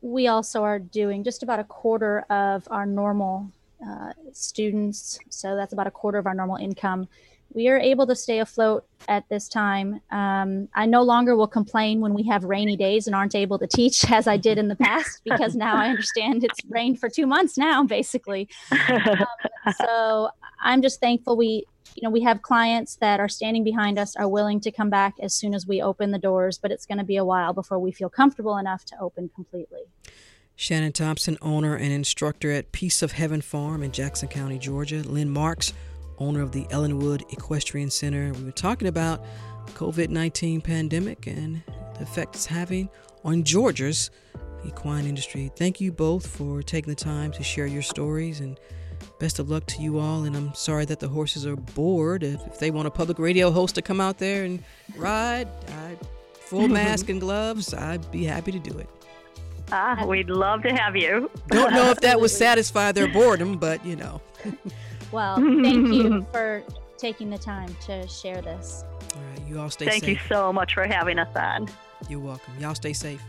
We 0.00 0.28
also 0.28 0.62
are 0.62 0.78
doing 0.78 1.24
just 1.24 1.42
about 1.42 1.58
a 1.58 1.64
quarter 1.64 2.20
of 2.30 2.68
our 2.70 2.86
normal 2.86 3.50
uh, 3.84 4.12
students, 4.32 5.18
so 5.28 5.56
that's 5.56 5.72
about 5.72 5.86
a 5.86 5.90
quarter 5.90 6.18
of 6.18 6.26
our 6.26 6.34
normal 6.34 6.56
income. 6.56 7.08
We 7.54 7.68
are 7.68 7.78
able 7.78 8.06
to 8.06 8.14
stay 8.14 8.40
afloat 8.40 8.86
at 9.08 9.28
this 9.28 9.48
time. 9.48 10.00
Um, 10.10 10.68
I 10.74 10.86
no 10.86 11.02
longer 11.02 11.34
will 11.34 11.48
complain 11.48 12.00
when 12.00 12.12
we 12.12 12.24
have 12.24 12.44
rainy 12.44 12.76
days 12.76 13.06
and 13.06 13.16
aren't 13.16 13.34
able 13.34 13.58
to 13.58 13.66
teach 13.66 14.10
as 14.10 14.26
I 14.26 14.36
did 14.36 14.58
in 14.58 14.68
the 14.68 14.76
past 14.76 15.22
because 15.24 15.54
now 15.54 15.76
I 15.76 15.88
understand 15.88 16.44
it's 16.44 16.60
rained 16.68 17.00
for 17.00 17.08
two 17.08 17.26
months 17.26 17.56
now, 17.56 17.84
basically. 17.84 18.48
Um, 18.70 19.24
so 19.80 20.28
I'm 20.60 20.82
just 20.82 21.00
thankful 21.00 21.36
we 21.36 21.64
you 21.94 22.02
know 22.02 22.10
we 22.10 22.22
have 22.22 22.42
clients 22.42 22.96
that 22.96 23.18
are 23.18 23.28
standing 23.28 23.64
behind 23.64 23.98
us 23.98 24.14
are 24.16 24.28
willing 24.28 24.60
to 24.60 24.70
come 24.70 24.90
back 24.90 25.14
as 25.20 25.34
soon 25.34 25.54
as 25.54 25.66
we 25.66 25.82
open 25.82 26.10
the 26.10 26.18
doors 26.18 26.58
but 26.58 26.70
it's 26.70 26.86
going 26.86 26.98
to 26.98 27.04
be 27.04 27.16
a 27.16 27.24
while 27.24 27.52
before 27.52 27.78
we 27.78 27.90
feel 27.90 28.10
comfortable 28.10 28.56
enough 28.58 28.84
to 28.84 28.94
open 29.00 29.30
completely 29.34 29.80
shannon 30.54 30.92
thompson 30.92 31.38
owner 31.40 31.74
and 31.74 31.92
instructor 31.92 32.52
at 32.52 32.72
peace 32.72 33.02
of 33.02 33.12
heaven 33.12 33.40
farm 33.40 33.82
in 33.82 33.90
jackson 33.90 34.28
county 34.28 34.58
georgia 34.58 34.96
lynn 34.98 35.30
marks 35.30 35.72
owner 36.20 36.42
of 36.42 36.52
the 36.52 36.66
ellenwood 36.70 37.24
equestrian 37.30 37.90
center 37.90 38.32
we 38.32 38.44
were 38.44 38.50
talking 38.50 38.88
about 38.88 39.24
covid-19 39.74 40.62
pandemic 40.62 41.26
and 41.26 41.62
the 41.94 42.02
effect 42.02 42.34
it's 42.34 42.46
having 42.46 42.88
on 43.24 43.44
georgia's 43.44 44.10
equine 44.66 45.06
industry 45.06 45.50
thank 45.56 45.80
you 45.80 45.92
both 45.92 46.26
for 46.26 46.62
taking 46.62 46.90
the 46.90 46.96
time 46.96 47.30
to 47.30 47.42
share 47.42 47.66
your 47.66 47.82
stories 47.82 48.40
and 48.40 48.58
best 49.18 49.38
of 49.38 49.50
luck 49.50 49.66
to 49.66 49.82
you 49.82 49.98
all. 49.98 50.24
And 50.24 50.36
I'm 50.36 50.54
sorry 50.54 50.84
that 50.86 51.00
the 51.00 51.08
horses 51.08 51.46
are 51.46 51.56
bored. 51.56 52.22
If, 52.22 52.46
if 52.46 52.58
they 52.58 52.70
want 52.70 52.88
a 52.88 52.90
public 52.90 53.18
radio 53.18 53.50
host 53.50 53.74
to 53.76 53.82
come 53.82 54.00
out 54.00 54.18
there 54.18 54.44
and 54.44 54.62
ride, 54.96 55.48
I, 55.68 55.96
full 56.40 56.68
mask 56.68 57.08
and 57.08 57.20
gloves, 57.20 57.74
I'd 57.74 58.10
be 58.10 58.24
happy 58.24 58.52
to 58.52 58.58
do 58.58 58.78
it. 58.78 58.88
Ah, 59.70 60.04
we'd 60.06 60.30
love 60.30 60.62
to 60.62 60.70
have 60.70 60.96
you. 60.96 61.30
Don't 61.48 61.72
know 61.72 61.90
if 61.90 62.00
that 62.00 62.20
would 62.20 62.30
satisfy 62.46 62.92
their 62.92 63.08
boredom, 63.08 63.58
but 63.58 63.84
you 63.84 63.96
know. 63.96 64.20
well, 65.12 65.36
thank 65.62 65.88
you 65.88 66.26
for 66.32 66.62
taking 66.96 67.30
the 67.30 67.38
time 67.38 67.74
to 67.86 68.06
share 68.08 68.40
this. 68.42 68.84
All 69.14 69.22
right, 69.22 69.48
you 69.48 69.58
all 69.60 69.70
stay 69.70 69.86
thank 69.86 70.04
safe. 70.04 70.20
you 70.20 70.28
so 70.28 70.52
much 70.52 70.74
for 70.74 70.84
having 70.84 71.18
us 71.18 71.34
on. 71.36 71.68
You're 72.08 72.20
welcome. 72.20 72.54
Y'all 72.58 72.74
stay 72.74 72.92
safe. 72.92 73.22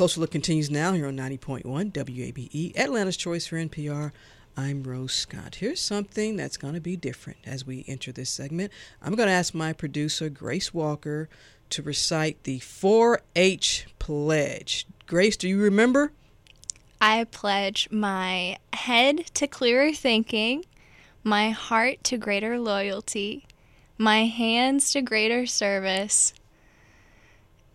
Closer 0.00 0.20
Look 0.20 0.30
continues 0.30 0.70
now 0.70 0.94
here 0.94 1.06
on 1.06 1.14
90.1 1.14 1.62
WABE, 1.92 2.74
Atlanta's 2.74 3.18
Choice 3.18 3.46
for 3.46 3.56
NPR. 3.56 4.12
I'm 4.56 4.82
Rose 4.82 5.12
Scott. 5.12 5.56
Here's 5.56 5.78
something 5.78 6.36
that's 6.36 6.56
going 6.56 6.72
to 6.72 6.80
be 6.80 6.96
different 6.96 7.38
as 7.44 7.66
we 7.66 7.84
enter 7.86 8.10
this 8.10 8.30
segment. 8.30 8.72
I'm 9.02 9.14
going 9.14 9.28
to 9.28 9.32
ask 9.34 9.52
my 9.52 9.74
producer, 9.74 10.30
Grace 10.30 10.72
Walker, 10.72 11.28
to 11.70 11.82
recite 11.82 12.44
the 12.44 12.58
4 12.58 13.20
H 13.34 13.86
pledge. 13.98 14.86
Grace, 15.06 15.36
do 15.36 15.48
you 15.48 15.60
remember? 15.60 16.12
I 17.00 17.24
pledge 17.24 17.88
my 17.90 18.58
head 18.72 19.26
to 19.34 19.46
clearer 19.46 19.92
thinking, 19.92 20.64
my 21.24 21.50
heart 21.50 22.04
to 22.04 22.18
greater 22.18 22.58
loyalty, 22.58 23.46
my 23.96 24.26
hands 24.26 24.92
to 24.92 25.02
greater 25.02 25.46
service, 25.46 26.34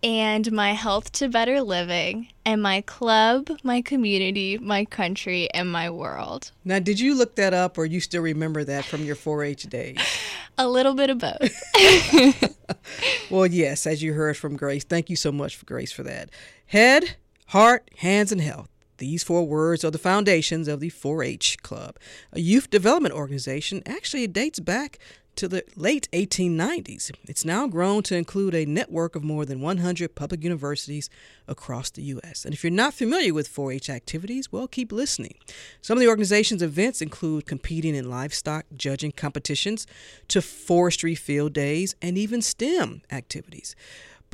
and 0.06 0.51
my 0.51 0.74
health 0.74 1.12
to 1.14 1.28
better 1.28 1.62
living, 1.62 2.28
and 2.45 2.62
my 2.62 2.80
club, 2.82 3.49
my 3.64 3.82
community, 3.82 4.56
my 4.60 4.86
country, 4.86 5.49
and 5.51 5.72
my 5.72 5.89
world. 5.89 6.51
Now, 6.64 6.78
did 6.78 6.99
you 6.99 7.16
look 7.18 7.36
that 7.38 7.56
up 7.56 7.76
or 7.80 7.88
you 7.88 7.99
still 7.99 8.22
remember 8.22 8.64
that 8.66 8.86
from 8.86 9.03
your 9.03 9.16
4 9.16 9.43
H 9.43 9.64
days? 9.64 9.97
A 10.60 10.68
little 10.68 10.93
bit 10.93 11.10
of 11.10 11.18
both. 11.18 12.56
well, 13.32 13.47
yes, 13.47 13.88
as 13.88 14.03
you 14.03 14.14
heard 14.14 14.38
from 14.38 14.56
Grace. 14.56 14.84
Thank 14.84 15.10
you 15.10 15.16
so 15.16 15.32
much, 15.32 15.56
for 15.56 15.66
Grace, 15.66 15.91
for 15.91 16.03
that. 16.03 16.30
Head, 16.68 17.16
heart, 17.47 17.89
hands, 17.97 18.32
and 18.32 18.39
health. 18.39 18.70
These 18.97 19.24
four 19.24 19.45
words 19.45 19.84
are 19.84 19.91
the 19.91 19.97
foundations 19.97 20.68
of 20.68 20.82
the 20.82 20.89
4 20.89 21.24
H 21.24 21.58
Club, 21.64 21.97
a 22.32 22.39
youth 22.39 22.70
development 22.70 23.16
organization. 23.16 23.82
Actually, 23.88 24.24
it 24.24 24.34
dates 24.34 24.60
back 24.60 24.99
to 25.36 25.47
the 25.47 25.63
late 25.75 26.07
1890s. 26.11 27.11
It's 27.25 27.45
now 27.45 27.67
grown 27.67 28.03
to 28.03 28.15
include 28.15 28.55
a 28.55 28.65
network 28.65 29.15
of 29.15 29.23
more 29.23 29.45
than 29.45 29.61
100 29.61 30.15
public 30.15 30.43
universities 30.43 31.09
across 31.47 31.89
the 31.89 32.03
U.S. 32.03 32.45
And 32.45 32.53
if 32.53 32.63
you're 32.63 32.71
not 32.71 32.93
familiar 32.93 33.33
with 33.33 33.47
4 33.47 33.71
H 33.73 33.89
activities, 33.89 34.51
well, 34.51 34.67
keep 34.67 34.91
listening. 34.91 35.36
Some 35.81 35.97
of 35.97 36.01
the 36.01 36.07
organization's 36.07 36.61
events 36.61 37.01
include 37.01 37.45
competing 37.45 37.95
in 37.95 38.09
livestock 38.09 38.65
judging 38.75 39.11
competitions, 39.11 39.86
to 40.27 40.41
forestry 40.41 41.15
field 41.15 41.53
days, 41.53 41.95
and 42.01 42.17
even 42.17 42.41
STEM 42.41 43.01
activities. 43.11 43.75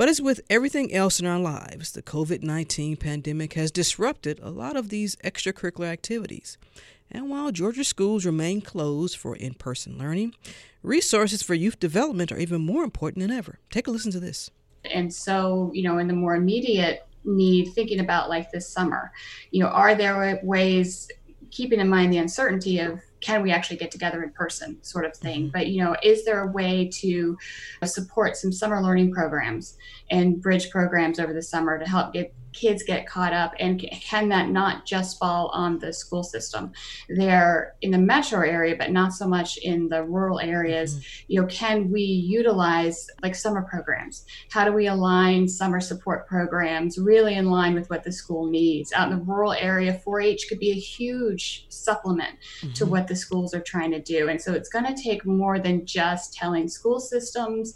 But 0.01 0.09
as 0.09 0.19
with 0.19 0.41
everything 0.49 0.91
else 0.91 1.19
in 1.19 1.27
our 1.27 1.37
lives, 1.37 1.91
the 1.91 2.01
COVID 2.01 2.41
19 2.41 2.97
pandemic 2.97 3.53
has 3.53 3.69
disrupted 3.69 4.39
a 4.41 4.49
lot 4.49 4.75
of 4.75 4.89
these 4.89 5.15
extracurricular 5.17 5.91
activities. 5.91 6.57
And 7.11 7.29
while 7.29 7.51
Georgia 7.51 7.83
schools 7.83 8.25
remain 8.25 8.61
closed 8.61 9.15
for 9.15 9.35
in 9.35 9.53
person 9.53 9.99
learning, 9.99 10.33
resources 10.81 11.43
for 11.43 11.53
youth 11.53 11.79
development 11.79 12.31
are 12.31 12.39
even 12.39 12.61
more 12.65 12.83
important 12.83 13.21
than 13.21 13.29
ever. 13.29 13.59
Take 13.69 13.85
a 13.85 13.91
listen 13.91 14.11
to 14.13 14.19
this. 14.19 14.49
And 14.85 15.13
so, 15.13 15.69
you 15.71 15.83
know, 15.83 15.99
in 15.99 16.07
the 16.07 16.15
more 16.15 16.33
immediate 16.33 17.05
need, 17.23 17.71
thinking 17.73 17.99
about 17.99 18.27
like 18.27 18.51
this 18.51 18.67
summer, 18.67 19.11
you 19.51 19.61
know, 19.61 19.69
are 19.69 19.93
there 19.93 20.39
ways, 20.41 21.11
keeping 21.51 21.79
in 21.79 21.89
mind 21.89 22.11
the 22.11 22.17
uncertainty 22.17 22.79
of 22.79 23.01
can 23.21 23.41
we 23.41 23.51
actually 23.51 23.77
get 23.77 23.91
together 23.91 24.23
in 24.23 24.31
person 24.31 24.77
sort 24.83 25.05
of 25.05 25.15
thing 25.15 25.43
mm-hmm. 25.43 25.51
but 25.51 25.67
you 25.67 25.83
know 25.83 25.95
is 26.03 26.25
there 26.25 26.43
a 26.43 26.51
way 26.51 26.89
to 26.91 27.37
support 27.85 28.35
some 28.35 28.51
summer 28.51 28.81
learning 28.81 29.11
programs 29.11 29.77
and 30.09 30.41
bridge 30.41 30.69
programs 30.69 31.19
over 31.19 31.33
the 31.33 31.41
summer 31.41 31.79
to 31.79 31.85
help 31.85 32.13
get 32.13 32.33
kids 32.53 32.83
get 32.83 33.07
caught 33.07 33.33
up 33.33 33.53
and 33.59 33.79
can 33.79 34.29
that 34.29 34.49
not 34.49 34.85
just 34.85 35.19
fall 35.19 35.47
on 35.49 35.79
the 35.79 35.93
school 35.93 36.23
system? 36.23 36.71
They're 37.09 37.75
in 37.81 37.91
the 37.91 37.97
metro 37.97 38.41
area 38.41 38.75
but 38.77 38.91
not 38.91 39.13
so 39.13 39.27
much 39.27 39.57
in 39.57 39.89
the 39.89 40.03
rural 40.03 40.39
areas. 40.39 40.95
Mm-hmm. 40.95 41.23
you 41.27 41.41
know 41.41 41.47
can 41.47 41.91
we 41.91 42.01
utilize 42.01 43.07
like 43.21 43.35
summer 43.35 43.61
programs? 43.61 44.25
How 44.49 44.65
do 44.65 44.73
we 44.73 44.87
align 44.87 45.47
summer 45.47 45.79
support 45.79 46.27
programs 46.27 46.97
really 46.97 47.35
in 47.35 47.49
line 47.49 47.73
with 47.73 47.89
what 47.89 48.03
the 48.03 48.11
school 48.11 48.49
needs? 48.49 48.93
Out 48.93 49.11
in 49.11 49.17
the 49.17 49.23
rural 49.23 49.53
area 49.53 49.99
4-h 50.05 50.45
could 50.49 50.59
be 50.59 50.71
a 50.71 50.75
huge 50.75 51.65
supplement 51.69 52.37
mm-hmm. 52.61 52.73
to 52.73 52.85
what 52.85 53.07
the 53.07 53.15
schools 53.15 53.53
are 53.53 53.61
trying 53.61 53.91
to 53.91 54.01
do. 54.01 54.29
And 54.29 54.41
so 54.41 54.53
it's 54.53 54.69
going 54.69 54.85
to 54.85 55.01
take 55.01 55.25
more 55.25 55.59
than 55.59 55.85
just 55.85 56.33
telling 56.33 56.67
school 56.67 56.99
systems 56.99 57.75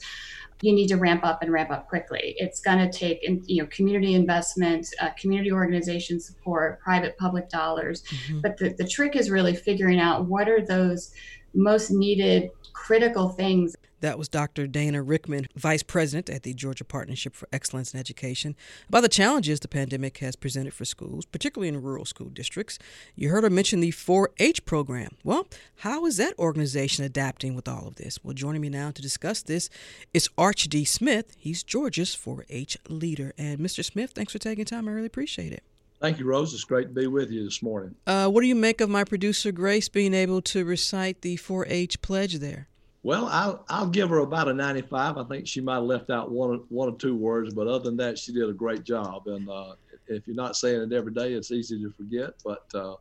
you 0.61 0.73
need 0.73 0.87
to 0.87 0.95
ramp 0.95 1.23
up 1.23 1.41
and 1.41 1.51
ramp 1.51 1.69
up 1.69 1.87
quickly. 1.89 2.35
It's 2.37 2.61
going 2.61 2.79
to 2.79 2.97
take, 2.97 3.19
you 3.45 3.61
know, 3.61 3.67
community 3.67 4.13
investment, 4.13 4.87
uh, 5.01 5.09
community 5.19 5.51
organization 5.51 6.19
support, 6.19 6.79
private 6.79 7.17
public 7.17 7.49
dollars. 7.49 8.03
Mm-hmm. 8.03 8.41
But 8.41 8.57
the, 8.57 8.69
the 8.69 8.87
trick 8.87 9.15
is 9.15 9.29
really 9.29 9.55
figuring 9.55 9.99
out 9.99 10.25
what 10.25 10.47
are 10.47 10.65
those 10.65 11.11
most 11.53 11.91
needed 11.91 12.49
critical 12.73 13.29
things 13.29 13.75
that 14.05 14.19
was 14.19 14.29
Dr. 14.29 14.67
Dana 14.67 15.01
Rickman, 15.01 15.47
Vice 15.55 15.81
President 15.81 16.29
at 16.29 16.43
the 16.43 16.53
Georgia 16.53 16.83
Partnership 16.85 17.33
for 17.33 17.47
Excellence 17.51 17.91
in 17.91 17.99
Education, 17.99 18.55
about 18.87 19.01
the 19.01 19.09
challenges 19.09 19.59
the 19.59 19.67
pandemic 19.67 20.19
has 20.19 20.35
presented 20.35 20.75
for 20.75 20.85
schools, 20.85 21.25
particularly 21.25 21.69
in 21.69 21.81
rural 21.81 22.05
school 22.05 22.29
districts. 22.29 22.77
You 23.15 23.29
heard 23.29 23.43
her 23.43 23.49
mention 23.49 23.79
the 23.79 23.89
4 23.89 24.29
H 24.37 24.63
program. 24.63 25.15
Well, 25.23 25.47
how 25.77 26.05
is 26.05 26.17
that 26.17 26.37
organization 26.37 27.03
adapting 27.03 27.55
with 27.55 27.67
all 27.67 27.87
of 27.87 27.95
this? 27.95 28.19
Well, 28.23 28.35
joining 28.35 28.61
me 28.61 28.69
now 28.69 28.91
to 28.91 29.01
discuss 29.01 29.41
this 29.41 29.71
is 30.13 30.29
Arch 30.37 30.65
D. 30.65 30.85
Smith. 30.85 31.35
He's 31.39 31.63
Georgia's 31.63 32.13
4 32.13 32.45
H 32.47 32.77
leader. 32.87 33.33
And 33.39 33.59
Mr. 33.59 33.83
Smith, 33.83 34.11
thanks 34.11 34.33
for 34.33 34.39
taking 34.39 34.65
time. 34.65 34.87
I 34.87 34.91
really 34.91 35.07
appreciate 35.07 35.51
it. 35.51 35.63
Thank 35.99 36.19
you, 36.19 36.25
Rose. 36.25 36.53
It's 36.53 36.63
great 36.63 36.89
to 36.89 36.93
be 36.93 37.07
with 37.07 37.31
you 37.31 37.43
this 37.43 37.63
morning. 37.63 37.95
Uh, 38.05 38.27
what 38.27 38.41
do 38.41 38.47
you 38.47 38.53
make 38.53 38.81
of 38.81 38.89
my 38.89 39.03
producer, 39.03 39.51
Grace, 39.51 39.89
being 39.89 40.13
able 40.13 40.43
to 40.43 40.63
recite 40.63 41.21
the 41.21 41.37
4 41.37 41.65
H 41.67 42.03
pledge 42.03 42.35
there? 42.35 42.67
Well, 43.05 43.27
I'll 43.27 43.63
I'll 43.69 43.85
give 43.85 44.09
her 44.09 44.17
about 44.17 44.47
a 44.47 44.53
95. 44.55 45.17
I 45.19 45.23
think 45.25 45.45
she 45.45 45.61
might 45.61 45.75
have 45.75 45.83
left 45.83 46.09
out 46.09 46.31
one 46.31 46.63
one 46.69 46.89
or 46.89 46.97
two 46.97 47.15
words, 47.15 47.53
but 47.53 47.67
other 47.67 47.83
than 47.83 47.97
that, 47.97 48.17
she 48.17 48.33
did 48.33 48.49
a 48.49 48.53
great 48.53 48.83
job. 48.83 49.27
And 49.27 49.47
uh, 49.47 49.75
if 50.07 50.25
you're 50.25 50.35
not 50.35 50.55
saying 50.55 50.81
it 50.81 50.91
every 50.91 51.13
day, 51.13 51.33
it's 51.33 51.51
easy 51.51 51.79
to 51.83 51.91
forget. 51.91 52.31
But 52.43 52.63
uh, 52.73 52.95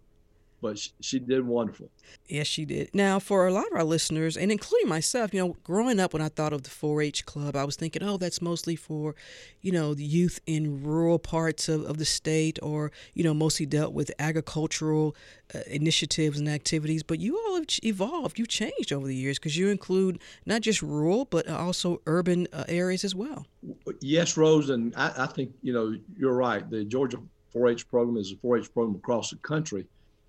but 0.60 0.78
she, 0.78 0.90
she, 1.00 1.18
did 1.18 1.46
wonderful. 1.46 1.90
Yes, 2.26 2.46
she 2.46 2.64
did. 2.64 2.90
Now, 2.94 3.18
for 3.18 3.46
a 3.46 3.52
lot 3.52 3.66
of 3.66 3.72
our 3.74 3.84
listeners, 3.84 4.36
and 4.36 4.50
including 4.50 4.88
myself, 4.88 5.34
you 5.34 5.40
know, 5.40 5.56
growing 5.62 6.00
up 6.00 6.12
when 6.12 6.22
I 6.22 6.28
thought 6.28 6.52
of 6.52 6.62
the 6.62 6.70
4-H 6.70 7.26
club, 7.26 7.54
I 7.54 7.64
was 7.64 7.76
thinking, 7.76 8.02
oh, 8.02 8.16
that's 8.16 8.40
mostly 8.40 8.76
for, 8.76 9.14
you 9.60 9.72
know, 9.72 9.94
the 9.94 10.04
youth 10.04 10.40
in 10.46 10.82
rural 10.82 11.18
parts 11.18 11.68
of, 11.68 11.84
of 11.84 11.98
the 11.98 12.04
state, 12.04 12.58
or 12.62 12.92
you 13.12 13.22
know, 13.24 13.34
mostly 13.34 13.66
dealt 13.66 13.92
with 13.92 14.10
agricultural 14.18 15.14
uh, 15.54 15.58
initiatives 15.66 16.38
and 16.38 16.48
activities. 16.48 17.02
But 17.02 17.20
you 17.20 17.36
all 17.36 17.56
have 17.56 17.66
evolved. 17.82 18.38
You've 18.38 18.48
changed 18.48 18.92
over 18.92 19.06
the 19.06 19.16
years 19.16 19.38
because 19.38 19.56
you 19.56 19.68
include 19.68 20.18
not 20.46 20.62
just 20.62 20.82
rural, 20.82 21.26
but 21.26 21.48
also 21.48 22.00
urban 22.06 22.48
uh, 22.52 22.64
areas 22.68 23.04
as 23.04 23.14
well. 23.14 23.46
Yes, 24.00 24.36
Rose, 24.36 24.70
and 24.70 24.94
I, 24.96 25.12
I 25.18 25.26
think 25.26 25.52
you 25.62 25.72
know 25.72 25.96
you're 26.16 26.34
right. 26.34 26.68
The 26.68 26.84
Georgia 26.84 27.18
4-H 27.54 27.88
program 27.88 28.16
is 28.16 28.32
a 28.32 28.36
4-H 28.36 28.72
program 28.72 28.96
across 28.96 29.30
the 29.30 29.36
country 29.36 29.86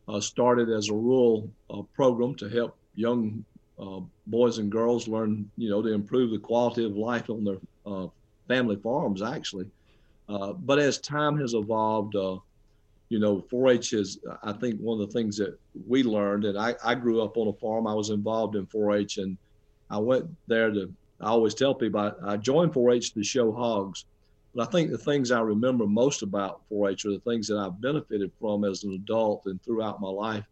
uh, 0.07 0.19
started 0.19 0.69
as 0.69 0.89
a 0.89 0.93
rural 0.93 1.49
uh, 1.69 1.81
program 1.95 2.35
to 2.35 2.49
help 2.49 2.77
young 2.95 3.43
uh, 3.79 3.99
boys 4.27 4.57
and 4.57 4.71
girls 4.71 5.07
learn, 5.07 5.49
you 5.57 5.69
know, 5.69 5.81
to 5.81 5.91
improve 5.91 6.31
the 6.31 6.39
quality 6.39 6.85
of 6.85 6.95
life 6.95 7.29
on 7.29 7.43
their 7.43 7.57
uh, 7.85 8.07
family 8.47 8.75
farms, 8.77 9.21
actually. 9.21 9.69
Uh, 10.29 10.53
but 10.53 10.79
as 10.79 10.97
time 10.99 11.37
has 11.37 11.53
evolved, 11.53 12.15
uh, 12.15 12.37
you 13.09 13.19
know, 13.19 13.43
4-H 13.51 13.93
is, 13.93 14.19
I 14.43 14.53
think, 14.53 14.79
one 14.79 14.99
of 14.99 15.07
the 15.07 15.13
things 15.13 15.37
that 15.37 15.57
we 15.87 16.03
learned. 16.03 16.45
And 16.45 16.57
I, 16.57 16.75
I 16.83 16.95
grew 16.95 17.21
up 17.21 17.37
on 17.37 17.47
a 17.47 17.53
farm. 17.53 17.85
I 17.85 17.93
was 17.93 18.09
involved 18.09 18.55
in 18.55 18.65
4-H, 18.65 19.17
and 19.17 19.37
I 19.89 19.97
went 19.97 20.25
there 20.47 20.71
to. 20.71 20.91
I 21.21 21.27
always 21.27 21.53
tell 21.53 21.73
people 21.73 21.99
I, 21.99 22.33
I 22.33 22.37
joined 22.37 22.73
4-H 22.73 23.13
to 23.13 23.23
show 23.23 23.51
hogs, 23.51 24.05
but 24.55 24.67
I 24.67 24.71
think 24.71 24.89
the 24.89 24.97
things 24.97 25.31
I 25.31 25.41
remember 25.41 25.85
most 25.85 26.21
about 26.21 26.61
4-H 26.71 27.05
are 27.05 27.11
the 27.11 27.19
things 27.19 27.47
that 27.47 27.57
I've 27.57 27.81
benefited 27.81 28.31
from 28.39 28.63
as 28.63 28.83
an 28.83 28.93
adult 28.93 29.43
and 29.45 29.61
throughout 29.61 30.01
my 30.01 30.09
life 30.09 30.45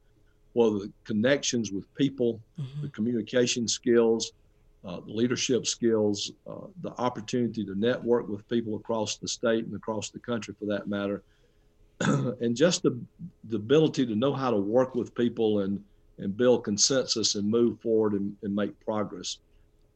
well, 0.53 0.71
the 0.71 0.91
connections 1.03 1.71
with 1.71 1.93
people, 1.95 2.39
mm-hmm. 2.59 2.83
the 2.83 2.89
communication 2.89 3.67
skills, 3.67 4.33
uh, 4.85 4.99
the 4.99 5.11
leadership 5.11 5.65
skills, 5.65 6.31
uh, 6.47 6.67
the 6.81 6.91
opportunity 6.99 7.63
to 7.65 7.75
network 7.75 8.27
with 8.27 8.47
people 8.49 8.75
across 8.75 9.17
the 9.17 9.27
state 9.27 9.65
and 9.65 9.75
across 9.75 10.09
the 10.09 10.19
country 10.19 10.53
for 10.59 10.65
that 10.65 10.87
matter, 10.87 11.23
and 12.01 12.55
just 12.55 12.83
the, 12.83 12.99
the 13.49 13.55
ability 13.55 14.05
to 14.05 14.15
know 14.15 14.33
how 14.33 14.51
to 14.51 14.57
work 14.57 14.93
with 14.93 15.15
people 15.15 15.61
and, 15.61 15.81
and 16.19 16.35
build 16.37 16.63
consensus 16.63 17.35
and 17.35 17.49
move 17.49 17.79
forward 17.79 18.13
and, 18.13 18.35
and 18.43 18.55
make 18.55 18.77
progress. 18.85 19.39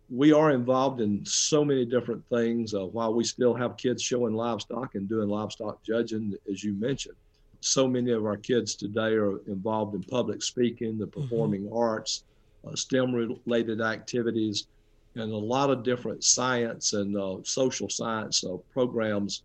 We 0.09 0.31
are 0.31 0.51
involved 0.51 1.01
in 1.01 1.25
so 1.25 1.65
many 1.65 1.85
different 1.85 2.23
things 2.29 2.73
uh, 2.73 2.85
while 2.85 3.13
we 3.13 3.23
still 3.23 3.53
have 3.53 3.75
kids 3.75 4.01
showing 4.01 4.33
livestock 4.33 4.95
and 4.95 5.07
doing 5.09 5.27
livestock 5.27 5.83
judging, 5.83 6.33
as 6.49 6.63
you 6.63 6.73
mentioned 6.73 7.15
so 7.61 7.87
many 7.87 8.11
of 8.11 8.25
our 8.25 8.37
kids 8.37 8.75
today 8.75 9.13
are 9.13 9.39
involved 9.47 9.95
in 9.95 10.03
public 10.03 10.41
speaking, 10.41 10.97
the 10.97 11.05
mm-hmm. 11.05 11.21
performing 11.21 11.63
mm-hmm. 11.63 11.77
arts, 11.77 12.23
uh, 12.65 12.75
STEM 12.75 13.13
related 13.13 13.81
activities, 13.81 14.67
and 15.15 15.31
a 15.31 15.37
lot 15.37 15.69
of 15.69 15.83
different 15.83 16.23
science 16.23 16.93
and 16.93 17.17
uh, 17.17 17.37
social 17.43 17.89
science 17.89 18.43
uh, 18.43 18.55
programs 18.71 19.43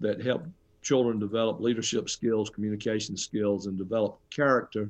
that 0.00 0.22
help 0.22 0.44
children 0.82 1.18
develop 1.18 1.60
leadership 1.60 2.08
skills, 2.08 2.50
communication 2.50 3.16
skills, 3.16 3.66
and 3.66 3.78
develop 3.78 4.18
character. 4.30 4.88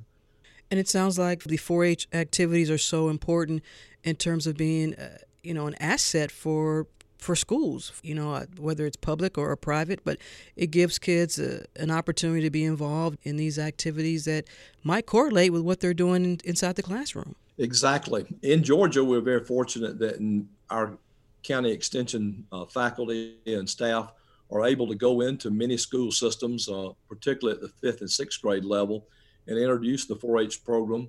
And 0.70 0.78
it 0.78 0.88
sounds 0.88 1.18
like 1.18 1.44
the 1.44 1.56
4 1.56 1.84
H 1.84 2.08
activities 2.12 2.70
are 2.70 2.78
so 2.78 3.08
important 3.08 3.62
in 4.04 4.16
terms 4.16 4.46
of 4.46 4.56
being, 4.56 4.94
uh, 4.94 5.18
you 5.42 5.54
know, 5.54 5.66
an 5.66 5.74
asset 5.80 6.30
for 6.30 6.86
for 7.18 7.34
schools, 7.34 7.92
you 8.04 8.14
know, 8.14 8.32
uh, 8.32 8.46
whether 8.58 8.86
it's 8.86 8.96
public 8.96 9.36
or 9.36 9.54
private, 9.56 10.04
but 10.04 10.18
it 10.54 10.70
gives 10.70 11.00
kids 11.00 11.38
a, 11.38 11.64
an 11.74 11.90
opportunity 11.90 12.42
to 12.42 12.50
be 12.50 12.64
involved 12.64 13.18
in 13.24 13.36
these 13.36 13.58
activities 13.58 14.24
that 14.24 14.44
might 14.84 15.04
correlate 15.04 15.52
with 15.52 15.62
what 15.62 15.80
they're 15.80 15.92
doing 15.92 16.24
in, 16.24 16.38
inside 16.44 16.76
the 16.76 16.82
classroom. 16.82 17.34
Exactly. 17.58 18.24
In 18.42 18.62
Georgia, 18.62 19.02
we're 19.02 19.20
very 19.20 19.44
fortunate 19.44 19.98
that 19.98 20.16
in 20.16 20.48
our 20.70 20.96
county 21.42 21.72
extension 21.72 22.46
uh, 22.52 22.64
faculty 22.66 23.36
and 23.46 23.68
staff 23.68 24.12
are 24.50 24.64
able 24.64 24.86
to 24.86 24.94
go 24.94 25.20
into 25.20 25.50
many 25.50 25.76
school 25.76 26.12
systems, 26.12 26.68
uh, 26.68 26.90
particularly 27.08 27.56
at 27.56 27.62
the 27.62 27.68
fifth 27.80 28.00
and 28.00 28.10
sixth 28.10 28.40
grade 28.40 28.64
level, 28.64 29.06
and 29.48 29.58
introduce 29.58 30.06
the 30.06 30.14
4 30.14 30.38
H 30.40 30.64
program 30.64 31.08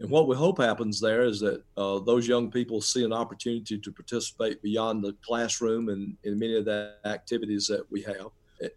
and 0.00 0.10
what 0.10 0.28
we 0.28 0.36
hope 0.36 0.58
happens 0.58 1.00
there 1.00 1.22
is 1.22 1.40
that 1.40 1.62
uh, 1.76 1.98
those 1.98 2.28
young 2.28 2.50
people 2.50 2.80
see 2.80 3.04
an 3.04 3.12
opportunity 3.12 3.78
to 3.78 3.92
participate 3.92 4.62
beyond 4.62 5.02
the 5.02 5.14
classroom 5.22 5.88
and 5.88 6.16
in 6.22 6.38
many 6.38 6.56
of 6.56 6.64
the 6.64 6.94
activities 7.04 7.66
that 7.66 7.90
we 7.90 8.02
have. 8.02 8.28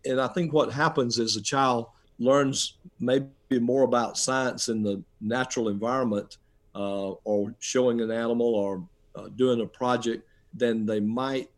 And 0.05 0.19
I 0.19 0.27
think 0.27 0.51
what 0.51 0.71
happens 0.71 1.19
is 1.19 1.35
a 1.35 1.41
child 1.41 1.87
learns 2.17 2.77
maybe 2.99 3.29
more 3.59 3.83
about 3.83 4.17
science 4.17 4.69
in 4.69 4.81
the 4.81 5.03
natural 5.19 5.69
environment 5.69 6.37
uh, 6.73 7.11
or 7.23 7.53
showing 7.59 8.01
an 8.01 8.11
animal 8.11 8.55
or 8.55 8.83
uh, 9.15 9.27
doing 9.35 9.61
a 9.61 9.65
project 9.65 10.27
than 10.53 10.85
they 10.85 10.99
might 10.99 11.49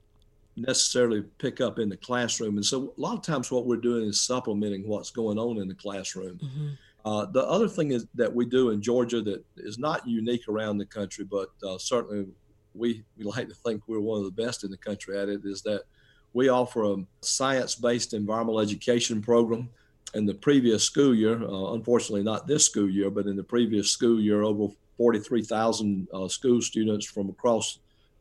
necessarily 0.56 1.24
pick 1.38 1.62
up 1.62 1.80
in 1.80 1.89
the 1.89 1.97
classroom. 1.97 2.58
And 2.58 2.66
so 2.66 2.93
a 2.97 3.01
lot 3.01 3.16
of 3.16 3.22
times 3.22 3.49
what 3.49 3.66
we're 3.66 3.78
doing 3.78 4.06
is 4.06 4.22
supplementing 4.22 4.88
what's 4.88 5.10
going 5.10 5.38
on 5.38 5.58
in 5.58 5.68
the 5.68 5.74
classroom. 5.74 6.38
Mm-hmm. 6.38 6.68
Uh, 7.06 7.26
the 7.26 7.43
other 7.43 7.68
thing 7.68 7.91
is 7.91 8.08
that 8.16 8.34
we 8.34 8.45
do 8.45 8.70
in 8.70 8.82
Georgia 8.82 9.22
that 9.22 9.43
is 9.58 9.78
not 9.78 10.08
unique 10.08 10.47
around 10.47 10.78
the 10.78 10.86
country, 10.86 11.26
but 11.26 11.49
uh, 11.68 11.78
certainly 11.78 12.28
we, 12.74 13.04
we 13.18 13.26
like 13.26 13.49
to 13.49 13.56
think 13.56 13.82
we're 13.88 13.99
one 13.99 14.20
of 14.20 14.26
the 14.26 14.43
best 14.43 14.64
in 14.64 14.72
the 14.72 14.78
country 14.78 15.18
at 15.18 15.30
it, 15.30 15.41
is 15.43 15.62
that 15.64 15.84
we 16.32 16.49
offer 16.49 16.84
a 16.86 16.95
science-based 17.22 18.14
environmental 18.14 18.60
education 18.60 19.22
program. 19.22 19.70
In 20.14 20.26
the 20.26 20.34
previous 20.34 20.84
school 20.84 21.14
year, 21.14 21.41
uh, 21.43 21.74
unfortunately 21.74 22.24
not 22.24 22.47
this 22.47 22.66
school 22.66 22.89
year, 22.89 23.10
but 23.10 23.26
in 23.26 23.36
the 23.36 23.43
previous 23.43 23.89
school 23.91 24.20
year, 24.20 24.43
over 24.43 24.72
43,000 24.97 26.08
uh, 26.14 26.28
school 26.28 26.62
students 26.62 27.06
from 27.06 27.30
across, 27.30 27.80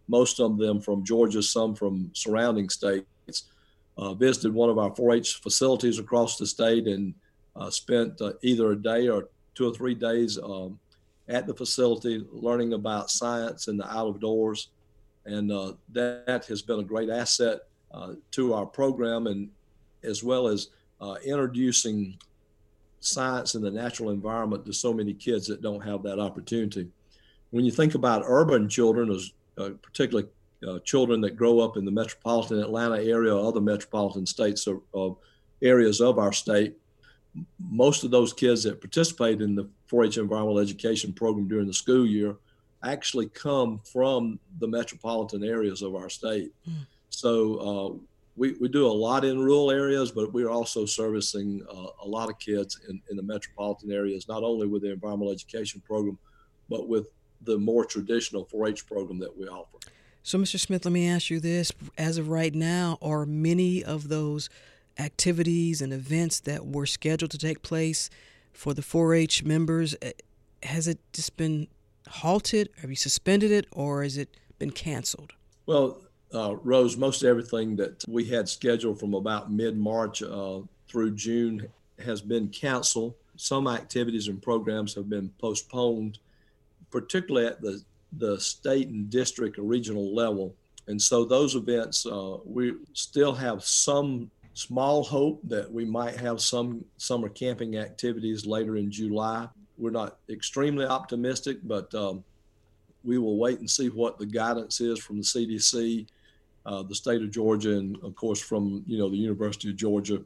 most 0.08 0.40
of 0.40 0.58
them 0.58 0.80
from 0.80 1.04
Georgia, 1.04 1.42
some 1.42 1.74
from 1.74 2.10
surrounding 2.14 2.68
states, 2.68 3.06
uh, 3.98 4.14
visited 4.14 4.54
one 4.54 4.70
of 4.70 4.78
our 4.78 4.90
4-H 4.90 5.36
facilities 5.42 5.98
across 5.98 6.38
the 6.38 6.46
state 6.46 6.86
and 6.86 7.14
spent 7.70 8.20
uh, 8.20 8.32
either 8.42 8.72
a 8.72 8.76
day 8.76 9.08
or 9.08 9.28
two 9.54 9.68
or 9.68 9.74
three 9.74 9.94
days 9.94 10.38
um, 10.38 10.78
at 11.28 11.46
the 11.46 11.54
facility 11.54 12.24
learning 12.30 12.72
about 12.72 13.10
science 13.10 13.68
and 13.68 13.78
the 13.78 13.86
out 13.86 14.08
of 14.08 14.20
doors. 14.20 14.68
And 15.24 15.52
uh, 15.52 15.74
that 15.92 16.44
has 16.48 16.62
been 16.62 16.80
a 16.80 16.84
great 16.84 17.10
asset 17.10 17.60
uh, 17.92 18.14
to 18.32 18.54
our 18.54 18.66
program, 18.66 19.26
and 19.26 19.48
as 20.02 20.24
well 20.24 20.48
as 20.48 20.68
uh, 21.00 21.16
introducing 21.24 22.16
science 23.00 23.54
and 23.54 23.64
the 23.64 23.70
natural 23.70 24.10
environment 24.10 24.64
to 24.64 24.72
so 24.72 24.92
many 24.92 25.12
kids 25.12 25.46
that 25.46 25.62
don't 25.62 25.82
have 25.82 26.02
that 26.02 26.18
opportunity. 26.18 26.88
When 27.50 27.64
you 27.64 27.70
think 27.70 27.94
about 27.94 28.22
urban 28.26 28.68
children, 28.68 29.10
as 29.10 29.32
uh, 29.58 29.70
particularly 29.82 30.28
children 30.84 31.20
that 31.20 31.36
grow 31.36 31.58
up 31.58 31.76
in 31.76 31.84
the 31.84 31.90
metropolitan 31.90 32.60
Atlanta 32.60 33.02
area 33.02 33.34
or 33.34 33.48
other 33.48 33.60
metropolitan 33.60 34.24
states 34.24 34.68
or, 34.68 34.80
or 34.92 35.16
areas 35.60 36.00
of 36.00 36.18
our 36.18 36.32
state, 36.32 36.76
most 37.58 38.04
of 38.04 38.10
those 38.10 38.32
kids 38.32 38.62
that 38.64 38.80
participate 38.80 39.40
in 39.40 39.54
the 39.54 39.68
4-H 39.90 40.18
environmental 40.18 40.58
education 40.58 41.12
program 41.12 41.48
during 41.48 41.66
the 41.66 41.72
school 41.72 42.06
year 42.06 42.36
actually 42.84 43.28
come 43.28 43.80
from 43.90 44.38
the 44.58 44.66
metropolitan 44.66 45.44
areas 45.44 45.82
of 45.82 45.94
our 45.94 46.08
state. 46.08 46.52
Mm. 46.68 46.86
So 47.10 47.56
uh, 47.56 47.98
we, 48.36 48.52
we 48.60 48.68
do 48.68 48.86
a 48.86 48.88
lot 48.88 49.24
in 49.24 49.40
rural 49.40 49.70
areas, 49.70 50.10
but 50.10 50.32
we're 50.32 50.50
also 50.50 50.84
servicing 50.84 51.64
uh, 51.70 51.86
a 52.02 52.06
lot 52.06 52.28
of 52.28 52.38
kids 52.38 52.80
in, 52.88 53.00
in 53.10 53.16
the 53.16 53.22
metropolitan 53.22 53.92
areas, 53.92 54.28
not 54.28 54.42
only 54.42 54.66
with 54.66 54.82
the 54.82 54.90
environmental 54.90 55.32
education 55.32 55.80
program, 55.86 56.18
but 56.68 56.88
with 56.88 57.08
the 57.42 57.58
more 57.58 57.84
traditional 57.84 58.46
4-H 58.46 58.86
program 58.86 59.18
that 59.18 59.36
we 59.36 59.46
offer. 59.46 59.78
So, 60.22 60.38
Mr. 60.38 60.58
Smith, 60.58 60.84
let 60.84 60.92
me 60.92 61.08
ask 61.08 61.30
you 61.30 61.40
this: 61.40 61.72
As 61.98 62.16
of 62.16 62.28
right 62.28 62.54
now, 62.54 62.96
are 63.02 63.26
many 63.26 63.82
of 63.82 64.08
those 64.08 64.48
activities 64.98 65.80
and 65.80 65.92
events 65.92 66.40
that 66.40 66.66
were 66.66 66.86
scheduled 66.86 67.30
to 67.30 67.38
take 67.38 67.62
place 67.62 68.10
for 68.52 68.74
the 68.74 68.82
4 68.82 69.14
H 69.14 69.44
members, 69.44 69.96
eh, 70.02 70.12
has 70.62 70.86
it 70.86 70.98
just 71.12 71.36
been 71.36 71.68
halted? 72.08 72.68
Have 72.80 72.90
you 72.90 72.96
suspended 72.96 73.50
it 73.50 73.66
or 73.72 74.02
has 74.02 74.16
it 74.16 74.36
been 74.58 74.70
canceled? 74.70 75.32
Well, 75.66 76.02
uh, 76.34 76.56
Rose, 76.62 76.96
most 76.96 77.22
everything 77.24 77.76
that 77.76 78.04
we 78.08 78.24
had 78.24 78.48
scheduled 78.48 78.98
from 78.98 79.14
about 79.14 79.50
mid 79.52 79.76
March 79.76 80.22
uh, 80.22 80.60
through 80.88 81.14
June 81.14 81.68
has 82.04 82.20
been 82.20 82.48
canceled. 82.48 83.14
Some 83.36 83.66
activities 83.66 84.28
and 84.28 84.40
programs 84.40 84.94
have 84.94 85.08
been 85.08 85.30
postponed, 85.40 86.18
particularly 86.90 87.46
at 87.46 87.60
the, 87.60 87.82
the 88.12 88.38
state 88.40 88.88
and 88.88 89.08
district 89.10 89.58
or 89.58 89.62
regional 89.62 90.14
level. 90.14 90.54
And 90.88 91.00
so 91.00 91.24
those 91.24 91.54
events, 91.54 92.06
uh, 92.06 92.38
we 92.44 92.74
still 92.92 93.34
have 93.34 93.62
some 93.64 94.30
small 94.54 95.02
hope 95.02 95.40
that 95.44 95.70
we 95.70 95.84
might 95.84 96.16
have 96.16 96.40
some 96.40 96.84
summer 96.96 97.28
camping 97.28 97.76
activities 97.76 98.46
later 98.46 98.76
in 98.76 98.90
July. 98.90 99.48
We're 99.78 99.90
not 99.90 100.18
extremely 100.28 100.84
optimistic, 100.84 101.58
but 101.64 101.94
um, 101.94 102.24
we 103.04 103.18
will 103.18 103.38
wait 103.38 103.58
and 103.58 103.70
see 103.70 103.88
what 103.88 104.18
the 104.18 104.26
guidance 104.26 104.80
is 104.80 104.98
from 104.98 105.16
the 105.16 105.22
CDC, 105.22 106.06
uh, 106.66 106.82
the 106.82 106.94
state 106.94 107.22
of 107.22 107.30
Georgia, 107.30 107.78
and 107.78 107.96
of 108.02 108.14
course 108.14 108.40
from 108.40 108.84
you 108.86 108.98
know 108.98 109.08
the 109.08 109.16
University 109.16 109.70
of 109.70 109.76
Georgia, 109.76 110.22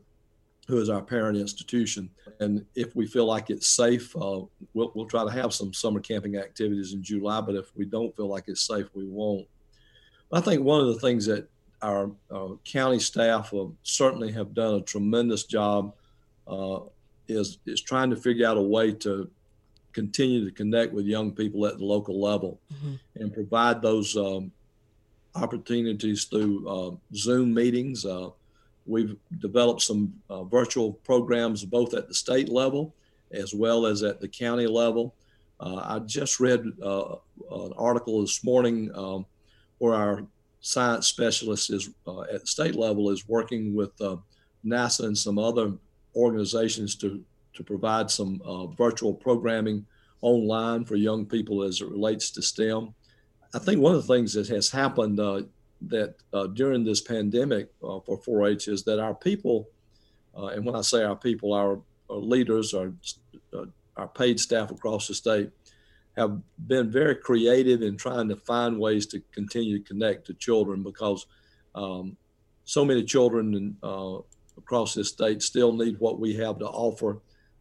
who 0.67 0.79
is 0.79 0.91
our 0.91 1.03
parent 1.03 1.39
institution. 1.39 2.11
And 2.41 2.67
if 2.75 2.95
we 2.97 3.07
feel 3.07 3.27
like 3.27 3.51
it's 3.51 3.69
safe, 3.69 4.15
uh, 4.17 4.41
we'll, 4.75 4.93
we'll 4.95 5.07
try 5.07 5.25
to 5.25 5.31
have 5.31 5.55
some 5.55 5.73
summer 5.73 6.01
camping 6.01 6.37
activities 6.37 6.93
in 6.93 7.03
July. 7.03 7.41
But 7.41 7.55
if 7.55 7.75
we 7.77 7.85
don't 7.85 8.15
feel 8.17 8.29
like 8.29 8.45
it's 8.49 8.67
safe, 8.67 8.87
we 8.93 9.07
won't. 9.07 9.47
I 10.33 10.41
think 10.41 10.63
one 10.63 10.81
of 10.81 10.89
the 10.89 11.01
things 11.01 11.27
that 11.27 11.49
our 11.83 12.11
uh, 12.31 12.49
county 12.65 12.99
staff 12.99 13.53
certainly 13.83 14.33
have 14.33 14.55
done 14.55 14.75
a 14.75 14.81
tremendous 14.81 15.45
job. 15.45 15.95
Uh, 16.47 16.81
is 17.29 17.59
is 17.67 17.81
trying 17.81 18.11
to 18.11 18.17
figure 18.17 18.47
out 18.47 18.57
a 18.57 18.63
way 18.63 18.93
to 18.93 19.29
continue 19.93 20.45
to 20.45 20.51
connect 20.51 20.93
with 20.93 21.07
young 21.07 21.33
people 21.33 21.67
at 21.67 21.79
the 21.79 21.85
local 21.85 22.21
level 22.21 22.61
mm-hmm. 22.73 22.95
and 23.17 23.33
provide 23.33 23.81
those 23.81 24.17
um, 24.17 24.53
opportunities 25.35 26.25
through 26.25 26.69
uh, 26.69 26.95
Zoom 27.15 27.55
meetings. 27.55 28.05
Uh, 28.05 28.29
we've 28.85 29.17
developed 29.41 29.83
some 29.83 30.13
uh, 30.29 30.45
virtual 30.45 30.93
programs 30.93 31.65
both 31.65 31.95
at 31.95 32.09
the 32.09 32.15
state 32.15 32.49
level 32.49 32.95
as 33.33 33.55
well 33.55 33.87
as 33.87 34.03
at 34.03 34.21
the 34.21 34.29
county 34.29 34.67
level. 34.67 35.15
Uh, 35.59 35.77
I 35.77 35.99
just 36.01 36.39
read 36.41 36.65
uh, 36.83 37.17
an 37.51 37.73
article 37.77 38.21
this 38.21 38.45
morning 38.45 38.91
um, 38.95 39.25
where 39.79 39.95
our 39.95 40.23
science 40.67 41.07
specialist 41.07 41.71
is 41.71 41.91
uh, 42.09 42.23
at 42.23 42.49
state 42.49 42.75
level 42.75 43.11
is 43.11 43.29
working 43.29 43.73
with 43.73 43.93
uh, 44.01 44.17
NASA 44.65 45.05
and 45.05 45.17
some 45.17 45.39
other 45.39 45.73
organizations 46.17 46.97
to 46.97 47.23
to 47.55 47.63
provide 47.63 48.11
some 48.11 48.43
uh, 48.45 48.67
virtual 48.67 49.15
programming 49.15 49.87
online 50.21 50.85
for 50.85 50.97
young 50.97 51.25
people 51.25 51.63
as 51.63 51.81
it 51.81 51.89
relates 51.89 52.31
to 52.31 52.43
STEM. 52.43 52.93
I 53.55 53.59
think 53.61 53.81
one 53.81 53.95
of 53.95 54.05
the 54.07 54.13
things 54.15 54.35
that 54.35 54.49
has 54.49 54.69
happened 54.69 55.21
uh, 55.21 55.43
that 55.83 56.17
during 56.55 56.85
this 56.85 57.01
pandemic 57.01 57.69
for 57.81 58.21
4-H 58.27 58.69
is 58.69 58.83
that 58.85 58.99
our 58.99 59.15
people, 59.15 59.69
and 60.35 60.67
when 60.67 60.75
I 60.75 60.83
say 60.83 61.03
our 61.03 61.17
people, 61.17 61.55
our, 61.55 61.81
our 62.11 62.17
leaders, 62.17 62.75
our 62.75 62.93
our 63.97 64.09
paid 64.09 64.39
staff 64.39 64.71
across 64.71 65.09
the 65.09 65.15
state 65.15 65.51
have 66.17 66.41
been 66.67 66.91
very 66.91 67.15
creative 67.15 67.83
in 67.83 67.97
trying 67.97 68.29
to 68.29 68.37
find 68.37 68.79
ways 68.79 69.07
to 69.07 69.21
continue 69.33 69.79
to 69.79 69.85
connect 69.85 70.27
to 70.27 70.35
children 70.35 70.83
because 70.83 71.27
um, 71.75 72.17
so 72.65 72.85
many 72.85 73.05
children 73.05 73.55
in, 73.55 73.77
uh, 73.83 74.19
across 74.57 74.95
this 74.95 75.09
state 75.09 75.43
still 75.43 75.73
need 75.73 75.99
what 75.99 76.19
we 76.19 76.35
have 76.35 76.59
to 76.59 76.67
offer 76.67 77.21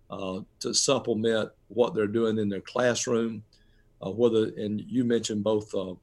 uh, 0.10 0.40
to 0.60 0.74
supplement 0.74 1.50
what 1.68 1.94
they're 1.94 2.08
doing 2.08 2.38
in 2.38 2.50
their 2.50 2.62
classroom. 2.62 3.44
Uh, 4.06 4.12
whether 4.12 4.52
and 4.58 4.82
you 4.88 5.04
mentioned 5.04 5.44
both 5.44 5.74
uh, 5.74 5.94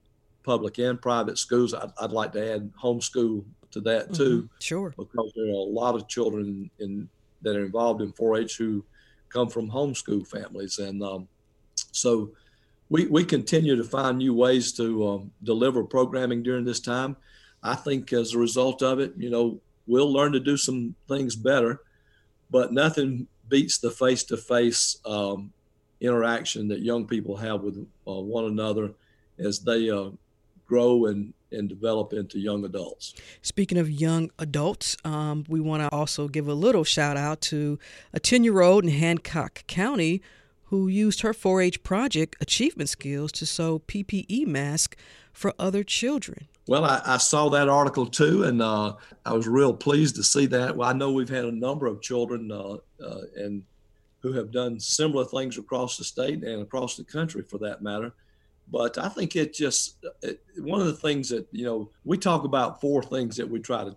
public 0.43 0.77
and 0.79 1.01
private 1.01 1.37
schools. 1.37 1.73
I'd, 1.73 1.91
I'd, 2.01 2.11
like 2.11 2.33
to 2.33 2.53
add 2.53 2.71
homeschool 2.81 3.45
to 3.71 3.81
that 3.81 4.13
too. 4.13 4.43
Mm-hmm. 4.43 4.55
Sure, 4.59 4.93
because 4.97 5.31
there 5.35 5.47
are 5.47 5.49
a 5.49 5.55
lot 5.55 5.95
of 5.95 6.07
children 6.07 6.69
in 6.79 7.07
that 7.43 7.55
are 7.55 7.65
involved 7.65 8.01
in 8.01 8.11
4-H 8.13 8.57
who 8.57 8.83
come 9.29 9.49
from 9.49 9.69
homeschool 9.69 10.27
families. 10.27 10.79
And 10.79 11.03
um, 11.03 11.27
so 11.91 12.31
we, 12.89 13.07
we 13.07 13.23
continue 13.23 13.75
to 13.75 13.83
find 13.83 14.17
new 14.17 14.33
ways 14.33 14.71
to 14.73 15.07
um, 15.07 15.31
deliver 15.43 15.83
programming 15.83 16.43
during 16.43 16.65
this 16.65 16.79
time. 16.79 17.15
I 17.61 17.75
think 17.75 18.11
as 18.13 18.33
a 18.33 18.39
result 18.39 18.81
of 18.81 18.99
it, 18.99 19.13
you 19.17 19.29
know, 19.29 19.59
we'll 19.87 20.11
learn 20.11 20.33
to 20.33 20.39
do 20.39 20.57
some 20.57 20.95
things 21.07 21.35
better, 21.35 21.81
but 22.51 22.73
nothing 22.73 23.27
beats 23.47 23.77
the 23.77 23.91
face 23.91 24.23
to 24.25 24.37
face 24.37 24.97
interaction 26.03 26.67
that 26.67 26.81
young 26.81 27.07
people 27.07 27.37
have 27.37 27.61
with 27.61 27.77
uh, 28.07 28.11
one 28.11 28.45
another 28.45 28.91
as 29.39 29.59
they 29.59 29.89
uh, 29.89 30.09
grow 30.67 31.05
and 31.05 31.33
and 31.51 31.69
develop 31.69 32.13
into 32.13 32.39
young 32.39 32.65
adults. 32.65 33.13
Speaking 33.43 33.77
of 33.77 33.87
young 33.87 34.31
adults, 34.39 34.97
um, 35.05 35.45
we 35.47 35.59
want 35.59 35.83
to 35.83 35.89
also 35.95 36.27
give 36.27 36.47
a 36.47 36.53
little 36.55 36.83
shout 36.83 37.15
out 37.15 37.41
to 37.41 37.77
a 38.11 38.19
10 38.19 38.43
year 38.43 38.61
old 38.61 38.83
in 38.83 38.89
Hancock 38.89 39.65
County 39.67 40.21
who 40.73 40.87
used 40.87 41.21
her 41.21 41.35
4 41.35 41.61
H 41.61 41.83
project 41.83 42.35
achievement 42.41 42.89
skills 42.89 43.31
to 43.33 43.45
sew 43.45 43.77
PPE 43.77 44.47
masks 44.47 44.97
for 45.31 45.53
other 45.59 45.83
children. 45.83 46.47
Well, 46.67 46.83
I, 46.83 46.99
I 47.05 47.17
saw 47.17 47.47
that 47.49 47.69
article 47.69 48.07
too, 48.07 48.45
and 48.45 48.59
uh, 48.59 48.93
I 49.23 49.33
was 49.33 49.47
real 49.47 49.75
pleased 49.75 50.15
to 50.15 50.23
see 50.23 50.47
that. 50.47 50.75
Well, 50.75 50.89
I 50.89 50.93
know 50.93 51.11
we've 51.11 51.29
had 51.29 51.45
a 51.45 51.51
number 51.51 51.85
of 51.85 52.01
children 52.01 52.51
uh, 52.51 52.77
uh, 53.05 53.21
and 53.35 53.61
who 54.21 54.33
have 54.33 54.51
done 54.51 54.79
similar 54.79 55.25
things 55.25 55.59
across 55.59 55.95
the 55.95 56.03
state 56.03 56.43
and 56.43 56.63
across 56.63 56.97
the 56.97 57.03
country, 57.03 57.43
for 57.43 57.59
that 57.59 57.83
matter. 57.83 58.11
But 58.71 58.97
I 58.97 59.09
think 59.09 59.35
it 59.35 59.53
just 59.53 60.03
it, 60.23 60.41
one 60.57 60.81
of 60.81 60.87
the 60.87 60.93
things 60.93 61.29
that 61.29 61.45
you 61.51 61.65
know 61.65 61.91
we 62.03 62.17
talk 62.17 62.45
about 62.45 62.81
four 62.81 63.03
things 63.03 63.37
that 63.37 63.47
we 63.47 63.59
try 63.59 63.83
to 63.83 63.95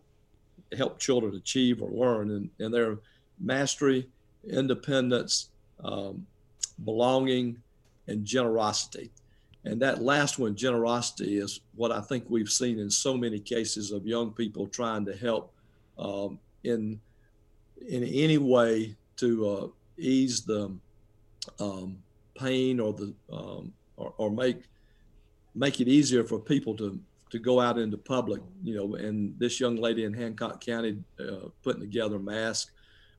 help 0.77 0.99
children 0.99 1.37
achieve 1.37 1.81
or 1.81 1.91
learn, 1.91 2.33
and, 2.33 2.51
and 2.59 2.75
they're 2.75 2.99
mastery, 3.41 4.11
independence, 4.47 5.49
um, 5.83 6.27
belonging, 6.85 7.57
and 8.09 8.25
generosity. 8.25 9.11
And 9.65 9.81
that 9.83 10.01
last 10.01 10.39
one, 10.39 10.55
generosity, 10.55 11.39
is 11.39 11.61
what 11.75 11.91
I 11.91 12.01
think 12.01 12.25
we've 12.29 12.49
seen 12.49 12.79
in 12.79 12.89
so 12.89 13.17
many 13.17 13.41
cases 13.41 13.91
of 13.91 14.07
young 14.07 14.31
people 14.31 14.67
trying 14.69 15.05
to 15.07 15.17
help 15.17 15.53
um, 15.99 16.39
in 16.65 17.01
in 17.89 18.05
any 18.05 18.39
way 18.39 18.97
to 19.17 19.49
uh, 19.49 19.67
ease 19.99 20.43
the 20.43 20.73
um, 21.61 21.99
pain 22.39 22.81
or 22.81 22.93
the 22.93 23.13
um, 23.33 23.73
or, 23.97 24.15
or 24.19 24.31
make 24.31 24.63
make 25.55 25.81
it 25.81 25.89
easier 25.89 26.23
for 26.23 26.39
people 26.39 26.77
to 26.77 27.01
to 27.31 27.39
go 27.41 27.61
out 27.61 27.77
into 27.77 27.99
public, 27.99 28.41
you 28.63 28.77
know, 28.77 28.95
and 28.95 29.37
this 29.39 29.59
young 29.59 29.77
lady 29.77 30.05
in 30.05 30.15
Hancock 30.15 30.61
County 30.61 31.03
uh, 31.19 31.49
putting 31.65 31.81
together 31.81 32.21
masks. 32.21 32.71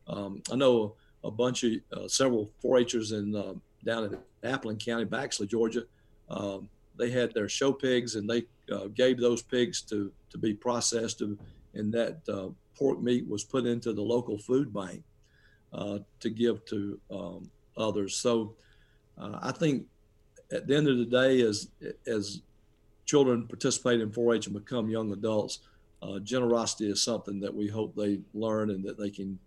Um, 0.07 0.41
I 0.49 0.55
know 0.55 0.95
a 1.27 1.31
bunch 1.31 1.63
of 1.63 1.73
uh, 1.91 2.07
several 2.07 2.49
4-Hers 2.63 3.11
in 3.11 3.35
uh, 3.35 3.53
down 3.83 4.05
in 4.05 4.17
Appling 4.49 4.83
County, 4.83 5.05
Baxley, 5.05 5.47
Georgia. 5.47 5.83
Um, 6.29 6.69
they 6.97 7.11
had 7.11 7.33
their 7.33 7.49
show 7.49 7.71
pigs, 7.71 8.15
and 8.15 8.27
they 8.27 8.45
uh, 8.71 8.87
gave 8.95 9.19
those 9.19 9.41
pigs 9.41 9.81
to 9.83 10.11
to 10.31 10.37
be 10.37 10.53
processed, 10.53 11.21
and 11.21 11.37
that 11.93 12.17
uh, 12.27 12.47
pork 12.75 13.01
meat 13.01 13.27
was 13.27 13.43
put 13.43 13.65
into 13.65 13.93
the 13.93 14.01
local 14.01 14.37
food 14.37 14.73
bank 14.73 15.03
uh, 15.73 15.99
to 16.21 16.29
give 16.29 16.65
to 16.65 16.99
um, 17.11 17.49
others. 17.77 18.15
So 18.15 18.55
I 19.19 19.51
think 19.51 19.85
at 20.51 20.67
the 20.67 20.75
end 20.75 20.87
of 20.87 20.97
the 20.97 21.05
day, 21.05 21.41
as 21.41 21.69
as 22.07 22.41
children 23.05 23.47
participate 23.47 24.01
in 24.01 24.09
4-H 24.11 24.47
and 24.47 24.55
become 24.55 24.89
young 24.89 25.11
adults, 25.11 25.59
uh, 26.01 26.19
generosity 26.19 26.89
is 26.89 27.01
something 27.01 27.39
that 27.39 27.53
we 27.53 27.67
hope 27.67 27.95
they 27.95 28.19
learn 28.33 28.69
and 28.69 28.83
that 28.83 28.97
they 28.97 29.09
can 29.09 29.39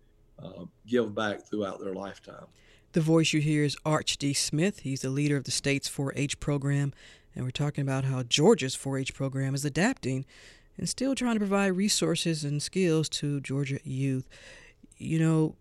uh, 0.43 0.65
give 0.87 1.13
back 1.15 1.41
throughout 1.45 1.79
their 1.79 1.93
lifetime. 1.93 2.45
The 2.93 3.01
voice 3.01 3.31
you 3.31 3.39
hear 3.39 3.63
is 3.63 3.77
Arch 3.85 4.17
D. 4.17 4.33
Smith. 4.33 4.79
He's 4.79 5.01
the 5.01 5.09
leader 5.09 5.37
of 5.37 5.45
the 5.45 5.51
state's 5.51 5.89
4-H 5.89 6.39
program, 6.39 6.93
and 7.33 7.45
we're 7.45 7.51
talking 7.51 7.83
about 7.83 8.03
how 8.03 8.23
Georgia's 8.23 8.75
4-H 8.75 9.13
program 9.13 9.55
is 9.55 9.63
adapting 9.63 10.25
and 10.77 10.89
still 10.89 11.15
trying 11.15 11.35
to 11.35 11.39
provide 11.39 11.67
resources 11.69 12.43
and 12.43 12.61
skills 12.61 13.07
to 13.07 13.39
Georgia 13.39 13.79
youth. 13.83 14.27
You 14.97 15.19
know, 15.19 15.55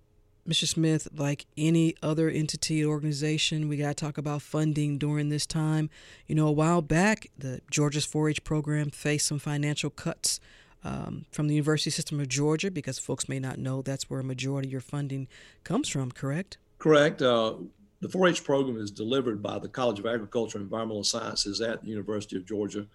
Mr. 0.48 0.66
Smith, 0.66 1.06
like 1.14 1.46
any 1.56 1.94
other 2.02 2.28
entity 2.28 2.84
or 2.84 2.90
organization, 2.90 3.68
we 3.68 3.76
got 3.76 3.96
to 3.96 4.04
talk 4.04 4.18
about 4.18 4.42
funding 4.42 4.98
during 4.98 5.28
this 5.28 5.46
time. 5.46 5.88
You 6.26 6.34
know, 6.34 6.48
a 6.48 6.52
while 6.52 6.82
back, 6.82 7.28
the 7.38 7.60
Georgia's 7.70 8.04
4 8.04 8.30
H 8.30 8.44
program 8.44 8.90
faced 8.90 9.26
some 9.26 9.38
financial 9.38 9.90
cuts 9.90 10.40
um, 10.84 11.26
from 11.30 11.48
the 11.48 11.54
University 11.54 11.90
System 11.90 12.20
of 12.20 12.28
Georgia 12.28 12.70
because 12.70 12.98
folks 12.98 13.28
may 13.28 13.38
not 13.38 13.58
know 13.58 13.82
that's 13.82 14.08
where 14.08 14.20
a 14.20 14.24
majority 14.24 14.68
of 14.68 14.72
your 14.72 14.80
funding 14.80 15.28
comes 15.64 15.88
from, 15.88 16.10
correct? 16.10 16.58
Correct. 16.78 17.20
Uh, 17.22 17.54
the 18.00 18.08
4 18.08 18.28
H 18.28 18.44
program 18.44 18.78
is 18.78 18.90
delivered 18.90 19.42
by 19.42 19.58
the 19.58 19.68
College 19.68 19.98
of 19.98 20.06
Agriculture 20.06 20.58
and 20.58 20.64
Environmental 20.64 21.04
Sciences 21.04 21.60
at 21.60 21.82
the 21.82 21.88
University 21.88 22.36
of 22.36 22.46
Georgia. 22.46 22.86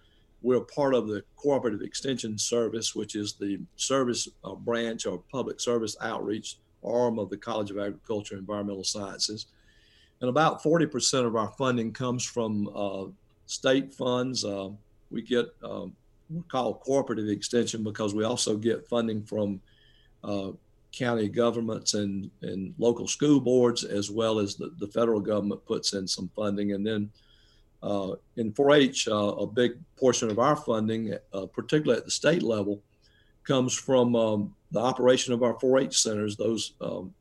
We're 0.42 0.60
part 0.60 0.94
of 0.94 1.06
the 1.06 1.22
Cooperative 1.36 1.80
Extension 1.80 2.36
Service, 2.38 2.94
which 2.94 3.14
is 3.14 3.34
the 3.34 3.60
service 3.76 4.28
uh, 4.44 4.54
branch 4.54 5.06
or 5.06 5.22
public 5.30 5.60
service 5.60 5.96
outreach 6.00 6.58
arm 6.84 7.18
of 7.18 7.30
the 7.30 7.36
College 7.36 7.70
of 7.70 7.78
Agriculture 7.78 8.34
and 8.34 8.42
Environmental 8.42 8.84
Sciences. 8.84 9.46
And 10.20 10.30
about 10.30 10.62
40% 10.62 11.26
of 11.26 11.36
our 11.36 11.52
funding 11.58 11.92
comes 11.92 12.24
from 12.24 12.68
uh, 12.74 13.06
state 13.46 13.94
funds. 13.94 14.44
Uh, 14.44 14.70
we 15.10 15.22
get 15.22 15.46
um, 15.62 15.94
we 16.30 16.42
call 16.42 16.74
cooperative 16.74 17.28
extension 17.28 17.82
because 17.82 18.14
we 18.14 18.24
also 18.24 18.56
get 18.56 18.88
funding 18.88 19.22
from 19.22 19.60
uh, 20.24 20.50
county 20.92 21.28
governments 21.28 21.94
and, 21.94 22.30
and 22.42 22.74
local 22.78 23.06
school 23.06 23.40
boards, 23.40 23.84
as 23.84 24.10
well 24.10 24.38
as 24.38 24.56
the, 24.56 24.72
the 24.78 24.88
federal 24.88 25.20
government 25.20 25.64
puts 25.66 25.92
in 25.92 26.06
some 26.06 26.30
funding. 26.34 26.72
And 26.72 26.86
then 26.86 27.10
uh, 27.82 28.12
in 28.36 28.52
4 28.52 28.72
H, 28.72 29.08
uh, 29.08 29.14
a 29.14 29.46
big 29.46 29.78
portion 29.96 30.30
of 30.30 30.38
our 30.38 30.56
funding, 30.56 31.14
uh, 31.32 31.46
particularly 31.46 31.98
at 31.98 32.04
the 32.04 32.10
state 32.10 32.42
level, 32.42 32.82
comes 33.44 33.74
from 33.74 34.16
um, 34.16 34.54
the 34.72 34.80
operation 34.80 35.32
of 35.32 35.42
our 35.42 35.54
4-H 35.54 36.00
centers, 36.00 36.36
those 36.36 36.72
um, 36.80 37.14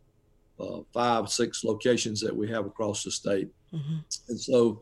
uh, 0.60 0.80
five, 0.94 1.30
six 1.30 1.64
locations 1.64 2.20
that 2.22 2.36
we 2.36 2.50
have 2.50 2.66
across 2.66 3.04
the 3.04 3.12
state. 3.12 3.50
Mm-hmm. 3.74 3.98
And 4.30 4.40
so, 4.40 4.82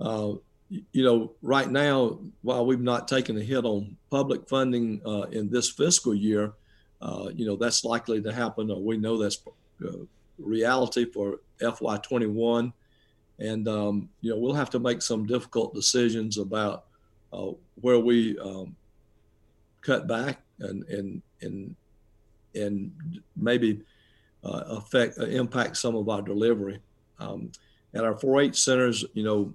uh, 0.00 0.32
you 0.68 1.04
know, 1.04 1.32
right 1.42 1.70
now, 1.70 2.18
while 2.42 2.66
we've 2.66 2.80
not 2.80 3.08
taken 3.08 3.36
a 3.36 3.40
hit 3.40 3.64
on 3.64 3.96
public 4.10 4.48
funding 4.48 5.00
uh, 5.06 5.22
in 5.30 5.48
this 5.48 5.70
fiscal 5.70 6.14
year, 6.14 6.52
uh, 7.00 7.28
you 7.34 7.46
know, 7.46 7.56
that's 7.56 7.84
likely 7.84 8.20
to 8.22 8.32
happen. 8.32 8.72
we 8.84 8.96
know 8.96 9.16
that's 9.16 9.38
uh, 9.86 9.92
reality 10.38 11.04
for 11.04 11.40
FY21. 11.60 12.72
And, 13.38 13.68
um, 13.68 14.08
you 14.22 14.30
know, 14.30 14.38
we'll 14.38 14.54
have 14.54 14.70
to 14.70 14.78
make 14.78 15.02
some 15.02 15.26
difficult 15.26 15.74
decisions 15.74 16.38
about 16.38 16.86
uh, 17.32 17.50
where 17.80 17.98
we 17.98 18.38
um, 18.38 18.74
cut 19.82 20.06
back 20.06 20.40
and 20.58 20.84
and 20.84 21.22
and 21.42 21.76
and 22.54 22.92
maybe 23.36 23.82
uh, 24.42 24.62
affect 24.68 25.18
uh, 25.18 25.26
impact 25.26 25.76
some 25.76 25.94
of 25.94 26.08
our 26.08 26.22
delivery. 26.22 26.80
Um, 27.18 27.52
at 27.94 28.04
our 28.04 28.14
4-H 28.14 28.58
centers, 28.60 29.04
you 29.14 29.22
know, 29.22 29.54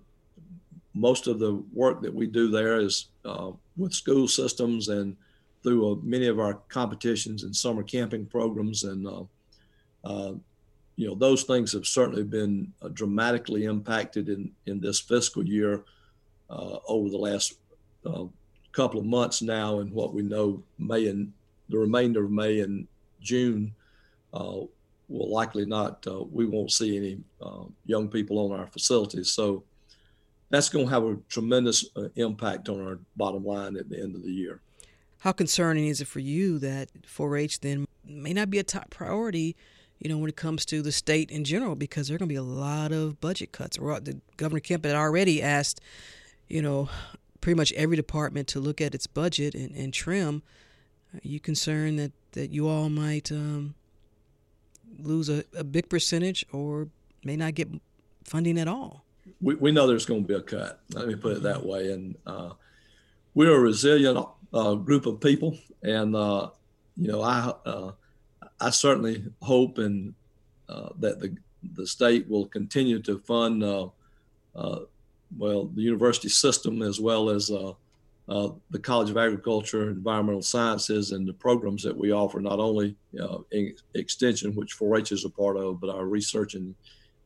most 0.94 1.28
of 1.28 1.40
the 1.40 1.64
work 1.74 2.02
that 2.02 2.14
we 2.14 2.28
do 2.28 2.50
there 2.50 2.80
is 2.80 3.08
uh, 3.26 3.52
with 3.78 3.94
school 3.94 4.28
systems 4.28 4.90
and 4.90 5.16
through 5.64 5.92
uh, 5.92 5.96
many 6.02 6.28
of 6.28 6.40
our 6.40 6.56
competitions 6.70 7.44
and 7.44 7.56
summer 7.56 7.84
camping 7.84 8.26
programs. 8.26 8.84
And 8.84 9.08
uh, 9.08 9.24
uh, 10.04 10.34
you 10.96 11.08
know, 11.08 11.16
those 11.16 11.44
things 11.44 11.72
have 11.74 11.86
certainly 11.86 12.24
been 12.24 12.74
uh, 12.82 12.90
dramatically 12.90 13.66
impacted 13.66 14.30
in, 14.30 14.52
in 14.66 14.80
this 14.80 15.00
fiscal 15.00 15.46
year 15.46 15.84
uh, 16.50 16.78
over 16.88 17.10
the 17.10 17.18
last 17.18 17.58
couple 18.72 19.00
of 19.00 19.06
months 19.06 19.42
now. 19.42 19.80
And 19.80 19.92
what 19.92 20.14
we 20.14 20.22
know, 20.22 20.62
May 20.78 21.08
and 21.08 21.32
the 21.70 21.78
remainder 21.78 22.26
of 22.26 22.32
May 22.32 22.60
and 22.60 22.88
June 23.22 23.74
will 24.34 24.70
likely 25.10 25.66
not, 25.66 26.06
we 26.32 26.46
won't 26.46 26.72
see 26.72 26.98
any 26.98 27.20
young 27.86 28.08
people 28.08 28.40
on 28.40 28.58
our 28.58 28.68
facilities. 28.68 29.30
So 29.30 29.64
that's 30.52 30.70
going 30.70 30.86
to 30.86 30.92
have 30.92 31.04
a 31.04 31.18
tremendous 31.30 31.90
impact 32.16 32.70
on 32.70 32.86
our 32.86 33.00
bottom 33.16 33.44
line 33.44 33.76
at 33.78 33.90
the 33.90 34.00
end 34.00 34.16
of 34.16 34.24
the 34.24 34.32
year. 34.32 34.62
How 35.20 35.32
concerning 35.32 35.88
is 35.88 36.02
it 36.02 36.08
for 36.08 36.20
you 36.20 36.60
that 36.60 36.90
4 37.06 37.38
H 37.38 37.60
then 37.62 37.88
may 38.06 38.34
not 38.34 38.50
be 38.50 38.60
a 38.60 38.64
top 38.64 38.90
priority? 38.90 39.56
you 40.02 40.10
know, 40.10 40.18
when 40.18 40.30
it 40.30 40.36
comes 40.36 40.66
to 40.66 40.82
the 40.82 40.92
state 40.92 41.30
in 41.30 41.44
general, 41.44 41.76
because 41.76 42.08
there 42.08 42.16
are 42.16 42.18
going 42.18 42.28
to 42.28 42.34
be 42.34 42.38
a 42.38 42.42
lot 42.42 42.92
of 42.92 43.22
budget 43.22 43.52
cuts. 43.52 43.78
The 43.78 44.20
Governor 44.36 44.60
Kemp 44.60 44.84
had 44.84 44.96
already 44.96 45.44
asked, 45.44 45.80
you 46.50 46.60
know, 46.60 46.90
pretty 47.40 47.56
much 47.56 47.72
every 47.74 47.96
department 47.96 48.48
to 48.50 48.60
look 48.60 48.82
at 48.82 48.96
its 48.96 49.06
budget 49.06 49.54
and, 49.54 49.76
and 49.76 49.94
trim. 49.94 50.42
Are 51.14 51.20
you 51.22 51.40
concerned 51.40 52.00
that, 52.00 52.14
that 52.32 52.50
you 52.50 52.68
all 52.68 52.90
might 52.90 53.32
um, 53.32 53.76
lose 54.98 55.30
a, 55.30 55.44
a 55.56 55.64
big 55.64 55.88
percentage 55.88 56.44
or 56.52 56.88
may 57.24 57.36
not 57.36 57.54
get 57.54 57.70
funding 58.24 58.58
at 58.58 58.68
all? 58.68 59.06
We, 59.42 59.56
we 59.56 59.72
know 59.72 59.88
there's 59.88 60.06
going 60.06 60.24
to 60.24 60.28
be 60.28 60.34
a 60.34 60.42
cut. 60.42 60.82
Let 60.94 61.08
me 61.08 61.16
put 61.16 61.38
it 61.38 61.44
that 61.44 61.66
way. 61.66 61.92
And 61.92 62.16
uh, 62.26 62.52
we're 63.34 63.56
a 63.56 63.60
resilient 63.60 64.26
uh, 64.54 64.76
group 64.76 65.06
of 65.06 65.20
people. 65.22 65.58
And, 65.84 66.16
uh, 66.16 66.50
you 66.98 67.08
know, 67.08 67.22
I, 67.22 67.54
uh, 67.66 67.92
I 68.60 68.70
certainly 68.70 69.24
hope 69.42 69.78
and 69.78 70.14
uh, 70.70 70.90
that 71.00 71.20
the 71.20 71.36
the 71.76 71.86
state 71.86 72.28
will 72.28 72.48
continue 72.48 73.00
to 73.00 73.20
fund 73.20 73.64
uh, 73.64 73.88
well 75.38 75.66
the 75.66 75.82
university 75.82 76.28
system 76.28 76.82
as 76.82 77.00
well 77.00 77.30
as 77.30 77.48
the 77.48 78.80
College 78.82 79.12
of 79.12 79.18
Agriculture, 79.18 79.92
Environmental 79.92 80.42
Sciences, 80.42 81.12
and 81.12 81.28
the 81.28 81.34
programs 81.34 81.84
that 81.84 81.96
we 81.96 82.12
offer, 82.12 82.40
not 82.40 82.60
only 82.60 82.96
in 83.52 83.76
extension, 83.94 84.56
which 84.56 84.76
4-H 84.76 85.12
is 85.12 85.26
a 85.26 85.30
part 85.30 85.58
of, 85.58 85.80
but 85.80 85.92
our 85.92 86.06
research 86.06 86.56
and, 86.56 86.74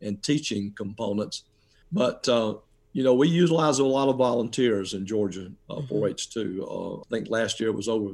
and 0.02 0.22
teaching 0.22 0.74
components. 0.76 1.44
But 1.92 2.28
uh, 2.28 2.56
you 2.96 3.04
know, 3.04 3.14
we 3.14 3.28
utilize 3.28 3.80
a 3.80 3.86
lot 3.86 4.08
of 4.08 4.16
volunteers 4.16 4.94
in 4.94 5.06
Georgia, 5.06 5.52
uh, 5.70 5.82
4-H 5.82 6.30
too. 6.30 6.66
Uh, 6.66 7.02
I 7.02 7.10
think 7.10 7.30
last 7.30 7.60
year 7.60 7.68
it 7.68 7.76
was 7.76 7.90
over 7.90 8.14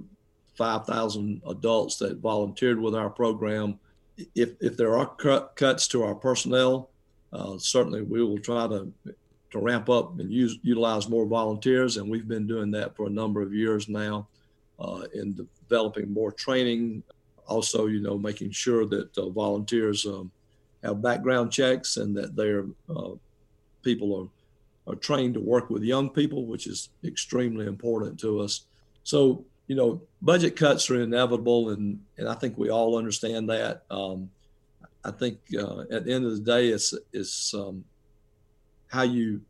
5,000 0.56 1.44
adults 1.48 1.98
that 1.98 2.18
volunteered 2.18 2.80
with 2.80 2.96
our 2.96 3.12
program. 3.12 3.80
If, 4.34 4.54
if 4.60 4.78
there 4.78 4.98
are 4.98 5.06
cut, 5.06 5.56
cuts 5.56 5.88
to 5.90 6.02
our 6.04 6.16
personnel, 6.16 6.90
uh, 7.32 7.60
certainly 7.60 8.02
we 8.02 8.24
will 8.24 8.40
try 8.40 8.68
to, 8.68 8.92
to 9.52 9.60
ramp 9.60 9.88
up 9.88 10.20
and 10.20 10.32
use, 10.32 10.58
utilize 10.64 11.08
more 11.08 11.28
volunteers. 11.28 11.98
And 11.98 12.10
we've 12.10 12.28
been 12.28 12.48
doing 12.48 12.72
that 12.72 12.96
for 12.96 13.06
a 13.06 13.12
number 13.12 13.44
of 13.44 13.54
years 13.54 13.88
now 13.88 14.28
uh, 14.80 15.04
in 15.14 15.36
developing 15.36 16.12
more 16.12 16.32
training. 16.32 17.04
Also, 17.46 17.86
you 17.86 18.02
know, 18.02 18.18
making 18.18 18.50
sure 18.50 18.88
that 18.88 19.16
uh, 19.16 19.30
volunteers 19.30 20.08
um, 20.08 20.32
have 20.84 21.04
background 21.04 21.52
checks 21.52 21.98
and 21.98 22.18
that 22.18 22.36
their 22.36 22.66
uh, 22.90 23.12
people 23.84 24.30
are, 24.88 24.92
are 24.94 24.96
trained 24.96 25.34
to 25.36 25.40
work 25.40 25.70
with 25.70 25.84
young 25.84 26.10
people, 26.10 26.46
which 26.46 26.68
is 26.68 26.90
extremely 27.04 27.66
important 27.66 28.20
to 28.20 28.40
us. 28.40 28.66
So 29.04 29.46
you 29.68 29.76
know, 29.76 30.02
budget 30.22 30.58
cuts 30.58 30.90
are 30.90 31.02
inevitable, 31.02 31.70
and 31.70 32.02
and 32.18 32.28
I 32.28 32.34
think 32.34 32.58
we 32.58 32.70
all 32.70 32.98
understand 32.98 33.50
that. 33.50 33.84
Um, 33.90 34.30
I 35.06 35.12
think 35.12 35.40
uh, 35.58 35.84
at 35.90 36.04
the 36.04 36.14
end 36.14 36.26
of 36.26 36.34
the 36.34 36.44
day, 36.44 36.68
it's 36.68 36.94
it's 37.14 37.54
um, 37.54 37.86
how 38.88 39.04
you 39.04 39.42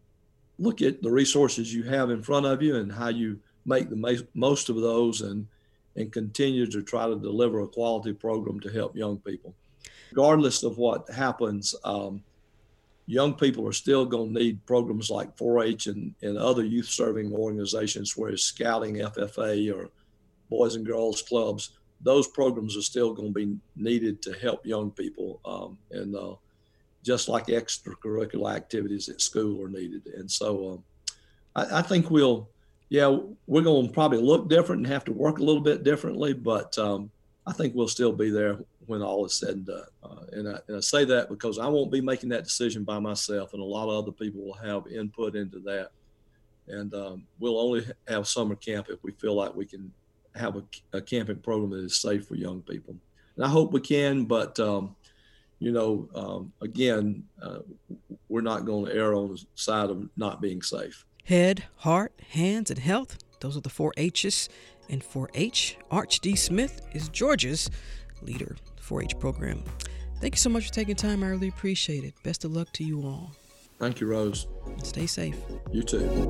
look 0.59 0.83
at 0.83 1.01
the 1.01 1.09
resources 1.09 1.73
you 1.73 1.81
have 1.83 2.11
in 2.11 2.21
front 2.21 2.45
of 2.45 2.61
you 2.61 2.75
and 2.75 2.91
how 2.91 3.07
you 3.07 3.39
make 3.65 3.89
the 3.89 4.25
most 4.35 4.69
of 4.69 4.75
those 4.75 5.21
and 5.21 5.47
and 5.95 6.11
continue 6.11 6.67
to 6.67 6.83
try 6.83 7.07
to 7.07 7.15
deliver 7.15 7.61
a 7.61 7.67
quality 7.67 8.13
program 8.13 8.59
to 8.59 8.69
help 8.69 8.95
young 8.95 9.17
people. 9.17 9.55
Regardless 10.11 10.61
of 10.61 10.77
what 10.77 11.09
happens, 11.09 11.73
um, 11.83 12.23
young 13.11 13.33
people 13.33 13.67
are 13.67 13.73
still 13.73 14.05
going 14.05 14.33
to 14.33 14.41
need 14.41 14.65
programs 14.65 15.09
like 15.09 15.35
4-H 15.35 15.87
and, 15.87 16.15
and 16.21 16.37
other 16.37 16.63
youth 16.63 16.85
serving 16.85 17.33
organizations, 17.33 18.15
where 18.15 18.27
whereas 18.27 18.43
Scouting, 18.43 18.95
FFA, 18.95 19.75
or 19.75 19.89
boys 20.49 20.75
and 20.75 20.85
girls 20.85 21.21
clubs, 21.21 21.71
those 21.99 22.29
programs 22.29 22.77
are 22.77 22.81
still 22.81 23.13
going 23.13 23.33
to 23.33 23.33
be 23.33 23.57
needed 23.75 24.21
to 24.21 24.31
help 24.39 24.65
young 24.65 24.91
people. 24.91 25.41
Um, 25.43 25.77
and 25.91 26.15
uh, 26.15 26.35
just 27.03 27.27
like 27.27 27.47
extracurricular 27.47 28.55
activities 28.55 29.09
at 29.09 29.19
school 29.19 29.61
are 29.61 29.69
needed. 29.69 30.05
And 30.15 30.31
so 30.31 30.69
um, 30.71 30.83
I, 31.53 31.79
I, 31.79 31.81
think 31.81 32.09
we'll, 32.09 32.47
yeah, 32.87 33.13
we're 33.45 33.61
going 33.61 33.87
to 33.87 33.93
probably 33.93 34.19
look 34.19 34.47
different 34.47 34.83
and 34.83 34.87
have 34.87 35.03
to 35.05 35.11
work 35.11 35.39
a 35.39 35.43
little 35.43 35.61
bit 35.61 35.83
differently, 35.83 36.31
but 36.31 36.77
um, 36.77 37.11
I 37.45 37.51
think 37.51 37.75
we'll 37.75 37.89
still 37.89 38.13
be 38.13 38.29
there 38.29 38.57
when 38.85 39.01
all 39.01 39.25
is 39.25 39.33
said 39.33 39.49
and 39.49 39.65
done. 39.65 39.83
Uh, 40.03 40.25
and, 40.31 40.49
I, 40.49 40.59
and 40.67 40.77
I 40.77 40.79
say 40.79 41.05
that 41.05 41.29
because 41.29 41.59
I 41.59 41.67
won't 41.67 41.91
be 41.91 42.01
making 42.01 42.29
that 42.29 42.43
decision 42.43 42.83
by 42.83 42.99
myself, 42.99 43.53
and 43.53 43.61
a 43.61 43.65
lot 43.65 43.89
of 43.89 44.03
other 44.03 44.11
people 44.11 44.41
will 44.43 44.53
have 44.53 44.87
input 44.87 45.35
into 45.35 45.59
that. 45.59 45.91
And 46.67 46.93
um, 46.93 47.23
we'll 47.39 47.59
only 47.59 47.85
have 48.07 48.27
summer 48.27 48.55
camp 48.55 48.87
if 48.89 49.03
we 49.03 49.11
feel 49.11 49.35
like 49.35 49.55
we 49.55 49.65
can 49.65 49.91
have 50.35 50.55
a, 50.55 50.63
a, 50.93 51.01
camping 51.01 51.37
program 51.37 51.71
that 51.71 51.83
is 51.83 51.99
safe 51.99 52.27
for 52.27 52.35
young 52.35 52.61
people. 52.61 52.95
And 53.35 53.45
I 53.45 53.49
hope 53.49 53.73
we 53.73 53.81
can, 53.81 54.23
but 54.25 54.57
um, 54.59 54.95
you 55.59 55.71
know, 55.71 56.07
um, 56.15 56.53
again, 56.61 57.23
uh, 57.41 57.59
we're 58.29 58.41
not 58.41 58.65
going 58.65 58.85
to 58.85 58.93
err 58.93 59.13
on 59.13 59.33
the 59.33 59.45
side 59.55 59.89
of 59.89 60.07
not 60.15 60.41
being 60.41 60.61
safe. 60.61 61.05
Head, 61.25 61.65
heart, 61.77 62.13
hands, 62.31 62.69
and 62.69 62.79
health. 62.79 63.17
Those 63.41 63.57
are 63.57 63.61
the 63.61 63.69
four 63.69 63.93
H's. 63.97 64.49
And 64.89 65.01
4-H, 65.01 65.77
Arch 65.89 66.19
D. 66.19 66.35
Smith 66.35 66.81
is 66.91 67.07
Georgia's 67.07 67.69
leader 68.21 68.57
4-H 68.91 69.17
program. 69.19 69.63
Thank 70.19 70.35
you 70.35 70.39
so 70.39 70.49
much 70.49 70.67
for 70.67 70.73
taking 70.73 70.95
time. 70.95 71.23
I 71.23 71.29
really 71.29 71.47
appreciate 71.47 72.03
it. 72.03 72.13
Best 72.23 72.45
of 72.45 72.51
luck 72.51 72.71
to 72.73 72.83
you 72.83 73.01
all. 73.01 73.31
Thank 73.79 73.99
you, 73.99 74.07
Rose. 74.07 74.47
Stay 74.83 75.07
safe. 75.07 75.37
You 75.71 75.81
too. 75.81 76.29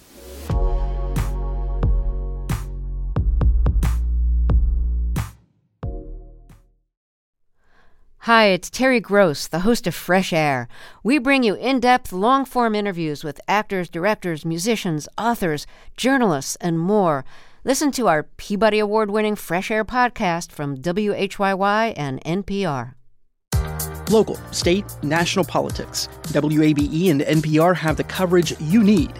Hi, 8.25 8.49
it's 8.49 8.69
Terry 8.69 8.99
Gross, 8.99 9.47
the 9.47 9.61
host 9.61 9.87
of 9.87 9.95
Fresh 9.95 10.31
Air. 10.31 10.67
We 11.01 11.17
bring 11.17 11.41
you 11.41 11.55
in 11.55 11.79
depth, 11.79 12.13
long 12.13 12.45
form 12.45 12.75
interviews 12.75 13.23
with 13.23 13.41
actors, 13.47 13.89
directors, 13.89 14.45
musicians, 14.45 15.09
authors, 15.17 15.65
journalists, 15.97 16.55
and 16.57 16.77
more. 16.77 17.25
Listen 17.63 17.91
to 17.93 18.07
our 18.07 18.21
Peabody 18.21 18.77
Award 18.77 19.09
winning 19.09 19.35
Fresh 19.35 19.71
Air 19.71 19.83
podcast 19.83 20.51
from 20.51 20.77
WHYY 20.77 21.95
and 21.97 22.23
NPR. 22.23 22.93
Local, 24.11 24.35
state, 24.51 24.85
national 25.01 25.45
politics. 25.45 26.07
WABE 26.25 27.09
and 27.09 27.21
NPR 27.21 27.75
have 27.75 27.97
the 27.97 28.03
coverage 28.03 28.53
you 28.59 28.83
need. 28.83 29.19